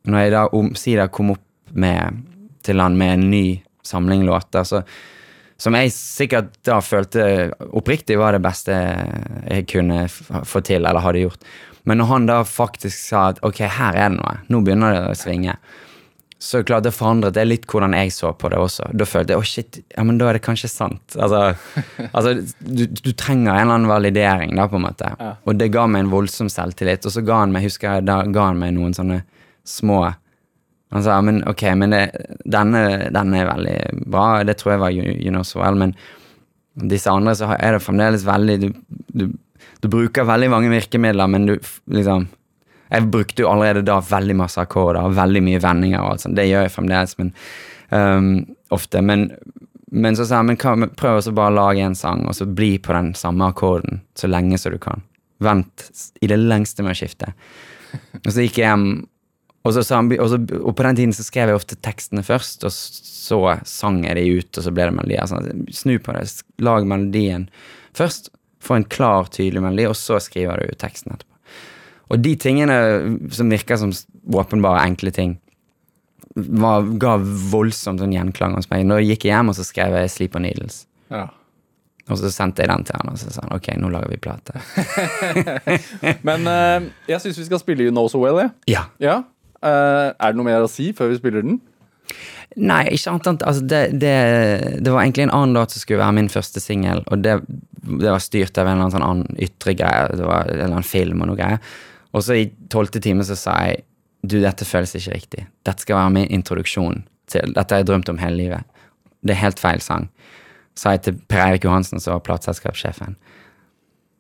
Når 0.05 0.19
jeg 0.21 0.33
da 0.33 0.47
omsider 0.57 1.09
kom 1.09 1.31
opp 1.31 1.73
med, 1.73 2.23
til 2.63 2.81
han 2.81 2.97
med 2.97 3.13
en 3.13 3.31
ny 3.31 3.63
samling 3.83 4.25
låter, 4.27 4.65
så 4.65 4.83
som 5.61 5.77
jeg 5.77 5.93
sikkert 5.93 6.55
da 6.65 6.79
følte 6.85 7.51
oppriktig 7.77 8.17
var 8.21 8.33
det 8.37 8.45
beste 8.45 8.73
jeg 8.73 9.67
kunne 9.69 10.07
få 10.09 10.63
til, 10.65 10.87
eller 10.87 11.05
hadde 11.05 11.27
gjort. 11.27 11.45
Men 11.89 12.01
når 12.01 12.11
han 12.11 12.27
da 12.29 12.41
faktisk 12.49 12.97
sa 12.97 13.31
at 13.33 13.41
ok, 13.47 13.63
her 13.69 13.97
er 13.97 14.11
det 14.13 14.19
noe, 14.19 14.35
nå 14.53 14.61
begynner 14.65 14.97
det 14.97 15.07
å 15.11 15.19
svinge, 15.19 15.57
så 16.41 16.63
klart 16.65 16.87
det 16.87 16.95
forandret 16.97 17.37
det 17.37 17.43
litt 17.45 17.67
hvordan 17.69 17.93
jeg 17.99 18.15
så 18.17 18.31
på 18.33 18.49
det 18.49 18.57
også. 18.57 18.87
Da 18.97 19.05
følte 19.05 19.35
jeg 19.35 19.43
å 19.43 19.45
shit, 19.45 19.79
ja, 19.93 20.05
men 20.09 20.17
da 20.17 20.31
er 20.31 20.39
det 20.39 20.45
kanskje 20.47 20.71
sant. 20.73 21.17
Altså, 21.21 21.43
altså 22.17 22.33
du, 22.65 22.87
du 22.89 23.11
trenger 23.13 23.53
en 23.53 23.67
eller 23.67 23.75
annen 23.75 23.91
validering, 23.91 24.55
da, 24.57 24.65
på 24.71 24.81
en 24.81 24.87
måte. 24.87 25.13
Ja. 25.21 25.35
Og 25.45 25.61
det 25.61 25.69
ga 25.75 25.85
meg 25.85 26.07
en 26.07 26.15
voldsom 26.15 26.49
selvtillit. 26.53 27.05
Og 27.05 27.13
så 27.13 27.25
ga 27.27 27.43
han 27.43 27.53
meg, 27.53 27.67
husker 27.69 27.99
jeg, 27.99 28.09
da 28.09 28.23
ga 28.25 28.49
han 28.49 28.61
meg 28.63 28.73
noen 28.79 28.97
sånne 28.97 29.21
små 29.69 30.07
han 30.91 31.05
sa 31.07 31.21
men 31.23 31.43
ok, 31.47 31.63
men 31.79 31.95
det, 31.95 32.03
denne, 32.51 32.83
denne 33.15 33.39
er 33.39 33.47
veldig 33.47 33.77
bra, 34.11 34.25
det 34.47 34.57
tror 34.59 34.75
jeg 34.75 34.83
var 34.83 34.97
You, 34.97 35.31
Know 35.31 35.47
Well, 35.55 35.79
men 35.79 35.95
disse 36.91 37.13
andre 37.13 37.37
så 37.39 37.53
er 37.55 37.77
det 37.77 37.85
fremdeles 37.85 38.27
veldig 38.27 38.57
du, 38.63 38.69
du, 39.15 39.25
du 39.83 39.89
bruker 39.91 40.27
veldig 40.27 40.51
mange 40.51 40.71
virkemidler, 40.73 41.31
men 41.31 41.47
du 41.47 41.57
liksom 41.91 42.29
Jeg 42.91 43.07
brukte 43.07 43.45
jo 43.45 43.51
allerede 43.53 43.85
da 43.87 44.01
veldig 44.03 44.35
masse 44.35 44.59
akkorder 44.59 45.13
veldig 45.15 45.43
mye 45.47 45.61
vendinger 45.63 46.01
og 46.03 46.09
alt 46.11 46.23
sånt. 46.25 46.35
Det 46.35 46.49
gjør 46.49 46.65
jeg 46.65 46.73
fremdeles, 46.75 47.13
men 47.21 47.29
um, 47.95 48.33
ofte. 48.75 48.99
Men, 48.99 49.29
men 49.95 50.19
så 50.19 50.27
sa 50.27 50.41
han 50.41 50.49
men 50.49 50.59
hva, 50.59 50.89
prøv 50.99 51.21
også 51.21 51.35
bare 51.37 51.53
å 51.53 51.55
lage 51.55 51.85
en 51.87 51.95
sang, 51.95 52.25
og 52.27 52.35
så 52.35 52.49
bli 52.51 52.73
på 52.83 52.91
den 52.97 53.13
samme 53.15 53.47
akkorden 53.53 54.03
så 54.19 54.27
lenge 54.27 54.59
som 54.59 54.75
du 54.75 54.81
kan. 54.83 55.07
Vent 55.39 55.87
i 56.19 56.33
det 56.33 56.41
lengste 56.43 56.83
med 56.83 56.97
å 56.97 56.99
skifte. 56.99 57.31
Og 58.25 58.33
så 58.33 58.43
gikk 58.43 58.59
jeg 58.59 58.67
hjem 58.67 58.89
og, 59.61 59.75
så, 59.77 59.83
og, 60.01 60.29
så, 60.33 60.39
og 60.61 60.77
på 60.77 60.85
den 60.87 60.97
tiden 60.97 61.13
så 61.13 61.25
skrev 61.27 61.51
jeg 61.51 61.61
ofte 61.61 61.77
tekstene 61.85 62.25
først, 62.25 62.65
og 62.65 62.73
så 62.73 63.41
sang 63.69 64.03
jeg 64.07 64.17
de 64.17 64.39
ut, 64.41 64.51
og 64.57 64.65
så 64.65 64.73
ble 64.73 64.87
det 64.89 64.97
melodier. 64.97 65.27
Sånn. 65.29 65.67
Snu 65.75 65.99
på 66.01 66.15
det, 66.17 66.25
lag 66.65 66.87
melodien 66.89 67.49
først, 67.97 68.33
få 68.61 68.79
en 68.79 68.89
klar, 68.89 69.29
tydelig 69.33 69.63
melodi, 69.65 69.89
og 69.91 69.99
så 69.99 70.21
skriver 70.23 70.65
du 70.65 70.81
teksten 70.81 71.15
etterpå. 71.15 71.29
Og 72.11 72.23
de 72.25 72.33
tingene 72.41 72.77
som 73.31 73.53
virker 73.53 73.79
som 73.79 73.93
åpenbare, 74.35 74.83
enkle 74.89 75.13
ting, 75.15 75.37
var, 76.35 76.87
ga 77.03 77.17
voldsomt 77.21 78.03
sånn 78.03 78.15
gjenklang 78.15 78.57
hos 78.59 78.71
meg. 78.71 78.87
Når 78.87 79.05
jeg 79.05 79.21
hjem, 79.29 79.53
og 79.53 79.59
så 79.59 79.67
skrev 79.67 79.95
jeg 79.99 80.11
'Sleep 80.11 80.37
on 80.37 80.47
Needles'. 80.47 80.87
Ja. 81.11 81.29
Og 82.11 82.19
så 82.19 82.31
sendte 82.35 82.63
jeg 82.63 82.71
den 82.71 82.85
til 82.85 82.97
han, 82.99 83.13
og 83.13 83.19
så 83.19 83.31
sa 83.31 83.45
han 83.45 83.55
ok, 83.55 83.69
nå 83.79 83.91
lager 83.93 84.11
vi 84.11 84.17
plate. 84.17 84.59
Men 86.29 86.47
uh, 86.47 86.89
jeg 87.07 87.21
syns 87.23 87.39
vi 87.39 87.47
skal 87.47 87.63
spille 87.63 87.87
You 87.87 87.95
Know 87.95 88.09
So 88.09 88.23
Well, 88.23 88.41
jeg. 88.43 88.51
Ja. 88.67 88.85
Ja. 88.99 89.23
Eh, 89.61 90.07
er 90.11 90.33
det 90.33 90.39
noe 90.39 90.49
mer 90.49 90.65
å 90.65 90.71
si 90.71 90.91
før 90.97 91.13
vi 91.13 91.19
spiller 91.21 91.45
den? 91.45 91.59
Nei, 92.59 92.83
ikke 92.91 93.13
annet 93.13 93.45
altså 93.47 93.63
det, 93.63 93.81
det, 94.03 94.15
det 94.83 94.91
var 94.91 95.05
egentlig 95.05 95.29
en 95.29 95.35
annen 95.37 95.55
låt 95.55 95.71
som 95.71 95.85
skulle 95.85 96.01
være 96.03 96.17
min 96.17 96.31
første 96.33 96.59
singel, 96.63 97.05
og 97.07 97.23
det, 97.23 97.37
det 97.47 98.11
var 98.11 98.25
styrt 98.25 98.59
av 98.59 98.67
en 98.67 98.81
eller 98.81 98.97
annen 98.99 99.23
sånn 99.23 99.45
ytre 99.47 99.77
greie. 99.79 100.09
Det 100.19 100.27
var 100.27 100.49
en 100.49 100.57
eller 100.57 100.73
annen 100.73 100.87
film 100.89 101.23
og 101.23 101.31
noe 101.31 101.39
greier. 101.39 101.63
Og 102.11 102.27
så 102.27 102.41
i 102.41 102.49
tolvte 102.73 103.03
time 103.03 103.23
så 103.27 103.37
sa 103.39 103.55
jeg 103.69 103.85
du, 104.27 104.41
dette 104.43 104.67
føles 104.69 104.93
ikke 104.99 105.15
riktig. 105.15 105.47
Dette 105.65 105.87
skal 105.87 105.97
være 105.97 106.15
min 106.19 106.33
introduksjon 106.35 107.05
til 107.31 107.55
Dette 107.55 107.73
har 107.73 107.81
jeg 107.81 107.89
drømt 107.89 108.11
om 108.11 108.19
hele 108.21 108.37
livet. 108.37 108.81
Det 109.23 109.37
er 109.37 109.45
helt 109.45 109.63
feil 109.63 109.81
sang. 109.85 110.09
Sa 110.77 110.97
jeg 110.97 111.05
til 111.07 111.21
Per 111.31 111.41
Eirik 111.45 111.65
Johansen, 111.65 112.03
som 112.03 112.17
var 112.17 112.25
plateselskapssjefen. 112.27 113.17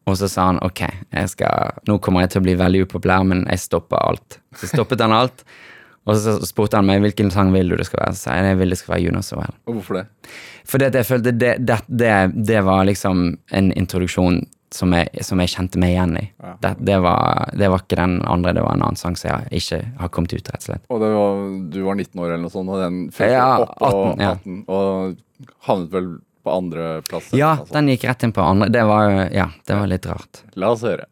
Og 0.09 0.17
så 0.19 0.29
sa 0.33 0.49
han 0.49 0.61
ok, 0.65 0.85
skal, 1.31 1.83
nå 1.87 1.99
kommer 2.03 2.25
jeg 2.25 2.33
til 2.35 2.41
å 2.41 2.47
bli 2.47 2.55
veldig 2.59 2.87
upopulær, 2.87 3.27
men 3.29 3.45
jeg 3.51 3.63
stopper 3.67 4.01
alt. 4.01 4.41
Så 4.59 4.71
stoppet 4.73 5.03
han 5.05 5.15
alt. 5.15 5.45
Og 6.09 6.17
så 6.17 6.39
spurte 6.49 6.79
han 6.81 6.89
meg 6.89 7.03
hvilken 7.05 7.29
sang 7.31 7.53
vil 7.55 7.71
du 7.71 7.77
det 7.79 7.87
skal 7.87 8.07
være. 8.07 8.17
Så 8.19 8.39
jeg 8.39 8.57
vil 8.59 8.73
det 8.73 8.79
skal 8.81 8.95
være 8.97 9.05
Juno 9.05 9.21
Know 9.21 9.45
Og 9.69 9.77
hvorfor 9.77 10.01
det? 10.01 10.07
Fordi 10.71 10.89
at 10.89 10.97
jeg 10.97 11.07
følte 11.07 11.35
det, 11.37 11.53
det, 11.67 11.77
det, 11.87 12.15
det 12.49 12.63
var 12.67 12.89
liksom 12.89 13.27
en 13.53 13.71
introduksjon 13.77 14.41
som 14.75 14.93
jeg, 14.95 15.25
som 15.27 15.41
jeg 15.43 15.51
kjente 15.51 15.81
meg 15.83 15.93
igjen 15.97 16.17
i. 16.21 16.25
Ja. 16.41 16.55
Det, 16.63 16.73
det, 16.87 16.97
var, 17.03 17.51
det 17.59 17.71
var 17.73 17.83
ikke 17.83 17.99
den 17.99 18.21
andre, 18.23 18.55
det 18.57 18.63
var 18.65 18.79
en 18.79 18.85
annen 18.87 18.99
sang 18.99 19.17
som 19.19 19.33
jeg 19.33 19.61
ikke 19.61 19.81
har 19.99 20.13
kommet 20.15 20.35
ut, 20.35 20.47
rett 20.47 20.63
og 20.63 20.69
slett. 20.69 20.85
Og 20.89 21.03
det 21.03 21.11
var, 21.15 21.41
du 21.75 21.81
var 21.87 21.99
19 21.99 22.23
år 22.23 22.29
eller 22.29 22.45
noe 22.45 22.55
sånt, 22.55 22.71
og 22.71 22.83
den 22.85 23.01
fikk 23.15 23.35
Ja, 23.35 23.49
opp 23.65 23.83
og 23.83 24.13
18, 24.15 24.25
ja. 24.25 24.35
18, 24.39 24.61
og 24.71 25.57
havnet 25.67 25.95
vel 25.97 26.11
på 26.43 26.51
andreplass. 26.51 27.33
Ja, 27.37 27.57
altså. 27.61 27.75
den 27.75 27.89
gikk 27.93 28.05
rett 28.09 28.23
inn 28.27 28.33
på 28.37 28.45
andre. 28.45 28.69
Det 28.69 28.85
var 28.85 29.11
Ja, 29.33 29.51
det 29.67 29.75
var 29.75 29.87
litt 29.91 30.07
rart. 30.07 30.45
La 30.55 30.73
oss 30.75 30.83
høre. 30.87 31.07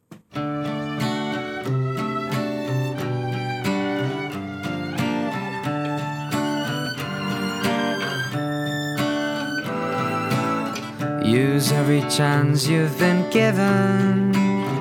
Use 11.24 11.72
every 11.72 12.00
chance 12.08 12.66
you've 12.66 12.98
been 12.98 13.28
given. 13.30 14.32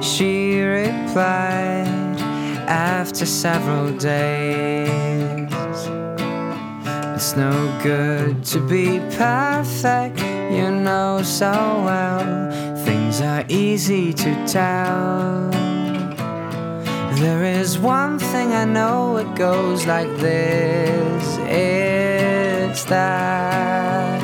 She 0.02 0.62
replied 0.62 1.88
after 2.68 3.26
several 3.26 3.92
days. 3.98 5.57
It's 7.18 7.36
no 7.36 7.80
good 7.82 8.44
to 8.46 8.60
be 8.60 9.00
perfect, 9.18 10.20
you 10.52 10.70
know 10.70 11.24
so 11.24 11.52
well. 11.84 12.52
Things 12.86 13.22
are 13.22 13.44
easy 13.50 14.14
to 14.14 14.46
tell. 14.46 15.50
There 17.20 17.44
is 17.44 17.80
one 17.80 18.20
thing 18.20 18.52
I 18.52 18.66
know, 18.66 19.18
it 19.18 19.34
goes 19.36 19.88
like 19.88 20.16
this 20.18 21.38
it's 21.48 22.84
that 22.84 24.22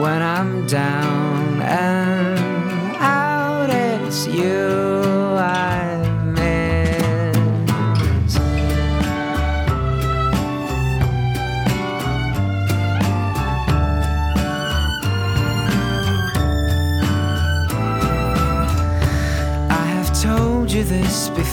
when 0.00 0.22
I'm 0.22 0.66
down 0.66 1.60
and 1.60 1.99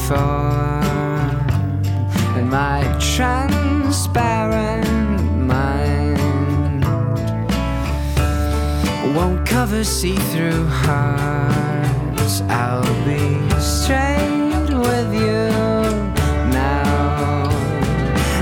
In 0.09 0.15
my 2.49 2.81
transparent 2.97 4.87
mind 5.45 6.17
won't 9.13 9.45
cover 9.45 9.83
see-through 9.83 10.65
hearts. 10.67 12.39
I'll 12.43 12.83
be 13.03 13.37
straight 13.59 14.69
with 14.69 15.13
you 15.13 15.49
now. 16.53 17.49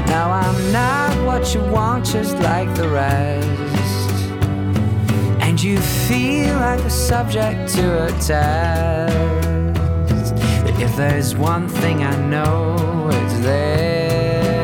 Now 0.05 0.29
I'm 0.29 0.71
not 0.71 1.17
what 1.25 1.55
you 1.55 1.61
want, 1.61 2.05
just 2.05 2.37
like 2.37 2.75
the 2.75 2.87
rest. 2.89 3.47
And 5.41 5.59
you 5.63 5.79
feel 5.79 6.53
like 6.59 6.81
a 6.81 6.91
subject 6.91 7.73
to 7.73 8.05
a 8.05 8.11
test. 8.21 9.34
If 10.77 10.95
there's 10.97 11.35
one 11.35 11.69
thing 11.69 12.03
I 12.03 12.15
know, 12.17 13.09
it's 13.11 13.39
this. 13.39 14.55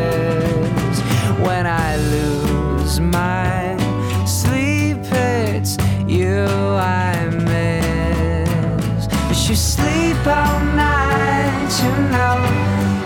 When 1.39 1.65
I 1.65 1.95
lose 1.95 2.99
my 2.99 3.77
sleep, 4.25 4.97
it's 5.11 5.77
you 6.05 6.45
I 6.45 7.29
miss. 7.29 9.07
But 9.07 9.49
you 9.49 9.55
sleep 9.55 10.17
all 10.27 10.59
night, 10.75 11.71
you 11.81 11.91
know 12.11 12.37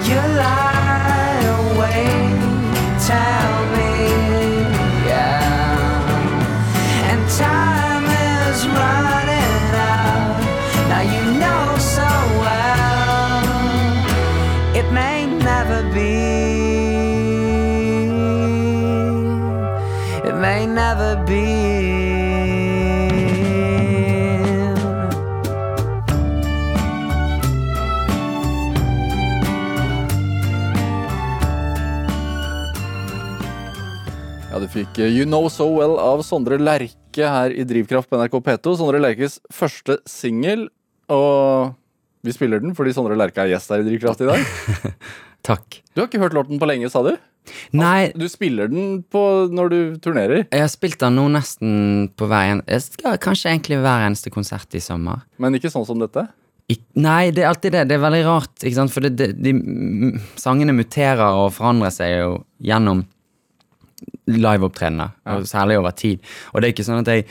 you 0.08 0.22
lie 0.38 1.42
awake. 1.60 2.42
Tell 3.06 3.56
me, 3.76 3.92
yeah. 5.06 6.02
And 7.12 7.22
time 7.30 8.06
is 8.06 8.68
running 8.68 9.05
fikk 34.96 35.12
You 35.12 35.26
Know 35.28 35.50
So 35.52 35.68
Well 35.76 35.98
av 36.00 36.22
Sondre 36.24 36.58
Lerche 36.62 37.28
her 37.28 37.52
i 37.52 37.64
Drivkraft 37.68 38.10
på 38.10 38.20
NRK 38.20 38.38
P2. 38.46 38.76
Sondre 38.80 39.02
Lerches 39.04 39.40
første 39.54 39.98
singel, 40.08 40.70
og 41.12 41.74
vi 42.26 42.34
spiller 42.34 42.62
den 42.64 42.76
fordi 42.78 42.94
Sondre 42.96 43.18
Lerche 43.20 43.44
er 43.44 43.52
gjest 43.54 43.74
her 43.74 43.84
i 43.84 43.88
Drivkraft 43.90 44.24
i 44.24 44.30
dag. 44.30 44.94
Takk. 45.50 45.82
Du 45.94 46.02
har 46.02 46.08
ikke 46.10 46.22
hørt 46.24 46.36
låten 46.38 46.62
på 46.62 46.70
lenge, 46.70 46.90
sa 46.92 47.04
du? 47.06 47.16
Nei, 47.78 48.10
Du 48.18 48.26
spiller 48.32 48.72
den 48.72 49.04
på 49.12 49.22
når 49.54 49.70
du 49.70 49.80
turnerer, 50.02 50.48
jeg 50.50 50.64
har 50.64 50.72
spilt 50.72 50.98
den 51.04 51.14
nå 51.20 51.28
nesten 51.30 52.08
på 52.18 52.26
hver 52.26 52.56
en 52.56 52.64
Jeg 52.66 52.88
skal 52.88 53.20
kanskje 53.22 53.52
egentlig 53.52 53.78
hver 53.84 54.08
eneste 54.08 54.32
konsert 54.34 54.74
i 54.74 54.82
sommer. 54.82 55.22
men 55.38 55.60
ikke 55.60 55.70
sånn 55.70 55.86
som 55.86 56.02
dette. 56.02 56.26
I, 56.72 56.80
nei, 56.98 57.30
det 57.30 57.44
er 57.44 57.52
alltid 57.52 57.76
det. 57.76 57.84
Det 57.92 58.00
er 58.00 58.02
veldig 58.02 58.24
rart. 58.26 58.56
Ikke 58.64 58.80
sant? 58.80 58.90
For 58.90 59.06
det, 59.06 59.12
det, 59.20 59.28
de 59.38 59.52
sangene 60.42 60.74
muterer 60.74 61.38
og 61.44 61.52
forandrer 61.54 61.94
seg 61.94 62.16
jo 62.16 62.32
gjennom 62.66 63.04
liveopptredener, 64.32 65.16
ja. 65.26 65.40
særlig 65.46 65.80
over 65.80 65.96
tid. 65.98 66.22
Og 66.54 66.62
det 66.62 66.68
er 66.68 66.76
ikke 66.76 66.88
sånn 66.88 67.04
at 67.04 67.12
jeg 67.12 67.28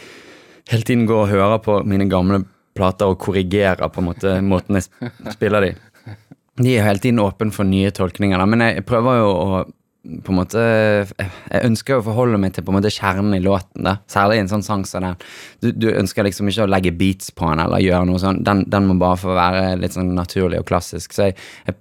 hele 0.70 0.86
tiden 0.86 1.06
går 1.08 1.24
og 1.24 1.32
hører 1.32 1.62
på 1.64 1.78
mine 1.88 2.08
gamle 2.10 2.44
plater 2.74 3.12
og 3.12 3.20
korrigerer 3.22 3.90
på 3.90 4.02
en 4.02 4.10
måte 4.10 4.36
måten 4.52 4.80
jeg 4.80 5.34
spiller 5.34 5.68
de. 5.68 5.72
De 6.62 6.76
er 6.76 6.86
hele 6.86 7.02
tiden 7.02 7.22
åpne 7.22 7.54
for 7.54 7.66
nye 7.66 7.90
tolkninger, 7.94 8.38
da. 8.38 8.46
men 8.46 8.62
jeg 8.62 8.86
prøver 8.86 9.22
jo 9.22 9.32
å 9.32 9.64
på 10.04 10.34
en 10.34 10.36
måte 10.36 10.60
Jeg 10.60 11.60
ønsker 11.64 11.96
å 11.96 12.04
forholde 12.04 12.36
meg 12.36 12.52
til 12.52 12.64
på 12.66 12.72
en 12.74 12.76
måte 12.76 12.92
kjernen 12.92 13.38
i 13.38 13.40
låten. 13.40 13.86
da 13.86 13.96
Særlig 14.10 14.36
i 14.36 14.42
en 14.42 14.50
sånn 14.50 14.64
sang 14.66 14.84
som 14.84 15.00
den. 15.00 15.22
Du, 15.64 15.70
du 15.72 15.86
ønsker 15.94 16.26
liksom 16.26 16.50
ikke 16.50 16.66
å 16.66 16.70
legge 16.70 16.92
beats 16.92 17.32
på 17.32 17.48
den 17.48 17.62
eller 17.64 17.80
gjøre 17.80 18.08
noe 18.10 18.20
sånn. 18.20 18.42
Den, 18.44 18.66
den 18.68 18.90
må 18.90 18.98
bare 19.00 19.16
få 19.22 19.32
være 19.32 19.78
litt 19.80 19.96
sånn 19.96 20.12
naturlig 20.16 20.60
og 20.60 20.68
klassisk. 20.68 21.16
Så 21.16 21.30
jeg, 21.30 21.38
jeg, 21.64 21.78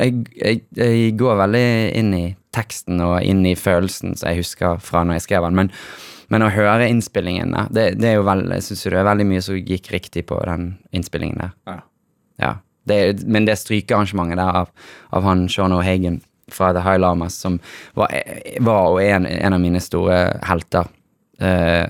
jeg, 0.00 0.22
jeg, 0.40 0.62
jeg 0.80 1.16
går 1.20 1.40
veldig 1.42 1.66
inn 2.00 2.14
i 2.16 2.24
teksten 2.56 3.02
og 3.04 3.18
inn 3.22 3.44
i 3.46 3.56
følelsen 3.58 4.16
som 4.16 4.30
jeg 4.30 4.42
husker 4.42 4.78
fra 4.82 5.04
når 5.04 5.18
jeg 5.18 5.26
skrev 5.28 5.48
den. 5.48 5.58
Men, 5.58 5.72
men 6.32 6.44
å 6.44 6.52
høre 6.52 6.88
innspillingen 6.88 7.54
der, 7.56 7.68
det, 7.74 7.86
det 8.00 8.12
er 8.12 8.18
jo 8.18 8.26
vel, 8.28 8.46
jeg 8.56 8.68
synes 8.68 8.86
det 8.86 9.00
er 9.00 9.10
veldig 9.10 9.28
mye 9.28 9.44
som 9.44 9.58
gikk 9.58 9.92
riktig 9.94 10.26
på 10.30 10.40
den 10.48 10.72
innspillingen 10.96 11.44
der. 11.44 11.54
Ja. 11.68 11.78
Ja. 12.38 12.54
Det, 12.88 13.26
men 13.28 13.44
det 13.44 13.58
strykearrangementet 13.60 14.40
der 14.40 14.62
av, 14.62 14.70
av 15.12 15.26
han 15.28 15.48
Sean 15.52 15.74
O'Hagan 15.76 16.22
fra 16.48 16.72
The 16.72 16.80
High 16.80 17.00
Lamas, 17.02 17.34
som 17.34 17.58
var, 17.94 18.14
var 18.64 18.94
og 18.94 19.02
er 19.02 19.18
en, 19.18 19.26
en 19.28 19.56
av 19.56 19.60
mine 19.60 19.82
store 19.84 20.38
helter. 20.48 20.88
Uh, 21.38 21.84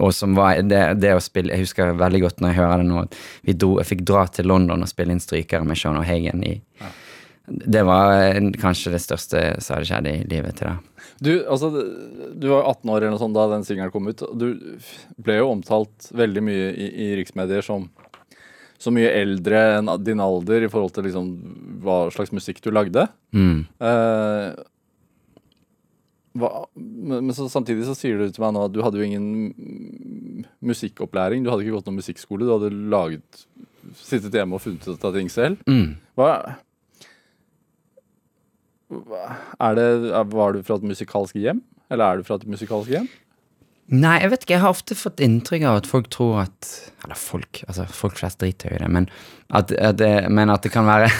og 0.00 0.14
som 0.16 0.36
var 0.38 0.62
det, 0.64 0.78
det 0.96 1.10
å 1.12 1.20
spille 1.20 1.52
Jeg 1.52 1.66
husker 1.66 1.90
veldig 2.00 2.22
godt 2.22 2.38
når 2.40 2.48
jeg 2.48 2.56
hører 2.62 2.80
det 2.80 2.86
nå, 2.88 3.02
at 3.02 3.18
vi 3.44 3.52
dro, 3.60 3.74
jeg 3.76 3.90
fikk 3.90 4.04
dra 4.08 4.22
til 4.32 4.48
London 4.48 4.86
og 4.86 4.88
spille 4.88 5.12
inn 5.12 5.20
strykere 5.20 5.68
med 5.68 5.76
Sean 5.76 5.98
O'Hagan 6.00 6.40
i 6.48 6.54
Det 7.44 7.82
var 7.84 8.38
kanskje 8.56 8.94
det 8.94 9.02
største 9.04 9.40
skjedd 9.60 10.08
i 10.08 10.16
livet 10.30 10.56
til 10.60 10.70
da. 10.70 10.76
Du, 11.20 11.32
altså, 11.44 11.68
du 12.32 12.46
var 12.48 12.64
18 12.70 12.90
år 12.90 13.02
eller 13.02 13.12
noe 13.14 13.20
sånt 13.20 13.36
da 13.36 13.44
den 13.52 13.66
singelen 13.66 13.92
kom 13.92 14.08
ut. 14.08 14.24
Du 14.34 14.48
ble 15.20 15.36
jo 15.38 15.50
omtalt 15.52 16.08
veldig 16.16 16.42
mye 16.44 16.70
i, 16.72 16.88
i 17.06 17.10
riksmedier 17.20 17.64
som 17.64 17.90
så 18.80 18.92
mye 18.92 19.12
eldre 19.16 19.60
enn 19.78 19.88
din 20.04 20.20
alder 20.20 20.66
i 20.66 20.70
forhold 20.72 20.92
til 20.96 21.06
liksom 21.08 21.28
hva 21.84 22.04
slags 22.12 22.32
musikk 22.34 22.60
du 22.64 22.70
lagde. 22.74 23.06
Mm. 23.36 23.64
Eh, 23.88 24.48
hva, 26.34 26.50
men, 26.74 27.32
så, 27.36 27.46
samtidig 27.52 27.86
så 27.86 27.94
sier 27.96 28.18
du 28.18 28.26
til 28.28 28.42
meg 28.42 28.56
nå 28.56 28.66
at 28.66 28.74
du 28.74 28.82
hadde 28.84 29.00
jo 29.00 29.06
ingen 29.06 30.44
musikkopplæring. 30.64 31.44
Du 31.44 31.52
hadde 31.52 31.64
ikke 31.64 31.78
gått 31.78 31.88
noen 31.88 32.00
musikkskole. 32.00 32.44
Du 32.44 32.54
hadde 32.56 32.72
laget, 32.92 33.44
sittet 34.00 34.34
hjemme 34.34 34.58
og 34.58 34.64
funnet 34.64 34.88
ut 34.90 35.06
av 35.06 35.16
ting 35.16 35.30
selv. 35.32 35.62
Mm. 35.70 35.94
Hva, 36.18 36.30
det, 39.78 39.88
Var 40.32 40.56
du 40.56 40.62
fra 40.62 40.78
et 40.78 40.88
musikalsk 40.94 41.36
hjem? 41.36 41.62
Eller 41.92 42.04
er 42.04 42.20
du 42.20 42.26
fra 42.26 42.38
et 42.40 42.48
musikalsk 42.48 42.90
hjem? 42.94 43.08
Nei, 43.92 44.16
jeg 44.22 44.32
vet 44.32 44.44
ikke. 44.46 44.54
Jeg 44.54 44.62
har 44.62 44.72
ofte 44.72 44.96
fått 44.96 45.20
inntrykk 45.24 45.66
av 45.68 45.82
at 45.82 45.88
folk 45.88 46.08
tror 46.12 46.44
at 46.46 46.70
Eller 47.04 47.20
folk, 47.20 47.62
altså 47.68 47.84
folk 47.92 48.16
flest 48.16 48.40
driter 48.40 48.72
jo 48.72 48.78
i 48.78 48.82
det, 48.82 48.90
men 48.90 49.08
at, 49.50 49.72
at, 49.76 49.98
det, 50.00 50.30
men 50.32 50.50
at 50.50 50.64
det 50.64 50.72
kan 50.72 50.88
være 50.88 51.10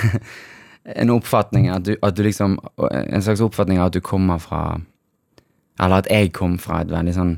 en 1.01 1.13
oppfatning 1.13 1.69
at 1.73 1.85
du, 1.85 1.95
at 2.03 2.17
du 2.17 2.23
liksom 2.25 2.57
En 2.81 3.23
slags 3.23 3.45
oppfatning 3.45 3.81
av 3.81 3.91
at 3.91 3.99
du 3.99 4.01
kommer 4.01 4.41
fra 4.41 4.81
Eller 5.79 6.01
at 6.01 6.09
jeg 6.11 6.33
kom 6.33 6.57
fra 6.59 6.81
et 6.81 6.93
veldig 6.93 7.15
sånn 7.17 7.35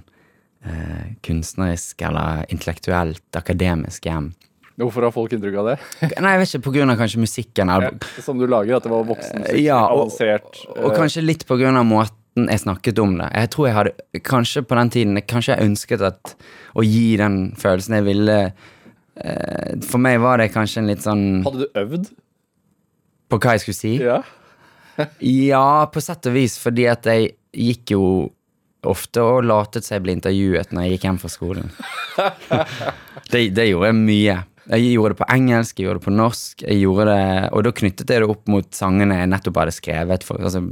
eh, 0.67 1.15
kunstnerisk 1.27 2.03
eller 2.07 2.45
intellektuelt, 2.53 3.25
akademisk 3.39 4.07
hjem. 4.07 4.35
Hvorfor 4.77 5.07
har 5.07 5.13
folk 5.15 5.33
inntrykk 5.33 5.57
av 5.63 5.69
det? 5.71 5.77
Nei, 6.21 6.35
jeg 6.35 6.41
vet 6.43 6.55
ikke, 6.59 6.85
av 6.85 6.99
kanskje 7.01 7.21
musikken. 7.23 7.71
Ja, 7.73 7.91
Som 8.21 8.39
du 8.41 8.45
lager, 8.47 8.77
at 8.77 8.85
det 8.85 8.93
var 8.93 9.07
voksenmusikk? 9.09 9.61
Ja, 9.65 9.79
og- 9.87 10.03
avansert? 10.03 10.59
Og 10.77 10.91
eh, 10.93 10.97
kanskje 10.99 11.25
litt 11.25 11.47
av 11.51 11.87
måten 11.87 12.51
jeg 12.51 12.61
snakket 12.61 12.99
om 13.01 13.17
det. 13.17 13.31
Jeg 13.33 13.51
tror 13.51 13.67
jeg 13.67 13.75
hadde 13.75 14.21
Kanskje 14.21 14.63
på 14.69 14.77
den 14.77 14.91
tiden 14.91 15.23
Kanskje 15.25 15.57
jeg 15.57 15.65
ønsket 15.71 16.03
at 16.05 16.35
å 16.77 16.85
gi 16.85 17.17
den 17.17 17.55
følelsen 17.57 17.95
jeg 17.97 18.05
ville 18.05 18.37
eh, 19.17 19.71
For 19.89 19.97
meg 19.97 20.21
var 20.21 20.37
det 20.37 20.51
kanskje 20.53 20.83
en 20.83 20.91
litt 20.91 21.01
sånn 21.01 21.43
Hadde 21.47 21.65
du 21.65 21.81
øvd? 21.81 22.11
På 23.33 23.39
hva 23.41 23.57
jeg 23.57 23.65
skulle 23.65 23.81
si? 23.81 23.95
Ja. 24.05 24.21
Ja, 25.21 25.87
på 25.93 26.01
sett 26.01 26.29
og 26.29 26.37
vis, 26.37 26.59
fordi 26.61 26.87
at 26.89 27.05
jeg 27.09 27.35
gikk 27.53 27.91
jo 27.97 28.05
ofte 28.87 29.21
og 29.25 29.45
latet 29.45 29.85
seg 29.85 30.05
bli 30.05 30.15
intervjuet 30.17 30.73
når 30.73 30.87
jeg 30.87 30.95
gikk 30.95 31.07
hjem 31.09 31.19
fra 31.21 31.31
skolen. 31.33 31.73
det, 33.33 33.43
det 33.57 33.67
gjorde 33.71 33.91
jeg 33.91 33.99
mye. 33.99 34.37
Jeg 34.67 34.93
gjorde 34.97 35.15
det 35.15 35.21
på 35.21 35.29
engelsk, 35.31 35.79
jeg 35.79 35.87
gjorde 35.87 36.01
det 36.01 36.07
på 36.07 36.15
norsk, 36.15 36.63
jeg 36.65 36.81
gjorde 36.81 37.05
det, 37.07 37.27
og 37.55 37.63
da 37.63 37.73
knyttet 37.81 38.11
jeg 38.11 38.23
det 38.23 38.31
opp 38.33 38.49
mot 38.51 38.67
sangene 38.75 39.21
jeg 39.21 39.31
nettopp 39.31 39.61
hadde 39.61 39.75
skrevet, 39.77 40.27
for, 40.27 40.43
altså, 40.43 40.63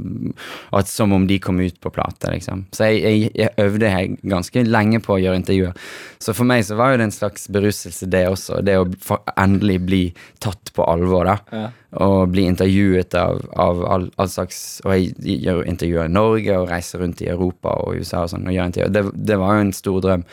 at, 0.75 0.89
som 0.91 1.13
om 1.15 1.27
de 1.29 1.37
kom 1.39 1.61
ut 1.63 1.77
på 1.79 1.91
plate, 1.95 2.33
liksom. 2.33 2.65
Så 2.75 2.89
jeg, 2.89 3.03
jeg, 3.05 3.29
jeg 3.39 3.53
øvde 3.63 3.91
ganske 4.27 4.65
lenge 4.67 4.99
på 5.05 5.15
å 5.15 5.21
gjøre 5.23 5.39
intervjuer. 5.39 5.87
Så 6.19 6.35
for 6.35 6.49
meg 6.49 6.65
så 6.67 6.75
var 6.79 6.91
jo 6.91 6.99
det 6.99 7.07
en 7.07 7.15
slags 7.15 7.47
beruselse, 7.55 8.09
det 8.11 8.25
også. 8.27 8.59
Det 8.65 8.75
å 8.81 9.19
endelig 9.37 9.79
bli 9.87 10.01
tatt 10.43 10.73
på 10.75 10.83
alvor, 10.83 11.31
da. 11.31 11.37
Ja. 11.55 11.71
Og 12.03 12.33
bli 12.33 12.43
intervjuet 12.49 13.15
av, 13.15 13.39
av 13.55 13.77
all, 13.87 14.09
all 14.19 14.27
slags 14.27 14.81
Og 14.83 14.91
jeg 14.97 15.37
gjør 15.45 15.61
intervjuer 15.63 16.09
i 16.09 16.11
Norge 16.11 16.57
og 16.59 16.67
reiser 16.67 16.99
rundt 16.99 17.21
i 17.23 17.29
Europa 17.31 17.71
og 17.85 18.01
USA 18.01 18.25
og 18.25 18.33
sånn 18.33 18.49
og 18.49 18.57
gjør 18.57 18.67
intervjuer. 18.71 18.91
Det, 18.91 19.03
det 19.31 19.37
var 19.39 19.55
jo 19.55 19.63
en 19.63 19.71
stor 19.77 20.01
drøm. 20.03 20.25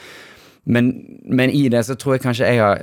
Men, 0.65 0.91
men 1.23 1.55
i 1.55 1.69
det 1.71 1.85
så 1.87 1.95
tror 1.99 2.17
jeg 2.17 2.25
kanskje 2.27 2.51
jeg 2.51 2.63
har 2.63 2.83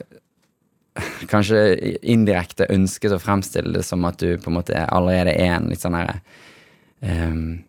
Kanskje 1.31 1.61
indirekte 2.01 2.69
ønsket 2.73 3.15
å 3.15 3.21
fremstille 3.21 3.73
det 3.77 3.85
som 3.87 4.05
at 4.09 4.19
du 4.21 4.37
på 4.41 4.51
en 4.51 4.59
måte 4.59 4.85
allerede 4.85 5.35
er 5.37 5.57
en 5.57 5.69
litt 5.71 5.83
sånn 5.83 5.97
herre 5.97 6.19
um, 7.01 7.59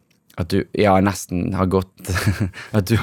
At 0.41 0.53
du 0.53 0.62
ja, 0.78 0.95
nesten 1.05 1.53
har 1.59 1.70
gått 1.72 2.11
at, 2.76 2.91
du, 2.91 2.97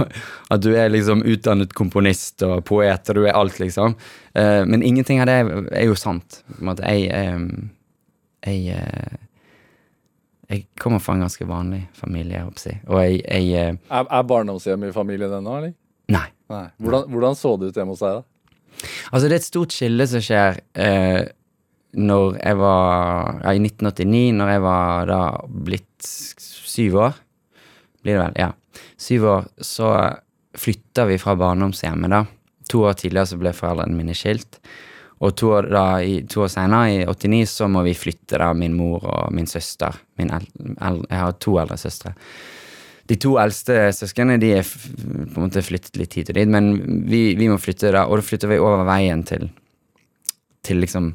at 0.49 0.63
du 0.63 0.71
er 0.73 0.91
liksom 0.93 1.23
utdannet 1.28 1.75
komponist 1.78 2.43
og 2.47 2.63
poet, 2.67 3.09
og 3.09 3.19
du 3.19 3.25
er 3.28 3.38
alt, 3.38 3.59
liksom. 3.61 3.97
Uh, 4.38 4.63
men 4.65 4.86
ingenting 4.86 5.21
av 5.21 5.30
det 5.30 5.39
er 5.43 5.89
jo 5.89 5.97
sant. 5.99 6.41
På 6.55 6.61
en 6.61 6.71
måte, 6.71 6.88
jeg 6.88 7.36
um, 7.36 7.69
jeg, 8.47 8.78
uh, 8.78 9.17
jeg 10.47 10.65
kommer 10.80 11.03
fra 11.03 11.17
en 11.17 11.25
ganske 11.25 11.47
vanlig 11.47 11.84
familie, 11.97 12.38
jeg 12.38 12.47
håper 12.47 12.69
jeg. 12.71 12.80
Og 12.88 13.03
jeg, 13.03 13.21
jeg 13.25 13.75
uh, 13.75 13.99
Er, 13.99 14.09
er 14.19 14.25
barndomshjemmet 14.32 14.91
i 14.91 14.95
familien 14.95 15.38
ennå, 15.39 15.59
eller? 15.61 15.75
Nei. 16.13 16.28
Nei. 16.47 16.65
Hvordan, 16.80 17.09
hvordan 17.11 17.36
så 17.36 17.53
det 17.59 17.71
ut 17.71 17.80
hjemme 17.80 17.95
hos 17.95 18.03
deg, 18.03 18.21
da? 18.21 18.36
Altså, 19.11 19.25
det 19.28 19.34
er 19.34 19.41
et 19.41 19.47
stort 19.47 19.73
skille 19.75 20.07
som 20.09 20.23
skjer 20.23 20.59
eh, 20.78 21.23
når 21.97 22.38
jeg 22.38 22.59
var 22.59 23.39
ja, 23.41 23.53
I 23.53 23.61
1989, 23.63 24.36
når 24.38 24.51
jeg 24.53 24.63
var 24.65 25.09
da 25.09 25.21
blitt 25.67 26.07
syv 26.07 26.99
år, 27.07 27.21
blir 28.03 28.17
det 28.17 28.23
vel, 28.25 28.36
ja. 28.38 28.51
Syv 29.01 29.25
år, 29.32 29.47
så 29.63 29.93
flytta 30.57 31.07
vi 31.09 31.17
fra 31.21 31.36
barndomshjemmet, 31.39 32.13
da. 32.13 32.25
To 32.71 32.84
år 32.89 32.99
tidligere 32.99 33.32
så 33.32 33.39
ble 33.39 33.53
foreldrene 33.55 33.97
mine 33.97 34.15
skilt. 34.17 34.59
Og 35.23 35.34
to 35.39 35.49
år, 35.57 35.69
da, 35.71 35.86
i, 36.05 36.19
to 36.30 36.43
år 36.45 36.51
senere, 36.53 36.91
i 36.93 37.05
89, 37.07 37.47
så 37.49 37.69
må 37.71 37.82
vi 37.88 37.95
flytte, 37.97 38.38
da, 38.38 38.51
min 38.53 38.75
mor 38.78 39.01
og 39.01 39.34
min 39.34 39.49
søster. 39.49 39.97
Min 40.19 40.34
el, 40.36 40.45
el, 40.75 41.01
jeg 41.07 41.23
har 41.23 41.38
to 41.41 41.55
eldre 41.61 41.80
søstre. 41.82 42.13
De 43.08 43.16
to 43.22 43.38
eldste 43.39 43.88
søsknene 43.95 44.39
de 44.41 44.51
er 44.58 44.68
på 44.68 45.38
en 45.39 45.45
måte 45.45 45.64
flyttet 45.64 45.95
litt 45.99 46.18
hit 46.18 46.32
og 46.34 46.38
dit, 46.39 46.49
men 46.51 46.74
vi, 47.08 47.22
vi 47.39 47.47
må 47.47 47.60
flytte 47.62 47.93
da, 47.95 48.05
og 48.08 48.20
da 48.20 48.26
flytter 48.28 48.51
vi 48.51 48.60
over 48.60 48.84
veien 48.88 49.24
til, 49.28 49.47
til 50.68 50.84
liksom 50.84 51.14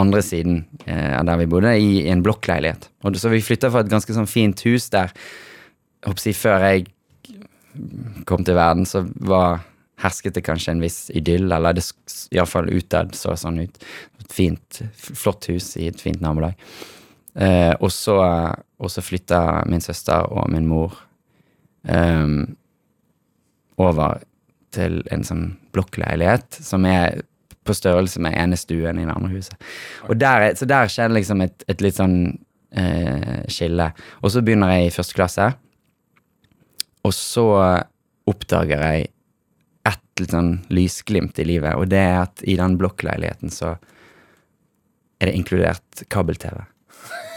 andre 0.00 0.22
siden 0.26 0.64
eh, 0.86 1.18
der 1.26 1.38
vi 1.38 1.50
bodde, 1.50 1.74
i 1.78 2.06
en 2.10 2.22
blokkleilighet. 2.22 2.88
Og 3.04 3.18
så 3.18 3.30
vi 3.32 3.42
flytta 3.44 3.70
fra 3.70 3.84
et 3.84 3.92
ganske 3.92 4.14
sånn 4.14 4.30
fint 4.30 4.62
hus 4.66 4.90
der 4.94 5.14
jeg 6.04 6.34
Før 6.36 6.60
jeg 6.60 6.90
kom 8.28 8.44
til 8.44 8.58
verden, 8.58 8.84
så 8.86 9.00
var 9.24 9.62
hersket 10.04 10.36
det 10.36 10.44
kanskje 10.44 10.74
en 10.74 10.82
viss 10.82 11.08
idyll, 11.16 11.48
eller 11.52 11.74
det 11.74 11.84
iallfall 12.34 12.68
utad 12.70 13.14
så 13.16 13.32
sånn 13.40 13.62
ut. 13.64 13.80
Et 14.20 14.34
fint, 14.36 14.80
flott 14.94 15.48
hus 15.48 15.72
i 15.80 15.88
et 15.88 16.00
fint 16.00 16.20
nabolag. 16.22 16.58
Eh, 17.34 17.72
og 17.80 17.90
så, 17.90 18.18
og 18.78 18.92
så 18.92 19.02
flytta 19.02 19.64
min 19.70 19.82
søster 19.82 20.28
og 20.28 20.52
min 20.52 20.68
mor 20.70 20.94
ehm, 21.88 22.56
over 23.78 24.22
til 24.74 25.00
en 25.14 25.22
sånn 25.26 25.44
blokkleilighet 25.74 26.58
som 26.62 26.84
er 26.86 27.20
på 27.64 27.74
størrelse 27.74 28.20
med 28.20 28.34
ene 28.36 28.56
stuen 28.60 28.98
i 29.00 29.06
det 29.06 29.14
andre 29.14 29.30
huset. 29.32 29.54
Og 30.08 30.18
der, 30.20 30.48
er- 30.50 30.54
så 30.58 30.66
der 30.68 30.90
skjer 30.92 31.14
liksom 31.14 31.40
et, 31.46 31.64
et 31.70 31.80
litt 31.80 31.96
sånn 31.96 32.18
eh, 32.76 33.44
skille. 33.48 33.90
Og 34.22 34.30
så 34.34 34.42
begynner 34.44 34.74
jeg 34.74 34.90
i 34.90 34.94
første 34.94 35.16
klasse, 35.16 35.46
og 37.04 37.12
så 37.16 37.46
oppdager 38.28 38.80
jeg 38.84 39.08
et 39.88 40.20
litt 40.20 40.32
sånn 40.32 40.52
lysglimt 40.72 41.38
i 41.42 41.44
livet, 41.48 41.74
og 41.76 41.88
det 41.92 41.98
er 42.00 42.20
at 42.22 42.40
i 42.48 42.54
den 42.56 42.76
blokkleiligheten 42.80 43.50
så 43.52 43.74
er 45.20 45.28
det 45.30 45.34
inkludert 45.38 46.04
kabel-TV. 46.12 46.62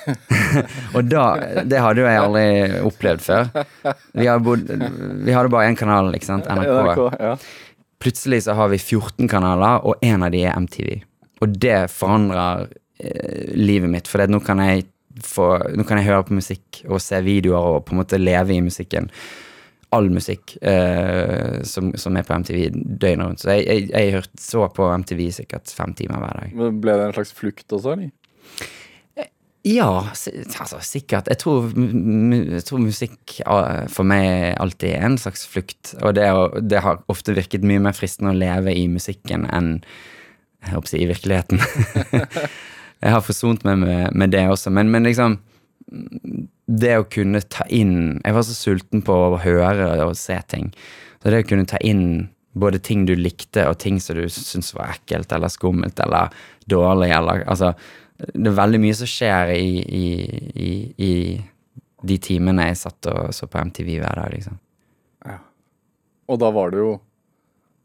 og 0.95 1.07
da 1.09 1.23
Det 1.67 1.81
hadde 1.83 2.03
jo 2.03 2.07
jeg 2.07 2.21
aldri 2.23 2.81
opplevd 2.87 3.23
før. 3.25 3.49
Vi, 4.13 4.27
har 4.27 4.43
bodd, 4.43 4.67
vi 5.27 5.35
hadde 5.35 5.53
bare 5.53 5.71
én 5.71 5.79
kanal, 5.79 6.11
ikke 6.15 6.29
sant? 6.29 6.47
NRK. 6.47 7.01
Ja. 7.19 7.35
Plutselig 8.03 8.43
så 8.45 8.55
har 8.57 8.69
vi 8.69 8.77
14 8.77 9.27
kanaler, 9.31 9.81
og 9.87 10.03
en 10.05 10.25
av 10.27 10.33
de 10.33 10.43
er 10.45 10.59
MTV. 10.59 10.99
Og 11.41 11.57
det 11.61 11.79
forandrer 11.93 12.67
eh, 13.01 13.49
livet 13.57 13.89
mitt, 13.91 14.09
for 14.09 14.21
nå 14.29 14.39
kan 14.45 14.61
jeg 14.65 14.85
få, 15.23 15.49
nå 15.73 15.85
kan 15.87 15.99
jeg 15.99 16.09
høre 16.11 16.27
på 16.27 16.37
musikk 16.37 16.83
og 16.87 17.01
se 17.01 17.19
videoer 17.25 17.77
og 17.77 17.83
på 17.87 17.95
en 17.95 18.01
måte 18.03 18.19
leve 18.21 18.55
i 18.55 18.63
musikken. 18.63 19.09
All 19.95 20.09
musikk 20.11 20.57
eh, 20.61 21.61
som, 21.65 21.93
som 21.95 22.17
er 22.19 22.25
på 22.27 22.35
MTV 22.35 22.59
døgnet 22.75 23.23
rundt. 23.23 23.41
Så 23.41 23.53
jeg, 23.55 23.65
jeg, 23.65 23.89
jeg 23.93 24.15
hørte, 24.17 24.41
så 24.43 24.67
på 24.75 24.89
MTV 25.03 25.21
sikkert 25.39 25.71
fem 25.73 25.93
timer 25.97 26.21
hver 26.21 26.41
dag. 26.41 26.55
Men 26.59 26.81
Ble 26.83 26.97
det 26.99 27.07
en 27.07 27.15
slags 27.15 27.33
flukt 27.37 27.71
også, 27.71 27.95
eller? 27.95 28.11
Ja, 29.67 30.07
altså, 30.13 30.79
sikkert. 30.85 31.27
Jeg 31.27 31.41
tror, 31.41 31.71
jeg 31.75 32.63
tror 32.67 32.79
musikk 32.79 33.39
for 33.91 34.07
meg 34.07 34.53
alltid 34.61 34.93
er 34.93 35.07
en 35.09 35.17
slags 35.19 35.43
flukt. 35.49 35.91
Og 35.99 36.15
det, 36.15 36.23
er 36.23 36.61
det 36.63 36.83
har 36.85 37.01
ofte 37.11 37.35
virket 37.35 37.65
mye 37.67 37.81
mer 37.83 37.97
fristende 37.97 38.31
å 38.31 38.37
leve 38.37 38.75
i 38.75 38.85
musikken 38.91 39.47
enn 39.51 39.79
jeg 40.63 40.73
håper 40.73 40.89
å 40.89 40.91
si, 40.91 41.01
i 41.03 41.09
virkeligheten. 41.09 41.61
jeg 43.03 43.13
har 43.13 43.23
forsont 43.23 43.65
meg 43.67 43.77
med, 43.83 44.15
med 44.17 44.33
det 44.33 44.47
også, 44.49 44.73
men, 44.73 44.89
men 44.93 45.05
liksom 45.07 45.37
Det 46.67 46.97
å 46.99 47.05
kunne 47.07 47.39
ta 47.47 47.63
inn 47.71 48.17
Jeg 48.19 48.35
var 48.35 48.43
så 48.43 48.55
sulten 48.57 49.03
på 49.05 49.13
å 49.13 49.37
høre 49.39 49.93
og 50.03 50.17
se 50.19 50.35
ting. 50.51 50.71
Så 51.21 51.31
det 51.31 51.45
å 51.45 51.47
kunne 51.47 51.69
ta 51.69 51.79
inn 51.79 52.27
både 52.57 52.81
ting 52.81 53.05
du 53.05 53.13
likte, 53.15 53.67
og 53.69 53.77
ting 53.79 54.01
som 54.01 54.17
du 54.17 54.25
syntes 54.31 54.73
var 54.75 54.95
ekkelt 54.95 55.31
eller 55.31 55.51
skummelt 55.53 55.99
eller 56.03 56.33
dårlig, 56.65 57.11
eller 57.13 57.45
altså 57.45 57.75
Det 58.17 58.49
er 58.49 58.55
veldig 58.57 58.79
mye 58.81 58.95
som 58.97 59.09
skjer 59.09 59.51
i, 59.53 59.73
i, 59.83 60.07
i, 60.57 60.71
i 60.97 61.11
de 62.07 62.17
timene 62.23 62.69
jeg 62.71 62.79
satt 62.81 63.09
og 63.11 63.33
så 63.35 63.49
på 63.49 63.61
MTV 63.69 63.99
hver 63.99 64.17
dag, 64.21 64.31
liksom. 64.33 64.57
Og 66.27 66.39
da 66.41 66.49
var 66.51 66.73
det 66.73 66.81
jo 66.81 66.95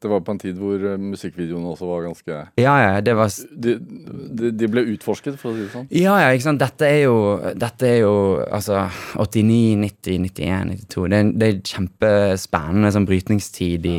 Det 0.02 0.10
var 0.10 0.22
på 0.26 0.32
en 0.34 0.40
tid 0.42 0.56
hvor 0.58 0.82
eh, 0.82 0.98
musikkvideoene 0.98 1.68
også 1.76 1.86
var 1.86 2.00
ganske 2.08 2.38
Ja, 2.58 2.72
ja, 2.82 2.94
det 3.06 3.12
var 3.14 3.30
de, 3.54 3.76
de, 3.78 4.50
de 4.50 4.68
ble 4.70 4.82
utforsket, 4.96 5.36
for 5.38 5.52
å 5.52 5.54
si 5.54 5.62
det 5.62 5.70
sånn. 5.70 5.86
Ja, 5.94 6.16
ja, 6.18 6.32
ikke 6.34 6.48
sant. 6.48 6.58
Dette 6.58 6.88
er 6.88 7.04
jo, 7.04 7.14
dette 7.54 7.86
er 7.86 8.00
jo 8.00 8.16
altså 8.42 8.80
89, 9.14 9.78
90, 9.84 10.26
91, 10.26 10.74
92. 10.90 11.06
Det 11.06 11.20
er, 11.20 11.30
det 11.38 11.48
er 11.52 11.60
kjempespennende 11.70 12.90
sånn 12.96 13.06
brytningstid 13.06 13.86
i, 13.92 13.96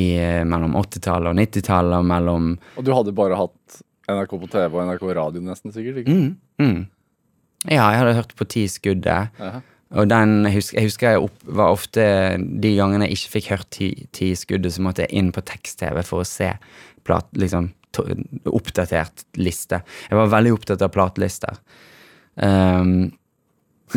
i 0.00 0.06
eh, 0.16 0.40
mellom 0.48 0.78
80-tallet 0.80 1.34
og 1.34 1.38
90-tallet 1.42 2.00
og 2.00 2.10
mellom 2.14 2.50
Og 2.80 2.88
du 2.88 2.92
hadde 2.96 3.16
bare 3.20 3.42
hatt 3.42 3.82
NRK 4.16 4.36
på 4.42 4.50
TV 4.52 4.68
og 4.70 4.86
NRK 4.88 5.04
radio 5.18 5.42
nesten, 5.44 5.74
sikkert? 5.74 6.02
ikke? 6.02 6.14
mm, 6.14 6.64
mm. 6.64 6.80
Ja, 7.68 7.90
jeg 7.92 8.00
hadde 8.00 8.16
hørt 8.16 8.32
på 8.38 8.46
Ti 8.48 8.64
skuddet. 8.72 9.34
Jaha. 9.40 9.60
Og 9.98 10.06
den, 10.06 10.44
jeg 10.46 10.54
husker 10.54 10.78
jeg, 10.78 10.86
husker 10.86 11.10
jeg 11.10 11.22
opp, 11.24 11.38
var 11.58 11.72
ofte 11.74 12.02
De 12.62 12.70
gangene 12.76 13.08
jeg 13.08 13.16
ikke 13.16 13.32
fikk 13.32 13.48
hørt 13.50 13.68
Ti, 13.74 13.88
ti 14.14 14.28
skuddet, 14.38 14.76
så 14.76 14.84
måtte 14.86 15.02
jeg 15.02 15.18
inn 15.18 15.32
på 15.34 15.42
tekst-TV 15.42 15.98
for 16.06 16.22
å 16.22 16.28
se 16.28 16.52
plat, 17.06 17.26
liksom, 17.34 17.72
to, 17.96 18.04
oppdatert 18.46 19.24
liste. 19.40 19.80
Jeg 20.06 20.18
var 20.20 20.30
veldig 20.30 20.52
opptatt 20.54 20.84
av 20.84 20.92
platelister. 20.94 21.58
Um, 22.36 23.10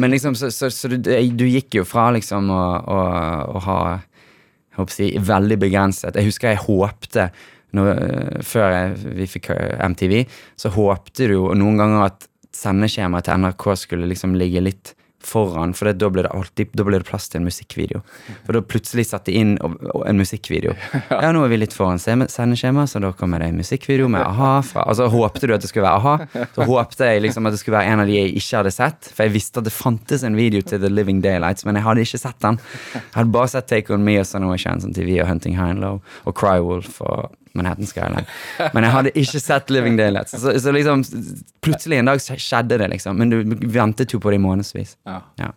men 0.01 0.15
liksom, 0.15 0.33
så, 0.39 0.49
så, 0.49 0.71
så 0.73 0.89
du, 0.89 0.97
du 1.03 1.45
gikk 1.45 1.77
jo 1.77 1.85
fra 1.85 2.07
liksom 2.15 2.49
å, 2.49 2.63
å, 2.81 2.99
å 3.53 3.63
ha 3.67 3.79
jeg 4.73 4.79
håper 4.79 4.89
å 4.89 4.95
si, 4.95 5.07
veldig 5.21 5.57
begrenset 5.61 6.15
Jeg 6.17 6.31
husker 6.31 6.49
jeg 6.49 6.63
håpte 6.63 7.27
når, 7.73 8.41
Før 8.45 8.95
vi 9.17 9.29
fikk 9.29 9.51
eh, 9.55 9.77
MTV, 9.89 10.23
så 10.59 10.73
håpte 10.73 11.29
du 11.29 11.37
jo 11.37 11.45
noen 11.57 11.79
ganger 11.81 12.07
at 12.09 12.27
sendeskjemaet 12.53 13.25
til 13.27 13.41
NRK 13.41 13.69
skulle 13.81 14.09
liksom 14.09 14.35
ligge 14.37 14.61
litt 14.61 14.93
foran, 15.23 15.73
for 15.75 15.91
da 15.95 16.09
ble 16.11 16.25
det 16.25 16.31
alltid 16.35 16.73
Da 16.75 16.85
ble 16.85 16.99
det 16.99 17.07
plass 17.07 17.29
til 17.31 17.41
en 17.41 17.47
musikkvideo. 17.47 18.01
For 18.45 18.57
da 18.57 18.61
plutselig 18.65 19.05
satte 19.09 19.31
de 19.31 19.39
inn 19.39 19.53
og, 19.63 19.77
og 19.93 20.05
en 20.09 20.19
musikkvideo. 20.19 20.75
Ja, 21.23 21.31
nå 21.35 21.43
er 21.45 21.51
vi 21.51 21.59
litt 21.61 21.75
foran 21.75 22.01
sendeskjema, 22.01 22.85
så 22.89 22.99
da 23.03 23.13
kommer 23.15 23.39
det 23.39 23.51
en 23.51 23.59
musikkvideo 23.61 24.09
med 24.11 24.23
a-ha 24.25 24.55
Altså 24.83 25.07
håpte 25.13 25.47
du 25.47 25.53
at 25.55 25.63
det 25.63 25.69
skulle 25.71 25.85
være 25.85 26.01
a-ha, 26.01 26.47
så 26.55 26.67
håpte 26.67 27.07
jeg 27.07 27.23
liksom 27.23 27.47
at 27.47 27.55
det 27.55 27.61
skulle 27.61 27.77
være 27.77 27.93
en 27.93 28.03
av 28.03 28.09
de 28.09 28.17
jeg 28.17 28.33
ikke 28.39 28.59
hadde 28.59 28.73
sett, 28.75 29.11
for 29.13 29.25
jeg 29.25 29.35
visste 29.37 29.61
at 29.61 29.69
det 29.69 29.75
fantes 29.75 30.25
en 30.27 30.37
video 30.39 30.63
til 30.65 30.81
The 30.83 30.91
Living 30.91 31.21
Daylights, 31.23 31.67
men 31.67 31.79
jeg 31.79 31.87
hadde 31.87 32.03
ikke 32.07 32.21
sett 32.25 32.39
den. 32.43 32.59
Jeg 32.95 33.05
hadde 33.15 33.35
bare 33.37 33.53
sett 33.53 33.69
Take 33.71 33.95
On 33.95 34.03
Me 34.03 34.17
og 34.19 34.27
Sonoma 34.27 34.57
Chance 34.59 34.89
on 34.89 34.97
TV 34.97 35.15
og 35.21 35.29
Hunting 35.29 35.55
Hindlow 35.59 36.01
og 36.01 36.35
Crywolf 36.39 36.99
og 37.05 37.31
Manhattan 37.53 37.85
Skyline. 37.89 38.25
Men 38.73 38.87
jeg 38.87 38.95
hadde 38.95 39.11
ikke 39.23 39.41
sett 39.41 39.73
Living 39.73 39.97
Daylights. 39.99 40.33
Så, 40.41 40.55
så 40.59 40.73
liksom 40.73 41.03
plutselig 41.61 41.99
en 42.01 42.09
dag 42.09 42.21
skjedde 42.21 42.79
det, 42.81 42.87
liksom. 42.95 43.19
Men 43.19 43.29
du 43.33 43.67
ventet 43.73 44.13
jo 44.15 44.21
på 44.23 44.33
det 44.33 44.39
i 44.39 44.43
månedsvis. 44.43 44.95
Ja. 45.05 45.19
Ja. 45.41 45.51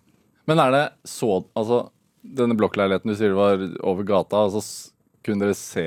Men 0.47 0.61
er 0.63 0.75
det 0.75 0.85
så 1.09 1.41
Altså, 1.57 1.87
denne 2.37 2.57
blokkleiligheten 2.59 3.11
du 3.11 3.17
sier 3.19 3.33
det 3.33 3.39
var 3.39 3.65
over 3.87 4.07
gata, 4.07 4.45
altså 4.47 4.63
kunne 5.27 5.43
dere 5.47 5.57
se 5.59 5.87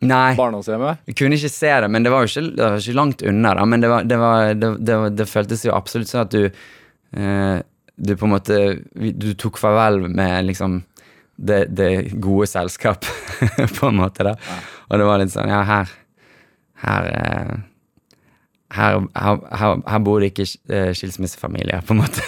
Nei. 0.00 0.32
barndomshjemmet? 0.38 1.02
Jeg 1.10 1.16
kunne 1.20 1.36
ikke 1.36 1.52
se 1.52 1.72
det, 1.84 1.88
men 1.92 2.04
det 2.06 2.12
var 2.12 2.24
jo 2.24 2.30
ikke, 2.30 2.54
var 2.56 2.78
ikke 2.80 2.96
langt 2.96 3.24
unna. 3.26 3.54
da 3.58 3.66
Men 3.68 3.82
det, 3.84 3.90
var, 3.92 4.06
det, 4.08 4.20
var, 4.20 4.54
det, 4.54 4.70
det, 4.86 5.00
det 5.18 5.28
føltes 5.28 5.64
jo 5.66 5.74
absolutt 5.76 6.12
sånn 6.12 6.24
at 6.24 6.36
du 6.36 6.46
eh, 6.46 7.58
Du 8.00 8.14
på 8.16 8.24
en 8.24 8.32
måte 8.32 8.60
Du 8.96 9.32
tok 9.36 9.58
farvel 9.60 10.06
med 10.08 10.46
liksom 10.48 10.82
det, 11.40 11.70
det 11.72 11.90
gode 12.20 12.44
selskap, 12.50 13.06
på 13.78 13.88
en 13.88 13.96
måte. 13.96 14.26
da 14.26 14.34
Og 14.90 14.98
det 14.98 15.06
var 15.08 15.22
litt 15.22 15.32
sånn 15.34 15.50
Ja, 15.50 15.62
her 15.68 15.90
Her 16.84 17.10
eh, 17.14 17.58
her, 18.70 19.00
her, 19.18 19.38
her, 19.58 19.80
her 19.90 20.02
bor 20.06 20.22
det 20.22 20.30
ikke 20.30 20.44
eh, 20.70 20.92
skilsmissefamilier, 20.94 21.82
på 21.82 21.96
en 21.96 22.04
måte. 22.04 22.22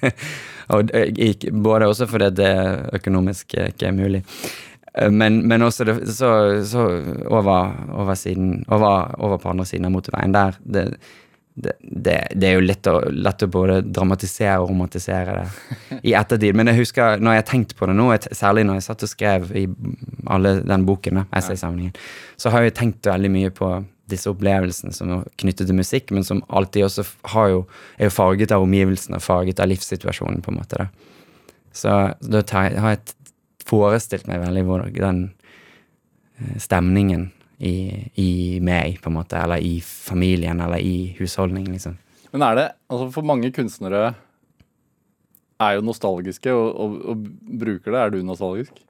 og 0.72 0.90
både 1.64 1.88
også 1.88 2.08
fordi 2.10 2.28
det 2.36 2.50
økonomisk 2.98 3.56
ikke 3.56 3.88
er 3.88 3.96
mulig. 3.96 4.20
Eh, 4.92 5.08
Men, 5.10 5.46
men 5.48 5.62
også 5.62 5.84
det, 5.88 5.96
så, 6.12 6.60
så 6.68 6.84
over, 7.24 7.72
over, 7.88 8.14
siden, 8.14 8.64
over, 8.68 9.14
over 9.18 9.40
på 9.40 9.48
andre 9.48 9.64
siden 9.64 9.88
av 9.88 9.94
motorveien 9.96 10.34
der 10.36 10.60
det, 10.60 10.84
det, 11.54 11.72
det, 11.80 12.16
det 12.34 12.48
er 12.48 12.54
jo 12.56 12.64
lett 12.64 12.88
å, 12.88 12.94
lett 13.12 13.44
å 13.44 13.48
både 13.52 13.80
dramatisere 13.84 14.56
og 14.62 14.70
romantisere 14.70 15.34
det 15.36 15.98
i 16.08 16.14
ettertid. 16.16 16.56
Men 16.56 16.70
jeg 16.72 16.80
husker 16.80 17.20
når 17.20 17.36
jeg 17.36 17.42
har 17.42 17.48
tenkt 17.50 17.74
på 17.76 17.88
det 17.88 17.96
nå, 17.98 18.08
særlig 18.32 18.64
når 18.68 18.80
jeg 18.80 18.86
satt 18.88 19.04
og 19.04 19.12
skrev 19.12 19.50
i 19.58 19.66
alle 20.32 20.58
den 20.64 20.86
boken, 20.88 21.24
essaysamlingen, 21.28 21.96
så 22.40 22.52
har 22.54 22.64
jeg 22.64 22.76
tenkt 22.78 23.10
veldig 23.10 23.32
mye 23.32 23.52
på 23.54 23.74
disse 24.12 24.30
opplevelsene 24.32 24.94
som 24.96 25.12
er 25.14 25.28
knyttet 25.40 25.68
til 25.68 25.78
musikk, 25.78 26.10
men 26.14 26.24
som 26.26 26.42
alltid 26.52 26.88
også 26.88 27.04
jo, 27.52 27.64
er 27.98 28.08
jo 28.08 28.14
farget 28.14 28.54
av 28.54 28.64
omgivelsene 28.64 29.20
og 29.20 29.24
farget 29.24 29.60
av 29.62 29.70
livssituasjonen, 29.70 30.42
på 30.44 30.52
en 30.52 30.60
måte. 30.60 30.86
da. 30.86 31.12
Så 31.72 31.92
da 32.20 32.42
har 32.52 32.96
jeg 32.96 33.14
forestilt 33.68 34.26
meg 34.28 34.42
veldig 34.42 34.64
hvordan 34.68 34.96
den 34.96 35.22
eh, 36.40 36.58
stemningen 36.60 37.30
i, 37.62 38.10
i 38.18 38.30
meg, 38.64 38.98
på 39.02 39.10
en 39.10 39.18
måte, 39.20 39.38
eller 39.38 39.62
i 39.62 39.76
familien, 39.84 40.60
eller 40.60 40.82
i 40.82 41.12
husholdningen, 41.18 41.76
liksom. 41.76 41.98
Men 42.32 42.42
er 42.46 42.56
det 42.58 42.68
Altså, 42.90 43.10
for 43.14 43.28
mange 43.28 43.52
kunstnere 43.54 44.14
er 45.62 45.76
jo 45.76 45.84
nostalgiske 45.86 46.52
og, 46.52 46.68
og, 46.74 46.96
og 47.12 47.28
bruker 47.62 47.92
det. 47.92 48.00
Er 48.00 48.10
du 48.10 48.22
nostalgisk? 48.26 48.82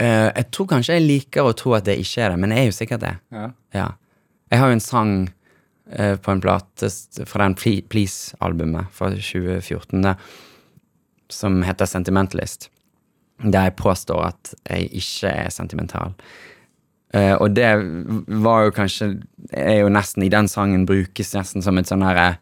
Uh, 0.00 0.28
jeg 0.32 0.48
tror 0.52 0.68
kanskje 0.70 0.96
jeg 0.96 1.06
liker 1.06 1.46
å 1.46 1.54
tro 1.56 1.74
at 1.76 1.86
det 1.88 1.98
ikke 2.00 2.24
er 2.24 2.32
det, 2.32 2.40
men 2.40 2.52
jeg 2.52 2.62
er 2.62 2.70
jo 2.70 2.76
sikkert 2.78 3.04
det. 3.04 3.14
Ja. 3.32 3.50
Ja. 3.76 3.86
Jeg 4.52 4.62
har 4.62 4.70
jo 4.70 4.78
en 4.78 4.84
sang 4.84 5.12
uh, 5.26 6.16
på 6.16 6.32
en 6.32 6.42
plate 6.44 6.90
fra 7.28 7.46
den 7.46 7.84
Please-albumet 7.90 8.92
fra 8.96 9.12
2014 9.12 10.08
der, 10.08 10.26
som 11.32 11.60
heter 11.66 11.88
Sentimentalist. 11.90 12.70
Der 13.44 13.68
jeg 13.68 13.76
påstår 13.76 14.30
at 14.30 14.54
jeg 14.70 14.88
ikke 15.02 15.32
er 15.44 15.52
sentimental. 15.52 16.14
Eh, 17.14 17.34
og 17.34 17.54
det 17.54 17.68
var 18.42 18.64
jo 18.66 18.72
kanskje 18.74 19.06
Er 19.54 19.76
jo 19.78 19.90
nesten 19.94 20.24
I 20.26 20.30
den 20.32 20.48
sangen 20.50 20.86
brukes 20.88 21.30
nesten 21.36 21.62
som 21.62 21.78
et 21.78 21.86
sånn 21.86 22.02
herre 22.02 22.32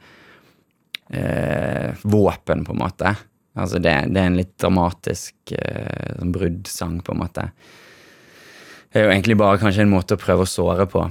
uh, 1.13 1.93
våpen, 2.03 2.65
på 2.65 2.73
en 2.73 2.81
måte. 2.81 3.11
Altså 3.55 3.79
det, 3.79 3.93
det 4.11 4.23
er 4.23 4.31
en 4.31 4.39
litt 4.39 4.55
dramatisk 4.59 5.53
uh, 5.53 6.15
sånn 6.17 6.33
bruddsang, 6.33 6.97
på 7.05 7.13
en 7.13 7.21
måte. 7.21 7.45
Det 8.89 9.03
er 9.03 9.07
jo 9.07 9.13
egentlig 9.13 9.37
bare 9.39 9.61
kanskje 9.61 9.85
en 9.85 9.93
måte 9.93 10.17
å 10.17 10.23
prøve 10.23 10.47
å 10.47 10.49
såre 10.49 10.89
på. 10.91 11.05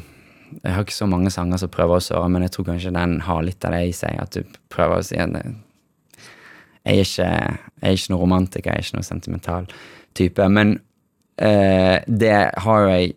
Jeg 0.57 0.73
har 0.73 0.83
ikke 0.83 0.97
så 0.97 1.07
mange 1.09 1.31
sanger 1.33 1.61
som 1.61 1.71
prøver 1.71 2.01
å 2.01 2.03
såre, 2.03 2.25
men 2.33 2.47
jeg 2.47 2.55
tror 2.55 2.71
kanskje 2.71 2.95
den 2.97 3.19
har 3.27 3.45
litt 3.45 3.69
av 3.69 3.77
det 3.77 3.83
i 3.85 3.95
seg. 3.95 4.17
At 4.19 4.33
du 4.33 4.57
prøver 4.73 4.97
å 4.97 5.05
si 5.05 5.21
at 5.21 5.37
eh, 5.39 5.55
jeg 6.83 6.97
er 6.97 7.05
ikke, 7.05 7.29
jeg 7.29 7.91
er 7.93 7.99
ikke 8.01 8.15
noe 8.15 8.23
romantiker, 8.25 8.71
jeg 8.73 8.81
er 8.81 8.87
ikke 8.89 8.97
noe 8.97 9.11
sentimental 9.13 9.69
type. 10.17 10.49
Men 10.57 10.79
det 11.33 12.33
har 12.65 12.83
jo 12.83 12.89
jeg 12.91 13.15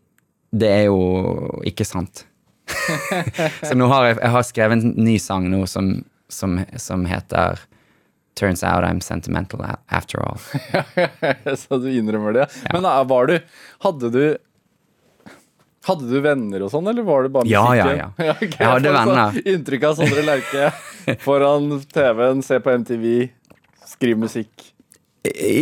Det 0.56 0.72
er 0.72 0.84
jo 0.88 1.60
ikke 1.68 1.86
sant. 1.88 2.24
så 3.66 3.76
nå 3.78 3.86
har 3.92 4.10
jeg, 4.10 4.18
jeg 4.20 4.34
har 4.34 4.44
skrevet 4.46 4.82
en 4.82 4.94
ny 4.98 5.16
sang 5.22 5.46
nå 5.52 5.62
som, 5.70 5.92
som, 6.32 6.58
som 6.80 7.06
heter 7.06 7.60
Turns 8.36 8.60
out 8.66 8.84
I'm 8.84 9.00
sentimental 9.00 9.62
after 9.88 10.20
all. 10.20 10.40
Så 11.56 11.78
du 11.80 11.88
innrømmer 11.88 12.34
det. 12.36 12.46
Men 12.68 12.84
da, 12.84 12.98
var 13.08 13.30
du 13.30 13.38
Hadde 13.80 14.10
du 14.12 14.36
hadde 15.86 16.08
du 16.10 16.18
venner 16.18 16.64
og 16.66 16.70
sånn, 16.72 16.88
eller 16.90 17.04
var 17.06 17.26
det 17.26 17.30
bare 17.30 17.46
Ja, 17.46 17.62
ja, 17.78 17.84
musikken? 17.86 18.24
ja. 18.26 18.32
okay. 18.34 18.58
Jeg 18.58 18.70
hadde 18.72 18.94
venner. 18.96 19.36
Inntrykk 19.52 19.84
av 19.86 20.00
Sondre 20.00 20.24
Lerche 20.26 20.70
foran 21.22 21.68
TV-en, 21.94 22.42
se 22.42 22.58
på 22.62 22.74
MTV, 22.82 23.04
skriv 23.86 24.18
musikk, 24.18 24.72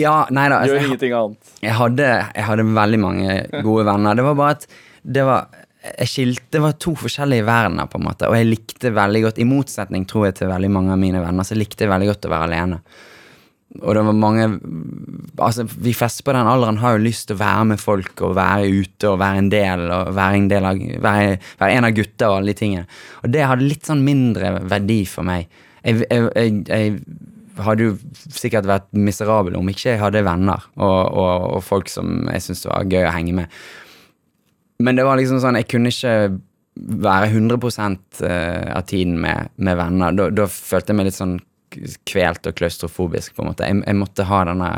Ja, 0.00 0.22
nei 0.32 0.46
da. 0.48 0.62
altså, 0.62 0.78
gjør 0.78 0.88
ingenting 0.88 1.12
annet. 1.18 1.52
Jeg 1.60 1.76
hadde, 1.76 2.08
jeg 2.08 2.46
hadde 2.48 2.66
veldig 2.80 3.00
mange 3.02 3.36
gode 3.66 3.84
venner. 3.90 4.16
Det 4.16 4.24
var 4.24 4.38
bare 4.40 4.56
at 4.56 4.66
det 5.04 5.24
var 5.28 5.48
jeg 5.84 6.08
skilte, 6.08 6.46
det 6.56 6.60
var 6.64 6.76
to 6.80 6.94
forskjellige 6.96 7.44
verdener, 7.44 7.88
på 7.92 7.98
en 8.00 8.06
måte. 8.06 8.28
Og 8.30 8.38
jeg 8.38 8.48
likte 8.48 8.92
veldig 8.96 9.20
godt, 9.26 9.40
i 9.42 9.48
motsetning 9.48 10.06
tror 10.08 10.30
jeg 10.30 10.38
til 10.38 10.48
veldig 10.48 10.70
mange 10.72 10.94
av 10.94 11.00
mine 11.00 11.20
venner, 11.20 11.44
så 11.44 11.58
likte 11.58 11.84
jeg 11.84 11.92
veldig 11.92 12.08
godt 12.08 12.28
å 12.28 12.32
være 12.32 12.48
alene. 12.48 12.78
Og 13.82 13.96
det 13.96 14.04
var 14.06 14.14
mange 14.14 14.44
Altså, 15.42 15.64
vi 15.66 15.90
fleste 15.96 16.22
på 16.22 16.30
den 16.30 16.46
alderen 16.46 16.76
har 16.78 16.94
jo 16.94 17.02
lyst 17.02 17.26
til 17.26 17.34
å 17.34 17.40
være 17.40 17.64
med 17.72 17.80
folk 17.82 18.20
og 18.22 18.36
være 18.36 18.68
ute 18.70 19.08
og 19.10 19.18
være 19.18 19.40
en 19.40 19.48
del 19.50 19.80
og 19.90 20.12
være 20.14 20.38
en 20.38 20.46
del 20.52 20.68
av 20.68 20.82
Være, 21.02 21.38
være 21.58 21.78
en 21.80 21.88
av 21.88 21.96
gutta 21.96 22.28
og 22.30 22.36
alle 22.36 22.54
de 22.54 22.60
tingene. 22.60 22.86
Og 23.24 23.32
det 23.34 23.42
hadde 23.42 23.66
litt 23.66 23.90
sånn 23.90 24.04
mindre 24.06 24.52
verdi 24.70 25.00
for 25.10 25.26
meg. 25.26 25.48
Jeg, 25.82 26.04
jeg, 26.06 26.28
jeg, 26.38 26.62
jeg 26.70 27.64
hadde 27.66 27.88
jo 27.88 27.96
sikkert 28.30 28.70
vært 28.70 28.86
miserabel 28.94 29.58
om 29.58 29.68
ikke 29.70 29.90
jeg 29.90 30.02
hadde 30.04 30.22
venner 30.26 30.62
og, 30.78 31.00
og, 31.10 31.48
og 31.58 31.66
folk 31.66 31.90
som 31.90 32.28
jeg 32.30 32.46
syntes 32.46 32.68
var 32.70 32.86
gøy 32.86 33.08
å 33.08 33.14
henge 33.16 33.34
med. 33.42 33.58
Men 34.82 34.98
det 34.98 35.06
var 35.06 35.18
liksom 35.20 35.40
sånn, 35.42 35.58
jeg 35.60 35.68
kunne 35.70 35.92
ikke 35.92 36.14
være 36.74 37.30
100 37.30 37.58
eh, 38.26 38.70
av 38.74 38.82
tiden 38.90 39.20
med, 39.22 39.52
med 39.56 39.78
venner. 39.78 40.16
Da, 40.18 40.28
da 40.34 40.48
følte 40.50 40.92
jeg 40.92 40.98
meg 40.98 41.10
litt 41.10 41.18
sånn 41.18 41.38
kvelt 42.06 42.46
og 42.46 42.56
klaustrofobisk, 42.58 43.34
på 43.34 43.44
en 43.44 43.50
måte. 43.52 43.68
Jeg, 43.68 43.82
jeg 43.86 43.98
måtte 43.98 44.26
ha 44.28 44.42
denne 44.48 44.72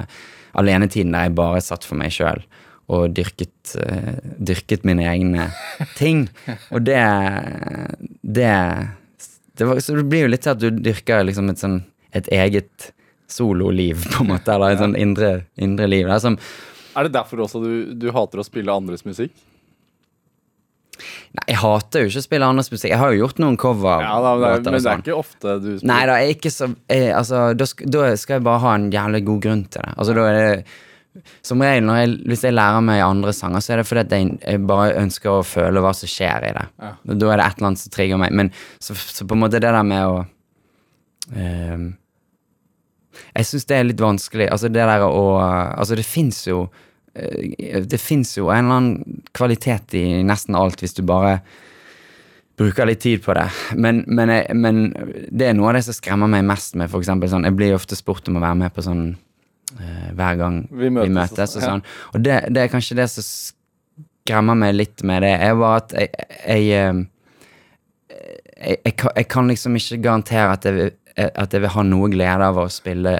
alenetiden 0.57 1.17
der 1.17 1.29
jeg 1.29 1.37
bare 1.37 1.65
satt 1.65 1.85
for 1.85 2.01
meg 2.01 2.15
sjøl 2.15 2.45
og 2.93 3.17
dyrket, 3.17 3.73
eh, 3.83 4.13
dyrket 4.39 4.85
mine 4.87 5.09
egne 5.11 5.49
ting. 5.99 6.27
Og 6.71 6.85
det 6.87 7.01
Det, 8.23 8.53
det, 9.57 9.65
var, 9.65 9.81
det 9.81 10.07
blir 10.07 10.27
jo 10.27 10.31
litt 10.31 10.45
til 10.45 10.55
at 10.55 10.63
du 10.63 10.71
dyrker 10.71 11.25
liksom 11.27 11.51
et 11.51 11.63
sånn 11.63 11.81
et 12.17 12.29
eget 12.33 12.93
sololiv, 13.29 14.07
på 14.15 14.25
en 14.25 14.31
måte, 14.31 14.55
eller 14.55 14.75
et 14.75 14.81
sånn 14.81 14.97
indre, 14.97 15.33
indre 15.61 15.89
liv. 15.91 16.07
Der, 16.07 16.15
er 16.17 16.23
som 16.23 16.39
Er 16.97 17.07
det 17.07 17.17
derfor 17.17 17.43
også 17.45 17.61
du, 17.61 17.73
du 17.99 18.09
hater 18.15 18.41
å 18.41 18.47
spille 18.47 18.73
andres 18.73 19.05
musikk? 19.05 19.35
Nei, 21.37 21.45
jeg 21.53 21.59
hater 21.61 22.05
jo 22.05 22.11
ikke 22.11 22.23
å 22.23 22.25
spille 22.25 22.49
andres 22.49 22.71
musikk. 22.73 22.91
Jeg 22.93 23.01
har 23.01 23.13
jo 23.13 23.21
gjort 23.25 23.41
noen 23.43 23.57
cover. 23.61 24.03
Ja, 24.05 24.15
da, 24.25 24.33
det 24.41 24.49
og 24.49 24.65
men 24.65 24.65
det 24.67 24.81
er 24.81 24.85
sånn. 24.87 25.05
ikke 25.05 25.17
ofte 25.19 25.55
du 25.61 25.69
spiller. 25.75 25.91
Nei 25.91 26.01
da, 26.09 26.17
jeg 26.23 26.31
er 26.31 26.37
ikke 26.39 26.53
så 26.55 26.69
jeg, 26.73 27.11
Altså, 27.17 27.41
da 27.59 27.69
skal, 27.69 27.91
da 27.93 28.05
skal 28.17 28.39
jeg 28.39 28.45
bare 28.49 28.63
ha 28.65 28.75
en 28.79 28.87
jævlig 28.95 29.23
god 29.27 29.41
grunn 29.47 29.65
til 29.69 29.83
det. 29.85 29.95
Altså, 29.97 30.17
da 30.17 30.27
er 30.31 30.39
det 30.41 31.27
Som 31.49 31.63
regel, 31.65 31.91
jeg, 31.97 32.17
hvis 32.29 32.43
jeg 32.45 32.57
lærer 32.57 32.83
meg 32.85 33.01
andre 33.01 33.33
sanger, 33.33 33.63
så 33.65 33.73
er 33.73 33.81
det 33.81 33.87
fordi 33.89 34.03
at 34.05 34.11
jeg, 34.13 34.33
jeg 34.43 34.65
bare 34.69 34.97
ønsker 35.01 35.31
å 35.33 35.45
føle 35.49 35.81
hva 35.81 35.93
som 35.97 36.11
skjer 36.13 36.45
i 36.45 36.55
det. 36.57 36.65
Ja. 36.83 36.91
Da 37.09 37.31
er 37.33 37.41
det 37.41 37.47
et 37.47 37.61
eller 37.61 37.71
annet 37.71 37.81
som 37.81 37.95
trigger 37.95 38.21
meg. 38.21 38.35
Men 38.37 38.51
så, 38.79 38.97
så 38.97 39.25
på 39.25 39.37
en 39.37 39.41
måte 39.41 39.61
det 39.61 39.71
der 39.73 39.87
med 39.87 40.03
å 40.05 40.19
ehm, 41.33 41.87
Jeg 43.37 43.49
syns 43.49 43.65
det 43.69 43.79
er 43.79 43.89
litt 43.89 44.05
vanskelig. 44.05 44.51
Altså, 44.53 44.69
det 44.69 44.85
der 44.85 45.07
å 45.07 45.25
Altså, 45.41 45.97
det 45.97 46.05
fins 46.05 46.43
jo 46.51 46.67
Det 47.17 48.01
fins 48.01 48.35
jo 48.37 48.51
en 48.53 48.67
eller 48.67 48.81
annen 48.81 49.23
kvalitet 49.37 49.95
i 49.97 50.23
nesten 50.27 50.59
alt, 50.59 50.83
hvis 50.83 50.97
du 50.97 51.03
bare 51.07 51.39
bruker 52.57 52.89
litt 52.89 53.03
tid 53.05 53.23
på 53.25 53.35
det. 53.37 53.47
Men, 53.77 54.03
men, 54.09 54.33
jeg, 54.33 54.57
men 54.57 54.83
det 55.29 55.51
er 55.51 55.57
noe 55.57 55.71
av 55.71 55.79
det 55.79 55.85
som 55.89 55.97
skremmer 55.97 56.31
meg 56.31 56.47
mest 56.49 56.77
med 56.79 56.93
eksempel 56.97 57.29
sånn 57.29 57.45
Jeg 57.45 57.57
blir 57.57 57.77
ofte 57.77 57.99
spurt 57.99 58.29
om 58.31 58.39
å 58.39 58.45
være 58.45 58.61
med 58.63 58.73
på 58.77 58.85
sånn 58.85 59.03
uh, 59.13 60.09
hver 60.17 60.39
gang 60.41 60.63
Vi 60.71 60.89
vi 60.89 60.95
møtes 60.97 61.17
møtes, 61.19 61.59
og 61.59 61.67
sånn, 61.67 61.85
Ja. 61.85 62.07
Og 62.15 62.25
det, 62.25 62.39
det 62.57 62.65
er 62.65 62.73
kanskje 62.73 62.99
det 63.01 63.11
som 63.13 63.27
skremmer 63.27 64.59
meg 64.59 64.75
litt 64.77 65.05
med 65.07 65.23
det, 65.23 65.35
er 65.37 65.59
bare 65.59 65.83
at 65.83 65.93
jeg, 65.97 66.09
eh, 66.49 67.03
jeg, 68.57 68.79
jeg, 68.89 68.95
jeg 69.05 69.29
kan 69.31 69.53
liksom 69.53 69.77
ikke 69.79 70.01
garantere 70.03 70.57
at 70.57 70.67
jeg, 70.67 70.97
at 71.17 71.55
jeg 71.57 71.63
vil 71.65 71.73
ha 71.73 71.83
noe 71.89 72.11
glede 72.13 72.45
av 72.51 72.59
å 72.61 72.67
spille 72.73 73.13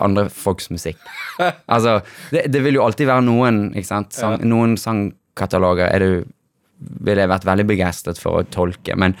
andre 0.00 0.28
folks 0.32 0.70
musikk. 0.72 0.96
Altså, 1.68 1.98
det, 2.32 2.46
det 2.54 2.62
vil 2.64 2.78
jo 2.78 2.84
alltid 2.86 3.10
være 3.10 3.24
noen, 3.26 3.58
ikke 3.76 3.90
sant. 3.90 4.14
Sang, 4.16 4.38
Noen 4.48 4.76
sangkataloger 4.80 5.90
er 5.92 6.00
du 6.04 6.10
ville 7.04 7.22
jeg 7.24 7.28
vært 7.32 7.44
veldig 7.48 7.66
begeistret 7.68 8.18
for 8.20 8.40
å 8.40 8.46
tolke, 8.52 8.96
men, 9.00 9.14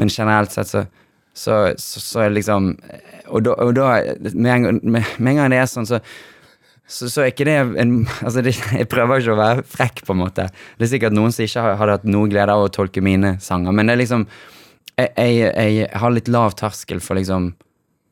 men 0.00 0.12
generelt 0.12 0.52
sett 0.54 0.68
så 0.72 0.84
så, 1.36 1.56
så, 1.76 2.00
så 2.00 2.20
er 2.24 2.30
det 2.30 2.38
liksom 2.38 2.70
Og 3.28 3.42
da, 3.44 3.52
og 3.60 3.74
da 3.76 3.90
med, 4.32 4.46
en, 4.54 4.78
med, 4.88 5.04
med 5.20 5.34
en 5.34 5.36
gang 5.42 5.50
det 5.52 5.58
er 5.60 5.68
sånn, 5.68 5.84
så 5.84 5.98
så, 6.88 7.10
så 7.12 7.24
er 7.26 7.32
ikke 7.34 7.44
det 7.44 7.56
en 7.82 7.90
Altså, 8.24 8.40
det, 8.46 8.54
jeg 8.80 8.88
prøver 8.88 9.20
ikke 9.20 9.34
å 9.34 9.40
være 9.42 9.64
frekk, 9.68 10.00
på 10.06 10.14
en 10.14 10.20
måte. 10.22 10.46
Det 10.78 10.86
er 10.86 10.92
sikkert 10.94 11.16
noen 11.18 11.34
som 11.36 11.44
ikke 11.44 11.64
har- 11.66 11.76
hadde 11.82 11.96
hatt 11.98 12.06
noe 12.08 12.30
glede 12.32 12.54
av 12.56 12.64
å 12.64 12.70
tolke 12.72 13.02
mine 13.04 13.34
sanger, 13.44 13.74
men 13.76 13.84
det 13.90 13.96
er 13.98 14.00
liksom 14.06 14.24
Jeg, 14.96 15.12
jeg, 15.16 15.72
jeg 15.76 15.88
har 16.00 16.12
litt 16.14 16.28
lav 16.32 16.54
terskel 16.56 17.02
for 17.04 17.18
liksom 17.18 17.50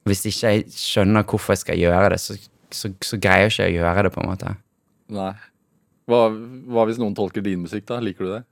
Hvis 0.05 0.26
ikke 0.28 0.51
jeg 0.53 0.64
skjønner 0.76 1.24
hvorfor 1.24 1.55
jeg 1.55 1.62
skal 1.62 1.80
gjøre 1.80 2.11
det, 2.12 2.20
så, 2.20 2.37
så, 2.68 2.91
så 3.01 3.16
greier 3.16 3.49
jeg 3.49 3.55
ikke 3.55 3.68
å 3.70 3.76
gjøre 3.78 4.03
det, 4.05 4.11
på 4.12 4.20
en 4.20 4.28
måte. 4.28 4.57
Nei. 5.14 5.30
Hva, 6.11 6.26
hva 6.28 6.85
hvis 6.85 7.01
noen 7.01 7.14
tolker 7.16 7.41
din 7.45 7.62
musikk, 7.64 7.87
da? 7.89 8.03
Liker 8.05 8.26
du 8.26 8.35
det? 8.35 8.43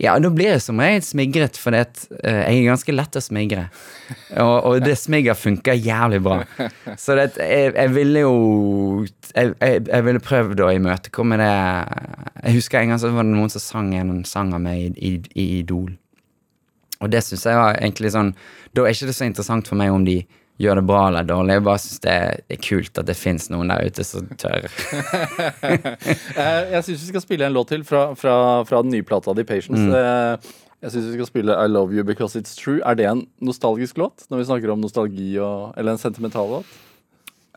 Ja, 0.00 0.16
da 0.18 0.30
blir 0.32 0.50
jeg 0.50 0.62
som 0.64 0.80
regel 0.82 1.04
smigret, 1.06 1.58
for 1.60 1.76
jeg 1.76 1.86
er 2.26 2.58
ganske 2.66 2.94
lett 2.94 3.16
å 3.16 3.22
smigre. 3.22 3.66
Og, 4.40 4.54
og 4.68 4.84
det 4.84 4.96
smigger 4.98 5.38
funker 5.38 5.78
jævlig 5.78 6.20
bra. 6.24 6.40
Så 7.00 7.16
det, 7.18 7.28
jeg, 7.38 7.72
jeg 7.76 7.92
ville 7.94 8.24
jo 8.24 8.34
jeg, 9.32 9.54
jeg 9.62 10.04
ville 10.04 10.20
prøvd 10.20 10.60
å 10.60 10.72
imøtekomme 10.74 11.38
det 11.40 11.48
Jeg 11.48 12.56
husker 12.58 12.82
en 12.82 12.92
gang 12.92 13.00
så 13.00 13.12
var 13.14 13.24
det 13.24 13.32
noen 13.32 13.52
som 13.52 13.62
sang 13.64 13.92
en 13.96 14.24
sang 14.28 14.52
av 14.56 14.60
meg 14.64 14.82
i, 14.82 15.12
i, 15.12 15.12
i 15.38 15.46
Idol. 15.60 15.92
Og 17.02 17.10
det 17.12 17.24
syns 17.26 17.46
jeg 17.48 17.58
var 17.58 17.76
egentlig 17.80 18.12
sånn 18.14 18.32
Da 18.72 18.86
er 18.86 18.94
ikke 18.94 19.10
det 19.10 19.16
så 19.18 19.26
interessant 19.26 19.68
for 19.68 19.80
meg 19.80 19.92
om 19.92 20.06
de 20.06 20.22
gjør 20.62 20.78
det 20.78 20.84
bra 20.86 21.00
eller 21.08 21.26
dårlig. 21.26 21.56
Jeg 21.56 21.64
bare 21.66 21.82
syns 21.82 22.02
det 22.04 22.16
er 22.54 22.60
kult 22.62 22.98
at 23.00 23.08
det 23.08 23.16
fins 23.18 23.48
noen 23.50 23.72
der 23.72 23.88
ute 23.88 24.04
som 24.06 24.28
tør. 24.38 24.68
Eh, 25.66 26.60
Jeg 26.76 26.84
syns 26.86 27.02
vi 27.02 27.08
skal 27.08 27.24
spille 27.24 27.48
en 27.48 27.56
låt 27.56 27.72
til 27.72 27.82
fra, 27.88 28.12
fra, 28.18 28.36
fra 28.68 28.82
den 28.84 28.94
nye 28.94 29.06
plata 29.06 29.34
di, 29.34 29.46
Patience. 29.48 29.82
Mm. 29.82 30.52
Jeg 30.82 30.94
syns 30.94 31.08
vi 31.08 31.16
skal 31.18 31.28
spille 31.30 31.56
I 31.56 31.70
Love 31.70 31.94
You 31.94 32.04
Because 32.06 32.38
It's 32.38 32.56
True. 32.58 32.80
Er 32.86 32.98
det 32.98 33.06
en 33.10 33.26
nostalgisk 33.42 33.98
låt? 34.02 34.24
Når 34.30 34.42
vi 34.42 34.48
snakker 34.50 34.72
om 34.74 34.80
nostalgi 34.82 35.36
og 35.38 35.74
Eller 35.78 35.94
en 35.94 36.02
sentimental 36.02 36.48
låt? 36.58 36.80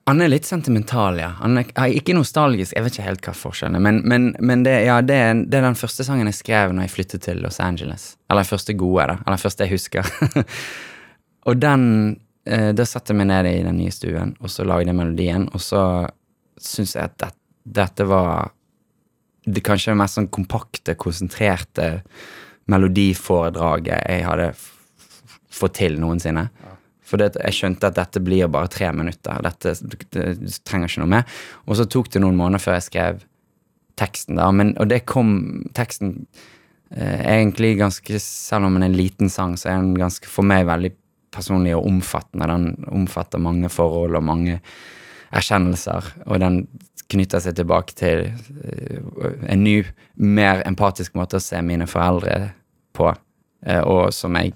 Han 0.06 0.22
er 0.22 0.30
litt 0.30 0.46
sentimental, 0.46 1.18
ja. 1.18 1.32
Han 1.40 1.58
er, 1.58 1.72
ikke 1.98 2.14
nostalgisk, 2.14 2.76
jeg 2.76 2.86
vet 2.86 2.94
ikke 2.94 3.06
helt 3.08 3.26
hva 3.26 3.32
forskjellen 3.34 3.80
er. 3.80 3.82
Men, 3.82 4.04
men, 4.06 4.28
men 4.38 4.66
det, 4.68 4.76
ja, 4.86 5.00
det, 5.02 5.16
er, 5.18 5.40
det 5.50 5.58
er 5.58 5.66
den 5.66 5.80
første 5.80 6.06
sangen 6.06 6.30
jeg 6.30 6.38
skrev 6.38 6.76
når 6.76 6.86
jeg 6.86 6.94
flyttet 6.94 7.26
til 7.26 7.42
Los 7.42 7.58
Angeles. 7.64 8.12
Eller 8.30 8.46
den 8.46 8.52
første 8.52 8.76
gode, 8.78 9.08
da. 9.10 9.16
Eller 9.24 9.40
den 9.40 9.42
første 9.42 9.66
jeg 9.66 9.74
husker. 9.74 10.12
og 11.50 11.58
den 11.64 11.88
eh, 12.46 12.70
Da 12.78 12.86
satte 12.86 13.16
jeg 13.16 13.22
meg 13.24 13.32
ned 13.32 13.50
i 13.50 13.66
den 13.66 13.82
nye 13.82 13.96
stuen, 13.96 14.36
og 14.38 14.54
så 14.54 14.68
lagde 14.68 14.92
jeg 14.92 15.00
melodien, 15.00 15.50
og 15.50 15.66
så 15.66 15.82
syns 16.62 16.94
jeg 17.00 17.10
at 17.10 17.18
det, 17.24 17.32
dette 17.82 18.06
var 18.06 18.54
det 19.46 19.66
kanskje 19.66 19.98
mest 19.98 20.20
sånn 20.20 20.30
kompakte, 20.34 20.94
konsentrerte 21.02 21.90
melodiforedraget 22.70 24.06
jeg 24.10 24.26
hadde 24.26 24.52
fått 25.54 25.80
til 25.82 25.98
noensinne. 26.02 26.46
For 27.06 27.22
det, 27.22 27.36
jeg 27.38 27.58
skjønte 27.60 27.92
at 27.92 28.00
dette 28.00 28.22
blir 28.24 28.50
bare 28.52 28.72
tre 28.72 28.90
minutter. 28.96 29.42
Dette 29.46 29.76
det, 29.86 30.10
det 30.42 30.58
trenger 30.66 30.90
ikke 30.90 31.04
noe 31.04 31.14
mer. 31.18 31.40
Og 31.66 31.80
så 31.80 31.86
tok 31.90 32.10
det 32.14 32.22
noen 32.24 32.38
måneder 32.40 32.64
før 32.64 32.80
jeg 32.80 32.88
skrev 32.90 33.24
teksten. 34.00 34.40
da, 34.40 34.50
men, 34.52 34.76
Og 34.80 34.90
det 34.90 35.06
kom 35.06 35.64
Teksten 35.76 36.28
eh, 36.92 37.22
egentlig 37.22 37.78
ganske 37.80 38.20
Selv 38.20 38.68
om 38.68 38.76
den 38.76 38.84
er 38.84 38.92
en 38.92 38.98
liten 38.98 39.30
sang, 39.30 39.56
så 39.58 39.70
er 39.72 39.82
den 39.82 39.96
ganske 40.00 40.28
for 40.30 40.48
meg 40.48 40.68
veldig 40.68 40.92
personlig 41.36 41.76
og 41.76 41.88
omfattende. 41.90 42.48
Den 42.48 42.86
omfatter 42.88 43.42
mange 43.42 43.70
forhold 43.70 44.16
og 44.16 44.24
mange 44.24 44.60
erkjennelser, 45.36 46.14
og 46.26 46.40
den 46.40 46.62
knytter 47.12 47.42
seg 47.44 47.58
tilbake 47.58 47.96
til 47.98 48.30
eh, 48.30 49.00
en 49.52 49.64
ny, 49.66 49.82
mer 50.16 50.64
empatisk 50.66 51.18
måte 51.18 51.42
å 51.42 51.44
se 51.44 51.60
mine 51.66 51.88
foreldre 51.90 52.54
på, 52.96 53.10
eh, 53.66 53.82
og 53.82 54.14
som 54.16 54.38
jeg 54.40 54.54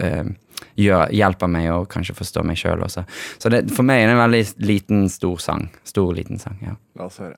eh, 0.00 0.32
gjør, 0.78 1.08
hjelper 1.12 1.50
meg 1.50 1.70
å 1.72 1.84
kanskje 1.90 2.14
forstå 2.18 2.44
meg 2.46 2.56
sjøl 2.60 2.84
også. 2.86 3.04
Så 3.38 3.52
det, 3.52 3.64
for 3.74 3.82
meg 3.86 4.02
er 4.02 4.06
det 4.10 4.16
en 4.16 4.24
veldig 4.24 4.44
liten, 4.66 5.08
stor 5.12 5.38
sang. 5.42 5.68
Stor, 5.88 6.14
liten 6.16 6.38
sang, 6.42 6.58
ja. 6.64 6.74
La 6.98 7.08
oss 7.08 7.18
høre. 7.22 7.36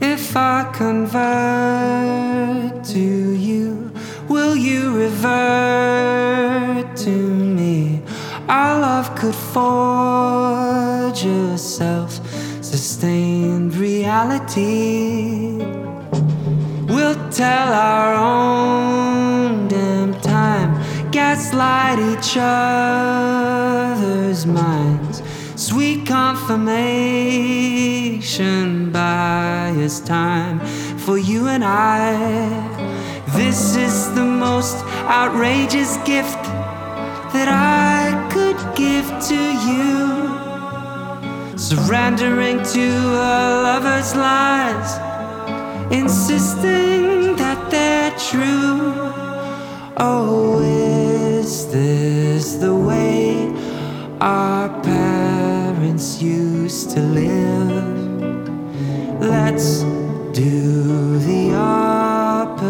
If 0.00 0.36
I 0.36 0.64
convert 0.72 1.24
to 2.84 2.98
you, 2.98 3.90
will 4.28 4.56
you 4.56 4.96
revert 4.96 6.96
to 6.98 7.10
me? 7.10 8.02
Our 8.48 8.80
love 8.80 9.16
could 9.16 9.34
forge 9.34 11.24
a 11.24 11.58
self 12.98 12.98
sustained 12.98 13.74
reality. 13.76 15.58
We'll 16.86 17.30
tell 17.30 17.72
our 17.72 18.14
own 18.14 19.68
damn 19.68 20.14
time, 20.20 20.74
gaslight 21.12 21.98
each 21.98 22.36
other's 22.40 24.46
minds. 24.46 25.22
Sweet 25.54 26.06
confirmation 26.06 28.90
bias 28.90 30.00
time 30.00 30.58
for 30.98 31.18
you 31.18 31.48
and 31.48 31.64
I. 31.64 32.16
This 33.36 33.76
is 33.76 34.12
the 34.14 34.24
most 34.24 34.76
outrageous 35.06 35.98
gift 35.98 36.42
that 37.32 37.48
I 37.48 38.12
could 38.32 38.58
give 38.74 39.06
to 39.28 39.36
you. 39.68 40.17
Surrendering 41.68 42.62
to 42.62 42.88
a 42.88 43.60
lover's 43.62 44.14
lies 44.16 44.98
insisting 45.92 47.36
that 47.36 47.70
they're 47.70 48.10
true. 48.12 49.12
Oh, 49.98 50.62
is 50.62 51.70
this 51.70 52.54
the 52.54 52.74
way 52.74 53.52
our 54.18 54.70
parents 54.80 56.22
used 56.22 56.90
to 56.92 57.00
live? 57.00 58.48
Let's 59.20 59.82
do 60.32 61.18
the 61.18 61.52
opposite 61.54 62.64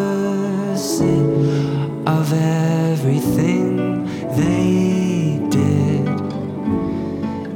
of 2.05 2.32
everything 2.32 4.07
they 4.34 5.38
did. 5.51 6.09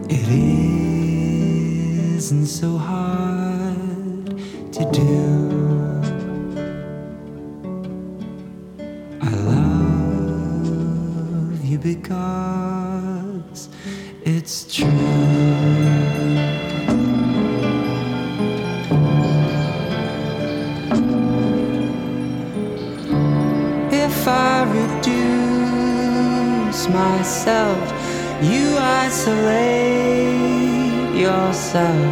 It 0.08 0.28
isn't 2.32 2.46
so 2.46 2.78
hard 2.78 4.26
to 4.72 4.90
do. 4.90 5.12
I 9.20 9.30
love 9.50 10.84
you 11.62 11.78
because 11.78 13.68
it's 14.24 14.74
true. 14.74 14.88
If 23.90 24.26
I 24.26 24.64
reduce 24.80 26.00
myself, 26.88 27.92
you 28.42 28.78
isolate 28.78 30.22
yourself. 31.14 32.11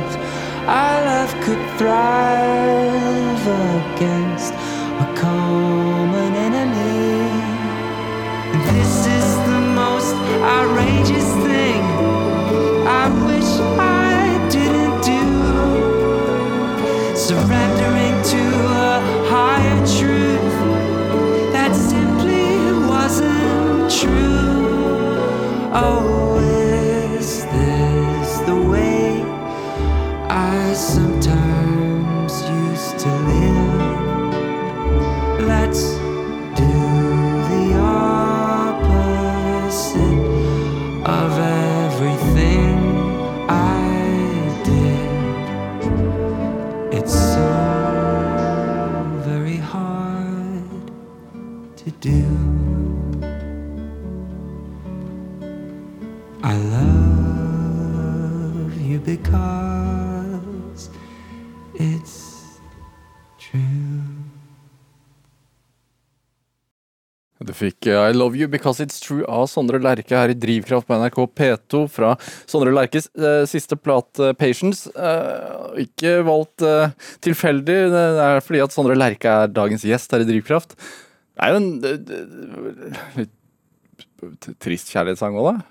I 68.11 68.17
Love 68.17 68.39
You 68.39 68.51
Because 68.51 68.83
It's 68.85 69.01
True 69.03 69.25
av 69.31 69.47
Sondre 69.51 69.81
Lerche 69.83 70.19
her 70.19 70.33
i 70.33 70.37
Drivkraft 70.39 70.89
på 70.89 70.99
NRK 70.99 71.21
P2 71.39 71.83
fra 71.93 72.15
Sondre 72.51 72.75
Lerches 72.75 73.09
eh, 73.17 73.45
siste 73.51 73.79
plate, 73.79 74.33
Patience. 74.41 74.91
Eh, 74.95 75.85
ikke 75.87 76.19
valgt 76.27 76.65
eh, 76.67 76.93
tilfeldig, 77.25 77.79
det 77.95 78.07
er 78.27 78.43
fordi 78.45 78.65
at 78.65 78.75
Sondre 78.75 78.99
Lerche 78.99 79.31
er 79.45 79.55
dagens 79.55 79.87
gjest 79.87 80.13
her 80.15 80.25
i 80.25 80.29
Drivkraft. 80.29 80.77
Det 80.77 81.47
er 81.47 81.55
jo 81.55 81.61
en 81.63 81.71
eh, 81.87 83.21
litt 83.21 84.57
trist 84.61 84.91
kjærlighetssang 84.93 85.39
òg, 85.41 85.55
da. 85.55 85.69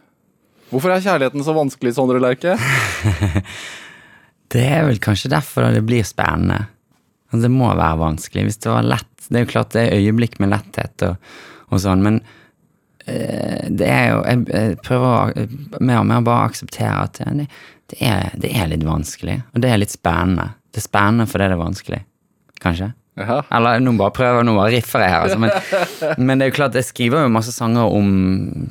Hvorfor 0.70 0.94
er 0.94 1.04
kjærligheten 1.04 1.46
så 1.46 1.54
vanskelig, 1.58 1.96
Sondre 1.98 2.22
Lerche? 2.22 2.56
Det 4.50 4.64
er 4.66 4.88
vel 4.88 4.98
kanskje 5.02 5.30
derfor 5.30 5.68
det 5.76 5.84
blir 5.86 6.06
spennende. 6.08 6.64
Altså, 7.30 7.44
Det 7.46 7.52
må 7.54 7.70
være 7.70 8.00
vanskelig. 8.02 8.48
Hvis 8.48 8.62
det 8.64 8.72
var 8.72 8.88
lett 8.88 9.28
Det 9.30 9.38
er 9.38 9.44
jo 9.46 9.52
klart 9.52 9.76
det 9.76 9.84
er 9.84 10.00
øyeblikk 10.00 10.40
med 10.42 10.50
letthet 10.56 11.04
og, 11.06 11.34
og 11.70 11.82
sånn, 11.84 12.04
men 12.06 12.22
eh, 13.06 13.68
det 13.70 13.90
er 13.90 14.08
jo 14.12 14.22
Jeg, 14.26 14.46
jeg 14.50 14.78
prøver 14.86 15.10
å, 15.10 15.48
mer 15.80 16.02
og 16.02 16.08
mer 16.10 16.24
bare 16.26 16.50
akseptere 16.50 17.08
at 17.08 17.20
det, 17.22 17.50
det, 17.92 18.00
er, 18.06 18.32
det 18.40 18.54
er 18.54 18.72
litt 18.72 18.86
vanskelig, 18.88 19.42
og 19.54 19.64
det 19.64 19.74
er 19.74 19.82
litt 19.82 19.94
spennende. 19.94 20.52
Det 20.70 20.82
er 20.84 20.90
spennende 20.90 21.30
fordi 21.30 21.50
det 21.50 21.58
er 21.58 21.64
vanskelig. 21.64 22.02
Kanskje? 22.60 22.92
Ja. 23.20 23.42
Eller 23.56 23.82
nå 23.84 23.94
bare 24.00 24.16
prøver 24.16 24.46
nå 24.48 24.54
bare 24.56 24.74
riffer 24.78 25.04
jeg 25.04 25.12
her, 25.12 25.26
altså. 25.26 25.40
Men, 25.42 25.52
men 26.26 26.40
det 26.40 26.46
er 26.48 26.52
jo 26.54 26.60
klart, 26.60 26.78
jeg 26.78 26.88
skriver 26.88 27.26
jo 27.26 27.34
masse 27.34 27.54
sanger 27.56 27.96
om 27.96 28.12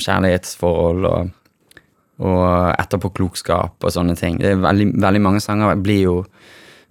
kjærlighetsforhold 0.01 1.09
og, 1.09 1.35
og 2.25 2.45
etterpåklokskap 2.79 3.85
og 3.85 3.95
sånne 3.95 4.17
ting. 4.19 4.39
Det 4.41 4.55
er 4.55 4.63
veldig, 4.63 4.93
veldig 5.05 5.25
mange 5.25 5.43
sanger 5.45 5.77
blir 5.83 6.05
jo 6.07 6.17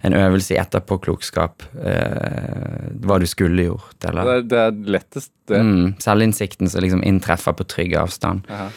en 0.06 0.14
øvelse 0.14 0.54
i 0.54 0.58
etterpåklokskap. 0.60 1.64
Eh, 1.82 2.86
hva 3.02 3.18
du 3.18 3.26
skulle 3.26 3.64
gjort, 3.66 3.96
Det 3.98 4.10
eller 4.12 4.30
er, 4.36 4.42
det 4.46 4.58
er 4.62 4.78
lettest, 4.94 5.32
det. 5.50 5.58
mm, 5.58 5.96
Selvinnsikten 6.02 6.70
som 6.70 6.84
liksom 6.84 7.02
inntreffer 7.02 7.56
på 7.58 7.66
trygg 7.66 7.96
avstand. 7.98 8.46
Aha. 8.50 8.68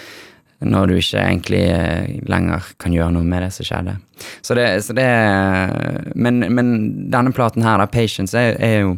Når 0.62 0.88
du 0.88 0.96
ikke 0.98 1.22
egentlig 1.22 1.62
eh, 1.74 2.20
lenger 2.30 2.66
kan 2.82 2.94
gjøre 2.94 3.14
noe 3.16 3.26
med 3.26 3.42
det 3.46 3.52
som 3.54 3.66
skjedde. 3.66 3.96
Så 4.46 4.58
det, 4.58 4.68
så 4.86 4.94
det 4.98 5.08
men, 6.16 6.40
men 6.54 6.74
denne 7.14 7.34
platen 7.34 7.64
her, 7.66 7.78
da, 7.82 7.88
'Patience', 7.90 8.38
er, 8.38 8.58
er 8.62 8.80
jo 8.82 8.98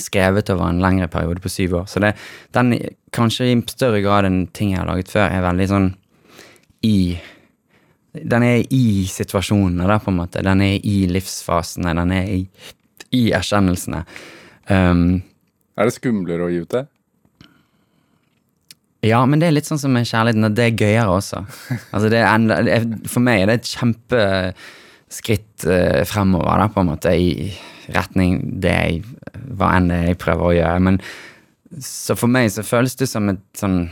skrevet 0.00 0.50
over 0.50 0.68
en 0.68 0.80
lengre 0.82 1.08
periode 1.08 1.40
på 1.40 1.48
syv 1.52 1.74
år. 1.80 1.86
Så 1.86 2.00
det, 2.00 2.14
den, 2.52 2.74
kanskje 3.14 3.52
i 3.52 3.60
større 3.70 4.00
grad 4.02 4.26
enn 4.28 4.46
ting 4.52 4.72
jeg 4.72 4.80
har 4.80 4.88
laget 4.90 5.12
før, 5.12 5.28
er 5.30 5.44
veldig 5.44 5.68
sånn 5.70 5.94
i 6.84 6.96
Den 8.14 8.44
er 8.46 8.62
i 8.70 9.04
situasjonene, 9.10 9.88
da, 9.90 9.98
på 9.98 10.12
en 10.12 10.20
måte. 10.20 10.42
Den 10.46 10.62
er 10.62 10.78
i 10.86 11.04
livsfasene. 11.10 11.94
Den 11.98 12.12
er 12.14 12.28
i, 12.30 12.40
i 13.16 13.22
erkjennelsene. 13.34 14.04
Um, 14.70 15.22
Er 15.74 15.88
det 15.90 15.96
skumlere 15.96 16.46
å 16.46 16.52
gi 16.52 16.60
ut 16.62 16.76
det? 16.76 16.84
Ja, 19.04 19.18
men 19.28 19.42
det 19.42 19.50
er 19.50 19.56
litt 19.56 19.66
sånn 19.68 19.80
som 19.82 19.92
med 19.92 20.06
kjærligheten, 20.08 20.46
at 20.46 20.54
det 20.56 20.68
er 20.70 20.78
gøyere 20.78 21.12
også. 21.18 21.42
Altså 21.90 22.08
det 22.08 22.22
er 22.22 22.30
enda, 22.30 22.60
det 22.64 22.72
er, 22.78 22.86
for 23.10 23.20
meg 23.26 23.42
er 23.42 23.50
det 23.50 23.58
et 23.58 23.72
kjempeskritt 23.74 25.66
uh, 25.68 26.00
fremover, 26.08 26.62
da, 26.62 26.70
på 26.72 26.80
en 26.80 26.90
måte, 26.94 27.12
i 27.12 27.50
retning 27.92 28.38
det 28.64 28.72
jeg 28.72 29.02
Hva 29.58 29.74
enn 29.76 29.90
det 29.90 29.98
jeg 30.06 30.20
prøver 30.22 30.46
å 30.46 30.54
gjøre. 30.56 30.84
Men 30.86 31.02
så 31.84 32.14
for 32.16 32.30
meg 32.32 32.48
så 32.54 32.64
føles 32.64 32.94
det 32.96 33.10
som 33.10 33.28
et 33.28 33.44
sånn 33.58 33.90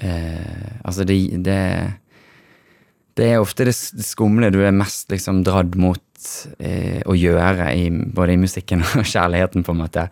uh, 0.00 0.68
Altså, 0.86 1.04
det, 1.04 1.18
det 1.44 1.60
Det 3.16 3.30
er 3.32 3.40
ofte 3.40 3.64
det 3.68 3.74
skumle 4.04 4.50
du 4.52 4.58
er 4.64 4.74
mest 4.76 5.08
liksom 5.12 5.42
dratt 5.46 5.76
mot 5.80 6.02
eh, 6.58 7.00
å 7.08 7.14
gjøre, 7.16 7.70
i, 7.72 7.86
både 7.90 8.34
i 8.34 8.40
musikken 8.40 8.82
og 8.98 9.06
kjærligheten, 9.08 9.64
på 9.64 9.72
en 9.72 9.80
måte. 9.84 10.08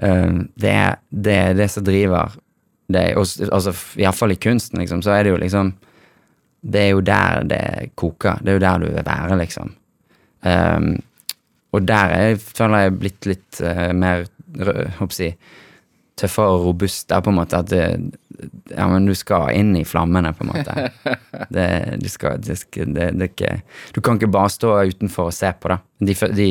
Uh, 0.00 0.46
det, 0.58 0.70
er, 0.72 0.96
det 1.10 1.34
er 1.36 1.56
det 1.58 1.66
som 1.70 1.84
driver 1.84 2.32
s- 3.26 3.40
altså, 3.50 3.74
Iallfall 4.00 4.32
i 4.34 4.38
kunsten, 4.40 4.80
liksom, 4.80 5.02
så 5.04 5.12
er 5.14 5.26
det 5.26 5.32
jo 5.34 5.40
liksom 5.42 5.72
Det 6.62 6.80
er 6.80 6.90
jo 6.92 7.00
der 7.00 7.44
det 7.48 7.62
koker. 7.96 8.40
Det 8.42 8.50
er 8.52 8.58
jo 8.58 8.62
der 8.64 8.78
du 8.82 8.86
vil 8.90 9.06
være, 9.06 9.36
liksom. 9.40 9.70
Um, 10.44 10.90
og 11.72 11.86
der 11.88 12.12
er, 12.16 12.34
føler 12.36 12.82
jeg 12.86 12.98
blitt 13.00 13.26
litt 13.30 13.60
uh, 13.62 13.92
mer 13.96 14.26
håper 14.98 15.14
jeg, 15.22 15.36
tøffere 16.20 16.56
og 16.56 16.66
robust. 16.68 17.08
Der 17.10 17.22
på 17.24 17.32
en 17.32 17.40
måte 17.40 17.60
at 17.60 17.70
det, 17.72 17.84
Ja, 18.70 18.86
men 18.88 19.04
du 19.04 19.12
skal 19.18 19.50
inn 19.52 19.74
i 19.76 19.84
flammene, 19.84 20.32
på 20.32 20.46
en 20.46 20.52
måte. 20.54 20.90
Det, 21.50 21.66
du 22.00 22.08
skal, 22.08 22.38
det, 22.40 22.56
det, 22.72 23.06
det 23.18 23.26
ikke 23.32 23.50
Du 23.94 24.00
kan 24.00 24.18
ikke 24.18 24.30
bare 24.30 24.52
stå 24.52 24.74
utenfor 24.86 25.30
og 25.30 25.34
se 25.34 25.50
på, 25.52 25.72
da. 25.72 25.78
De, 25.98 26.14
de 26.36 26.48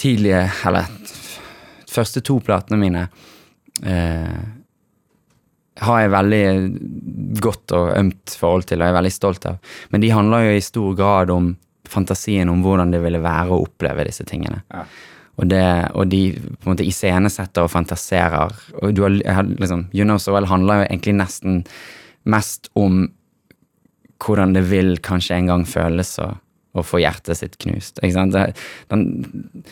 tidlige, 0.00 0.42
eller 0.66 0.88
første 1.92 2.22
to 2.24 2.38
platene 2.44 2.78
mine 2.80 3.02
eh, 3.84 4.40
har 5.82 6.00
jeg 6.02 6.12
veldig 6.12 6.44
godt 7.42 7.74
og 7.76 7.92
ømt 7.96 8.34
forhold 8.38 8.66
til, 8.68 8.82
og 8.82 8.88
er 8.88 8.96
veldig 8.98 9.12
stolt 9.12 9.46
av. 9.48 9.74
Men 9.92 10.04
de 10.04 10.12
handler 10.12 10.46
jo 10.46 10.56
i 10.56 10.64
stor 10.64 10.96
grad 10.98 11.32
om 11.32 11.52
fantasien 11.88 12.50
om 12.52 12.62
hvordan 12.64 12.92
det 12.92 13.00
ville 13.02 13.20
være 13.22 13.52
å 13.52 13.62
oppleve 13.66 14.06
disse 14.08 14.26
tingene. 14.28 14.62
Ja. 14.72 14.84
Og, 15.42 15.48
det, 15.50 15.64
og 15.98 16.06
de 16.06 16.20
på 16.38 16.68
en 16.68 16.70
måte 16.70 16.86
iscenesetter 16.86 17.66
og 17.66 17.72
fantaserer. 17.72 18.54
Og 18.78 18.94
du 18.94 19.02
har, 19.02 19.42
liksom, 19.48 19.88
You 19.90 20.06
Know 20.06 20.20
So 20.22 20.36
Well 20.36 20.46
handler 20.46 20.82
jo 20.82 20.86
egentlig 20.86 21.16
nesten 21.18 21.64
mest 22.22 22.70
om 22.78 23.08
hvordan 24.22 24.54
det 24.54 24.62
vil 24.70 24.94
kanskje 25.02 25.40
en 25.40 25.50
gang 25.50 25.64
føles 25.66 26.14
å, 26.22 26.28
å 26.78 26.84
få 26.86 27.00
hjertet 27.02 27.40
sitt 27.40 27.58
knust. 27.58 27.98
Ikke 27.98 28.14
sant? 28.14 28.36
Det, 28.36 28.52
den, 28.92 29.64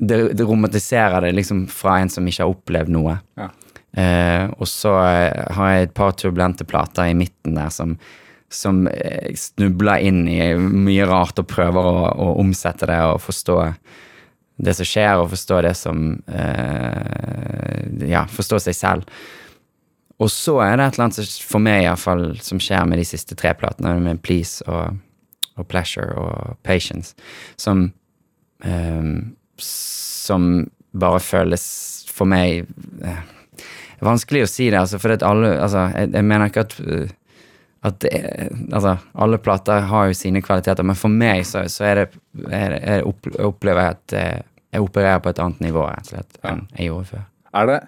det, 0.00 0.22
det 0.38 0.48
romantiserer 0.48 1.26
det 1.26 1.34
liksom 1.36 1.66
fra 1.68 1.98
en 2.00 2.12
som 2.12 2.24
ikke 2.24 2.46
har 2.46 2.54
opplevd 2.54 2.94
noe. 2.96 3.18
Ja. 3.36 3.50
Uh, 3.94 4.48
og 4.58 4.66
så 4.66 4.90
eh, 5.06 5.44
har 5.54 5.68
jeg 5.70 5.84
et 5.84 5.92
par 5.94 6.16
turbulente 6.18 6.64
plater 6.66 7.12
i 7.12 7.14
midten 7.14 7.54
der 7.54 7.68
som, 7.70 7.92
som 8.50 8.88
eh, 8.90 9.30
snubler 9.38 10.02
inn 10.02 10.24
i 10.26 10.40
mye 10.58 11.06
rart 11.06 11.38
og 11.38 11.46
prøver 11.52 11.86
å, 11.92 12.08
å 12.10 12.32
omsette 12.42 12.88
det 12.90 12.98
og 13.06 13.22
forstå 13.22 13.60
det 14.56 14.74
som 14.78 14.86
skjer, 14.86 15.18
og 15.18 15.32
forstå 15.32 15.62
det 15.66 15.74
som 15.78 16.04
eh, 16.28 18.10
Ja, 18.10 18.24
forstå 18.30 18.60
seg 18.62 18.76
selv. 18.78 19.08
Og 20.22 20.30
så 20.30 20.60
er 20.62 20.76
det 20.76 20.86
et 20.86 20.98
eller 20.98 21.08
annet 21.08 21.40
for 21.42 21.62
meg 21.62 21.84
iallfall 21.84 22.26
som 22.44 22.60
skjer 22.62 22.86
med 22.86 23.00
de 23.02 23.06
siste 23.08 23.34
tre 23.38 23.50
platene, 23.58 23.96
med 24.02 24.22
Please 24.22 24.62
og, 24.70 25.00
og 25.58 25.66
Pleasure 25.70 26.14
og 26.20 26.54
Patience, 26.66 27.16
som 27.56 27.88
eh, 28.64 29.10
Som 29.58 30.70
bare 30.94 31.20
føles 31.20 31.64
for 32.14 32.30
meg 32.30 32.68
eh, 33.02 33.22
Vanskelig 34.04 34.44
å 34.44 34.50
si 34.50 34.68
det, 34.70 34.78
altså, 34.78 35.00
for 35.02 35.14
alle 35.16 35.54
Altså, 35.58 35.88
jeg, 35.96 36.12
jeg 36.14 36.30
mener 36.30 36.50
ikke 36.50 36.66
at 36.68 36.78
eh, 36.84 37.12
at 37.84 37.98
det, 38.00 38.10
er- 38.16 38.50
altså, 38.72 38.94
alle 39.20 39.38
plater 39.44 39.84
har 39.90 40.06
jo 40.08 40.16
sine 40.16 40.40
kvaliteter, 40.44 40.86
men 40.86 40.96
for 40.96 41.12
meg 41.12 41.42
så, 41.48 41.66
så 41.68 41.84
er 41.90 41.94
det, 42.00 42.06
er 42.50 42.76
er 42.80 43.04
opp, 43.08 43.26
opplever 43.44 43.82
jeg 43.86 43.96
at 43.98 44.14
eh, 44.20 44.42
jeg 44.74 44.82
opererer 44.86 45.20
på 45.22 45.30
et 45.34 45.38
annet 45.44 45.60
nivå 45.62 45.84
rett 45.86 46.06
og 46.08 46.12
slett, 46.14 46.38
enn 46.50 46.64
jeg 46.78 46.88
gjorde 46.90 47.10
før. 47.12 47.26
Er 47.54 47.68
det 47.70 47.80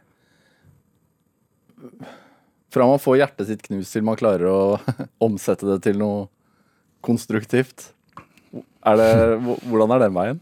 Fra 2.76 2.86
man 2.90 3.00
får 3.02 3.16
hjertet 3.22 3.48
sitt 3.48 3.62
knust 3.64 3.94
til 3.96 4.04
man 4.06 4.18
klarer 4.20 4.46
å 4.50 4.60
omsette 5.26 5.66
det 5.68 5.78
til 5.86 5.98
noe 6.00 6.26
konstruktivt. 7.06 7.90
Er 8.86 8.98
det, 9.00 9.10
hvordan 9.66 9.94
er 9.96 10.02
den 10.06 10.16
veien? 10.16 10.40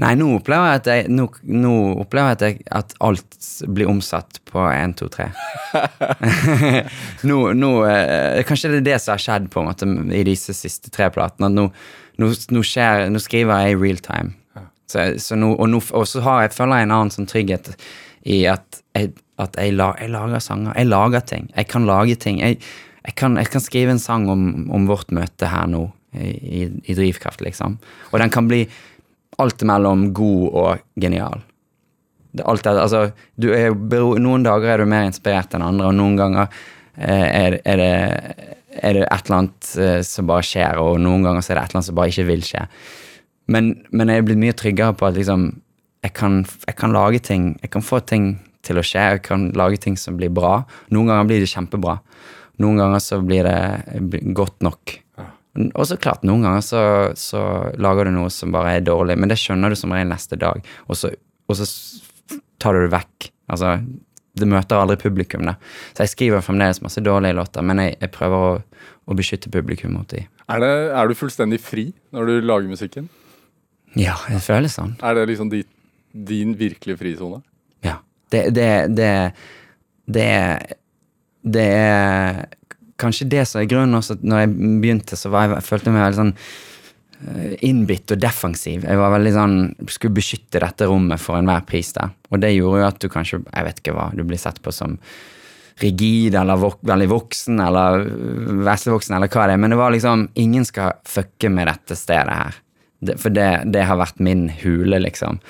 Nei, 0.00 0.14
nå 0.16 0.30
opplever 0.38 0.70
jeg 0.70 0.80
at, 0.80 0.88
jeg, 0.88 1.08
nå, 1.12 1.26
nå 1.60 1.72
opplever 2.00 2.30
jeg 2.30 2.38
at, 2.38 2.44
jeg, 2.46 2.60
at 2.78 2.94
alt 3.04 3.48
blir 3.68 3.90
omsatt 3.90 4.38
på 4.48 4.62
1, 4.64 4.94
2, 4.96 5.08
3. 5.12 5.26
nå, 7.28 7.38
nå 7.58 7.70
eh, 7.88 8.40
Kanskje 8.48 8.72
det 8.72 8.80
er 8.80 8.86
det 8.86 8.98
som 9.04 9.14
har 9.16 9.24
skjedd 9.26 9.50
på 9.52 9.60
en 9.60 9.68
måte 9.68 9.88
i 10.16 10.22
disse 10.24 10.54
siste 10.56 10.92
tre 10.94 11.10
platene. 11.12 11.50
Nå, 11.52 11.66
nå, 12.22 12.62
skjer, 12.64 13.08
nå 13.12 13.20
skriver 13.20 13.66
jeg 13.66 13.76
i 13.76 13.80
real 13.82 14.00
time. 14.04 14.36
Så, 14.90 15.04
så 15.22 15.36
og, 15.36 16.06
så 16.08 16.22
har 16.24 16.46
jeg, 16.46 16.54
føler 16.56 16.80
jeg 16.80 16.88
en 16.88 16.96
annen 16.96 17.14
sånn 17.14 17.28
trygghet 17.30 17.74
i 18.28 18.42
at, 18.50 18.80
jeg, 18.96 19.12
at 19.40 19.58
la, 19.76 19.92
jeg 20.00 20.12
lager 20.12 20.44
sanger. 20.44 20.74
Jeg 20.80 20.88
lager 20.88 21.26
ting. 21.28 21.50
Jeg 21.54 21.68
kan 21.70 21.88
lage 21.88 22.16
ting. 22.24 22.40
Jeg, 22.40 22.58
kan, 23.20 23.36
kan 23.36 23.64
skrive 23.64 23.94
en 23.94 24.02
sang 24.02 24.28
om, 24.32 24.46
om 24.72 24.88
vårt 24.88 25.12
møte 25.14 25.52
her 25.52 25.68
nå 25.70 25.90
i, 26.16 26.30
i, 26.32 26.62
i 26.90 26.96
Drivkraft, 26.96 27.44
liksom. 27.44 27.76
Og 28.10 28.18
den 28.22 28.32
kan 28.32 28.48
bli 28.50 28.64
alt 29.40 29.64
mellom 29.66 30.10
god 30.16 30.58
og 30.62 30.84
genial. 31.00 31.42
Det, 32.30 32.44
alt 32.46 32.66
altså, 32.70 33.08
er, 33.42 33.74
noen 33.74 34.44
dager 34.46 34.74
er 34.74 34.82
du 34.82 34.90
mer 34.90 35.08
inspirert 35.08 35.56
enn 35.56 35.66
andre, 35.66 35.90
og 35.90 35.96
noen 35.98 36.18
ganger 36.18 36.46
eh, 36.94 37.26
er, 37.26 37.58
er, 37.64 37.80
det, 37.80 38.50
er 38.78 38.98
det 39.00 39.06
et 39.08 39.24
eller 39.24 39.38
annet 39.40 39.72
eh, 39.82 39.96
som 40.06 40.28
bare 40.30 40.46
skjer, 40.46 40.78
og 40.82 41.00
noen 41.02 41.26
ganger 41.26 41.42
er 41.42 41.58
det 41.58 41.64
et 41.64 41.72
eller 41.72 41.80
annet 41.80 41.88
som 41.88 41.98
bare 41.98 42.14
ikke 42.14 42.28
vil 42.30 42.46
skje. 42.46 42.62
Men, 43.50 43.72
men 43.90 44.12
jeg 44.12 44.22
er 44.22 44.28
blitt 44.28 44.42
mye 44.44 44.54
tryggere 44.54 44.94
på 44.94 45.08
at 45.08 45.18
liksom 45.18 45.50
jeg 46.00 46.14
kan, 46.16 46.38
jeg 46.64 46.76
kan 46.80 46.94
lage 46.96 47.18
ting 47.20 47.58
Jeg 47.60 47.70
kan 47.74 47.84
få 47.84 47.98
ting 48.00 48.38
til 48.64 48.80
å 48.80 48.84
skje. 48.84 49.02
Jeg 49.16 49.22
kan 49.24 49.50
lage 49.56 49.80
ting 49.80 49.96
som 50.00 50.16
blir 50.20 50.30
bra. 50.32 50.62
Noen 50.92 51.08
ganger 51.10 51.28
blir 51.28 51.42
det 51.42 51.48
kjempebra. 51.48 51.98
Noen 52.60 52.80
ganger 52.80 53.00
så 53.00 53.20
blir 53.24 53.46
det 53.48 54.32
godt 54.36 54.58
nok. 54.64 54.98
Og 55.58 55.82
så 55.88 55.96
klart, 55.98 56.22
noen 56.26 56.44
ganger 56.46 56.62
så, 56.62 56.82
så 57.18 57.40
lager 57.82 58.06
du 58.06 58.14
noe 58.14 58.30
som 58.30 58.52
bare 58.54 58.76
er 58.78 58.84
dårlig, 58.86 59.16
men 59.18 59.32
det 59.32 59.38
skjønner 59.40 59.72
du 59.72 59.78
som 59.78 59.90
regel 59.94 60.12
neste 60.12 60.38
dag, 60.38 60.62
og 60.86 60.98
så, 60.98 61.10
og 61.50 61.58
så 61.58 61.66
tar 62.62 62.76
du 62.76 62.84
det 62.84 62.92
vekk. 62.94 63.30
Altså, 63.50 63.72
det 64.38 64.46
møter 64.46 64.78
aldri 64.78 64.96
publikum, 65.00 65.42
da. 65.48 65.56
Så 65.90 66.06
jeg 66.06 66.12
skriver 66.12 66.44
fremdeles 66.44 66.82
masse 66.84 67.02
dårlige 67.02 67.34
låter, 67.40 67.66
men 67.66 67.82
jeg, 67.82 67.96
jeg 67.98 68.12
prøver 68.14 68.46
å, 68.46 68.84
å 69.10 69.16
beskytte 69.18 69.50
publikum 69.52 69.96
mot 69.98 70.06
de. 70.12 70.22
Er, 70.46 70.62
det, 70.62 70.70
er 71.00 71.10
du 71.10 71.18
fullstendig 71.18 71.58
fri 71.62 71.88
når 72.14 72.30
du 72.30 72.46
lager 72.46 72.70
musikken? 72.70 73.10
Ja, 73.98 74.14
det 74.30 74.38
føles 74.44 74.78
sånn. 74.78 74.94
Er 75.02 75.18
det 75.18 75.26
liksom 75.32 75.50
din, 75.50 75.66
din 76.14 76.54
virkelige 76.58 77.00
frisone? 77.00 77.42
Ja. 77.86 77.98
Det, 78.30 78.46
det, 78.54 78.70
det, 78.94 79.10
det, 80.06 80.30
det 81.42 81.66
er 81.74 82.44
kanskje 83.00 83.28
det 83.32 83.46
som 83.48 83.62
er 83.62 83.70
grunnen 83.70 83.98
også. 83.98 84.18
at 84.18 84.26
Når 84.26 84.44
jeg 84.44 84.52
begynte, 84.82 85.18
så 85.18 85.32
var 85.32 85.46
jeg, 85.46 85.56
jeg 85.58 85.68
følte 85.68 85.94
meg 85.94 86.04
veldig 86.04 86.20
sånn 86.20 86.32
eh, 86.36 87.58
innbitt 87.70 88.14
og 88.14 88.22
defensiv. 88.22 88.86
Jeg 88.86 89.00
var 89.00 89.14
veldig 89.16 89.34
sånn, 89.36 89.58
skulle 89.88 90.18
beskytte 90.20 90.62
dette 90.62 90.88
rommet 90.90 91.22
for 91.22 91.40
enhver 91.40 91.66
pris 91.68 91.92
der. 91.96 92.14
Og 92.30 92.42
det 92.44 92.54
gjorde 92.54 92.82
jo 92.82 92.88
at 92.88 93.02
du 93.02 93.10
kanskje, 93.12 93.42
jeg 93.48 93.68
vet 93.68 93.82
ikke 93.82 93.96
hva, 93.96 94.10
du 94.16 94.24
blir 94.28 94.40
sett 94.40 94.62
på 94.62 94.74
som 94.74 94.98
rigid 95.80 96.34
eller 96.36 96.60
vok 96.60 96.82
veldig 96.84 97.06
voksen 97.08 97.60
eller 97.64 98.02
veslevoksen 98.66 99.16
eller 99.16 99.30
hva 99.32 99.46
det 99.48 99.56
er. 99.56 99.62
Men 99.62 99.72
det 99.72 99.78
var 99.80 99.94
liksom, 99.94 100.26
ingen 100.40 100.66
skal 100.68 100.98
fucke 101.08 101.50
med 101.52 101.70
dette 101.70 101.96
stedet 101.98 102.36
her. 102.36 102.58
Det, 103.00 103.16
for 103.20 103.32
det, 103.32 103.48
det 103.72 103.86
har 103.88 103.96
vært 103.96 104.20
min 104.20 104.50
hule, 104.60 105.00
liksom. 105.00 105.40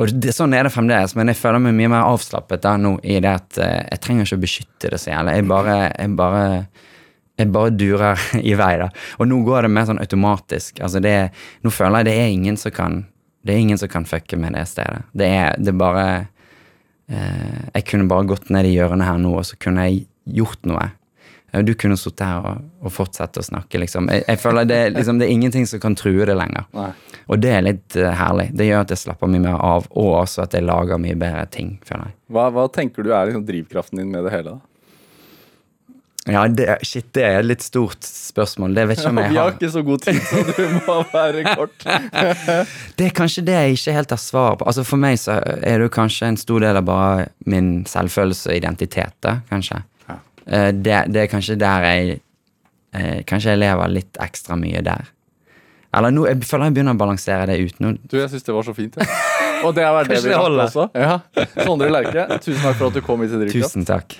Og 0.00 0.12
det, 0.16 0.32
sånn 0.32 0.54
er 0.56 0.64
det 0.64 0.72
fremdeles, 0.72 1.12
men 1.18 1.28
jeg 1.28 1.40
føler 1.40 1.60
meg 1.60 1.76
mye 1.76 1.90
mer 1.92 2.06
avslappet 2.06 2.62
da 2.64 2.78
nå 2.80 2.94
i 3.04 3.18
det 3.20 3.32
at 3.32 3.60
eh, 3.60 3.82
jeg 3.90 4.02
trenger 4.04 4.28
ikke 4.28 4.38
å 4.38 4.44
beskytte 4.46 4.92
det 4.94 5.00
så 5.02 5.12
jævlig. 5.12 5.34
Jeg 5.36 5.48
bare, 5.50 5.76
jeg 5.92 6.16
bare 6.16 6.46
jeg 7.40 7.48
bare 7.52 7.72
durer 7.74 8.20
i 8.50 8.54
vei, 8.58 8.74
da. 8.80 8.88
Og 9.18 9.28
nå 9.28 9.40
går 9.46 9.66
det 9.66 9.72
mer 9.72 9.88
sånn 9.88 10.02
automatisk. 10.02 10.80
Altså 10.84 11.02
det, 11.04 11.16
nå 11.64 11.72
føler 11.74 12.02
jeg 12.02 12.10
det 12.10 12.16
er 12.20 12.36
ingen 12.36 12.60
som 12.60 12.74
kan 12.74 13.02
Det 13.42 13.56
er 13.56 13.58
ingen 13.58 13.78
som 13.78 13.88
kan 13.90 14.04
fucke 14.06 14.36
med 14.38 14.54
det 14.54 14.68
stedet. 14.70 15.02
Det 15.18 15.26
er, 15.26 15.56
det 15.58 15.72
er 15.72 15.78
bare 15.78 16.04
eh, 17.10 17.62
Jeg 17.74 17.86
kunne 17.90 18.06
bare 18.06 18.28
gått 18.30 18.52
ned 18.54 18.68
i 18.68 18.76
hjørnet 18.76 19.08
her 19.08 19.18
nå, 19.18 19.32
og 19.34 19.46
så 19.48 19.58
kunne 19.58 19.88
jeg 19.88 20.04
gjort 20.38 20.62
noe. 20.70 20.92
Du 21.52 21.74
kunne 21.76 21.98
sittet 22.00 22.24
her 22.24 22.46
og, 22.48 22.62
og 22.80 22.92
fortsatt 22.94 23.36
å 23.36 23.42
snakke, 23.44 23.76
liksom. 23.82 24.06
Jeg, 24.08 24.24
jeg 24.24 24.40
føler 24.40 24.64
det, 24.64 24.80
liksom, 24.96 25.18
det 25.20 25.26
er 25.28 25.34
ingenting 25.34 25.66
som 25.68 25.82
kan 25.82 25.92
true 25.98 26.24
det 26.24 26.32
lenger. 26.38 26.64
Nei. 26.72 26.88
Og 27.28 27.42
det 27.44 27.50
er 27.52 27.66
litt 27.66 27.96
uh, 28.00 28.08
herlig. 28.16 28.48
Det 28.56 28.70
gjør 28.70 28.86
at 28.86 28.94
jeg 28.96 29.02
slapper 29.04 29.28
mye 29.30 29.44
mer 29.44 29.60
av, 29.60 29.84
og 29.92 30.14
også 30.22 30.46
at 30.46 30.56
jeg 30.56 30.64
lager 30.64 30.96
mye 31.02 31.18
bedre 31.20 31.44
ting, 31.52 31.74
føler 31.84 32.08
jeg. 32.08 32.16
Hva, 32.32 32.48
hva 32.56 32.64
tenker 32.72 33.04
du 33.04 33.12
er 33.12 33.28
liksom 33.28 33.44
drivkraften 33.48 34.00
din 34.00 34.08
med 34.14 34.24
det 34.24 34.32
hele? 34.32 34.56
da? 34.56 34.68
Ja, 36.30 36.44
det, 36.46 36.76
shit, 36.86 37.08
det 37.16 37.22
er 37.26 37.40
et 37.40 37.48
litt 37.48 37.64
stort 37.66 38.04
spørsmål. 38.06 38.76
Det 38.76 38.84
vet 38.92 39.00
ikke 39.02 39.10
om 39.10 39.16
Vi 39.20 39.22
jeg 39.26 39.34
har 39.34 39.48
har. 39.48 39.56
ikke 39.56 39.70
så 39.74 39.82
god 39.82 40.04
tid, 40.04 40.20
så 40.22 40.42
du 40.54 40.76
må 40.86 40.98
være 41.12 41.44
kort. 41.58 41.86
Det 42.98 43.08
er 43.08 43.16
kanskje 43.16 43.42
det 43.48 43.56
jeg 43.58 43.78
ikke 43.78 43.96
helt 43.96 44.14
har 44.14 44.20
svar 44.22 44.58
på. 44.60 44.68
Altså 44.70 44.84
For 44.86 45.02
meg 45.02 45.18
så 45.18 45.40
er 45.42 45.82
det 45.82 45.90
kanskje 45.94 46.30
en 46.30 46.38
stor 46.38 46.62
del 46.62 46.78
av 46.78 46.86
bare 46.86 47.26
min 47.50 47.72
selvfølelse 47.90 48.52
og 48.52 48.60
identitet, 48.60 49.16
da, 49.24 49.40
kanskje. 49.50 49.82
Eh, 50.46 50.70
Det, 50.72 51.04
det 51.14 51.24
er 51.24 51.30
kanskje 51.30 51.56
der 51.60 51.84
jeg 51.88 52.20
eh, 52.94 53.22
Kanskje 53.28 53.54
jeg 53.54 53.62
lever 53.62 53.92
litt 53.92 54.18
ekstra 54.20 54.56
mye 54.58 54.82
der. 54.84 55.10
Eller 55.92 56.10
nå, 56.14 56.24
jeg 56.26 56.40
føler 56.48 56.70
jeg 56.70 56.74
begynner 56.78 56.96
å 56.96 57.00
balansere 57.02 57.46
det 57.50 57.58
ut 57.60 57.80
nå. 57.84 57.92
Du, 58.08 58.16
jeg 58.16 58.30
syns 58.32 58.46
det 58.46 58.54
var 58.56 58.64
så 58.64 58.72
fint. 58.76 58.96
Ja. 58.96 59.06
Og 59.62 59.74
det 59.76 59.84
er 59.86 60.08
det 60.08 60.16
vi 60.24 60.32
har 60.34 60.56
også. 60.64 60.88
Ja. 60.98 61.18
Sondre 61.62 61.90
Lerche, 61.92 62.24
tusen 62.42 62.62
takk 62.64 62.78
for 62.80 62.88
at 62.88 62.96
du 62.96 63.02
kom 63.04 63.20
hit. 63.22 63.34
Tusen 63.52 63.84
takk. 63.86 64.16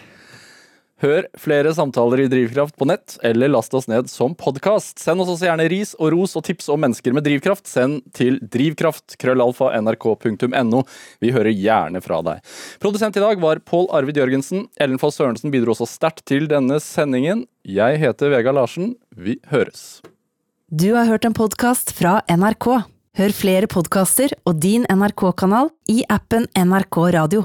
Hør 1.02 1.26
flere 1.34 1.72
samtaler 1.74 2.20
i 2.22 2.28
Drivkraft 2.30 2.76
på 2.78 2.86
nett, 2.86 3.16
eller 3.26 3.50
last 3.50 3.72
oss 3.74 3.88
ned 3.90 4.06
som 4.06 4.36
podkast. 4.38 5.00
Send 5.02 5.24
oss 5.24 5.32
også 5.32 5.48
gjerne 5.48 5.64
ris 5.72 5.96
og 5.98 6.12
ros 6.14 6.36
og 6.38 6.44
tips 6.46 6.68
om 6.70 6.78
mennesker 6.84 7.16
med 7.16 7.26
drivkraft. 7.26 7.66
Send 7.66 8.04
til 8.14 8.36
drivkraft, 8.38 9.16
krøllalfa, 9.18 9.72
nrk.no. 9.82 10.84
Vi 11.18 11.32
hører 11.34 11.50
gjerne 11.50 11.98
fra 12.04 12.20
deg. 12.22 12.54
Produsent 12.78 13.18
i 13.18 13.24
dag 13.24 13.42
var 13.42 13.58
Pål 13.66 13.88
Arvid 13.98 14.20
Jørgensen. 14.22 14.68
Ellen 14.78 15.02
Foss 15.02 15.18
Sørensen 15.18 15.50
bidro 15.50 15.74
også 15.74 15.88
sterkt 15.90 16.22
til 16.30 16.46
denne 16.52 16.78
sendingen. 16.78 17.48
Jeg 17.66 17.98
heter 17.98 18.30
Vegard 18.36 18.60
Larsen. 18.60 18.94
Vi 19.10 19.40
høres. 19.50 20.04
Du 20.70 20.92
har 20.94 21.10
hørt 21.10 21.26
en 21.26 21.34
podkast 21.34 21.90
fra 21.98 22.20
NRK. 22.30 22.68
Hør 23.18 23.34
flere 23.34 23.66
podkaster 23.66 24.38
og 24.46 24.62
din 24.62 24.86
NRK-kanal 24.86 25.74
i 25.90 26.04
appen 26.06 26.46
NRK 26.54 27.02
Radio. 27.18 27.42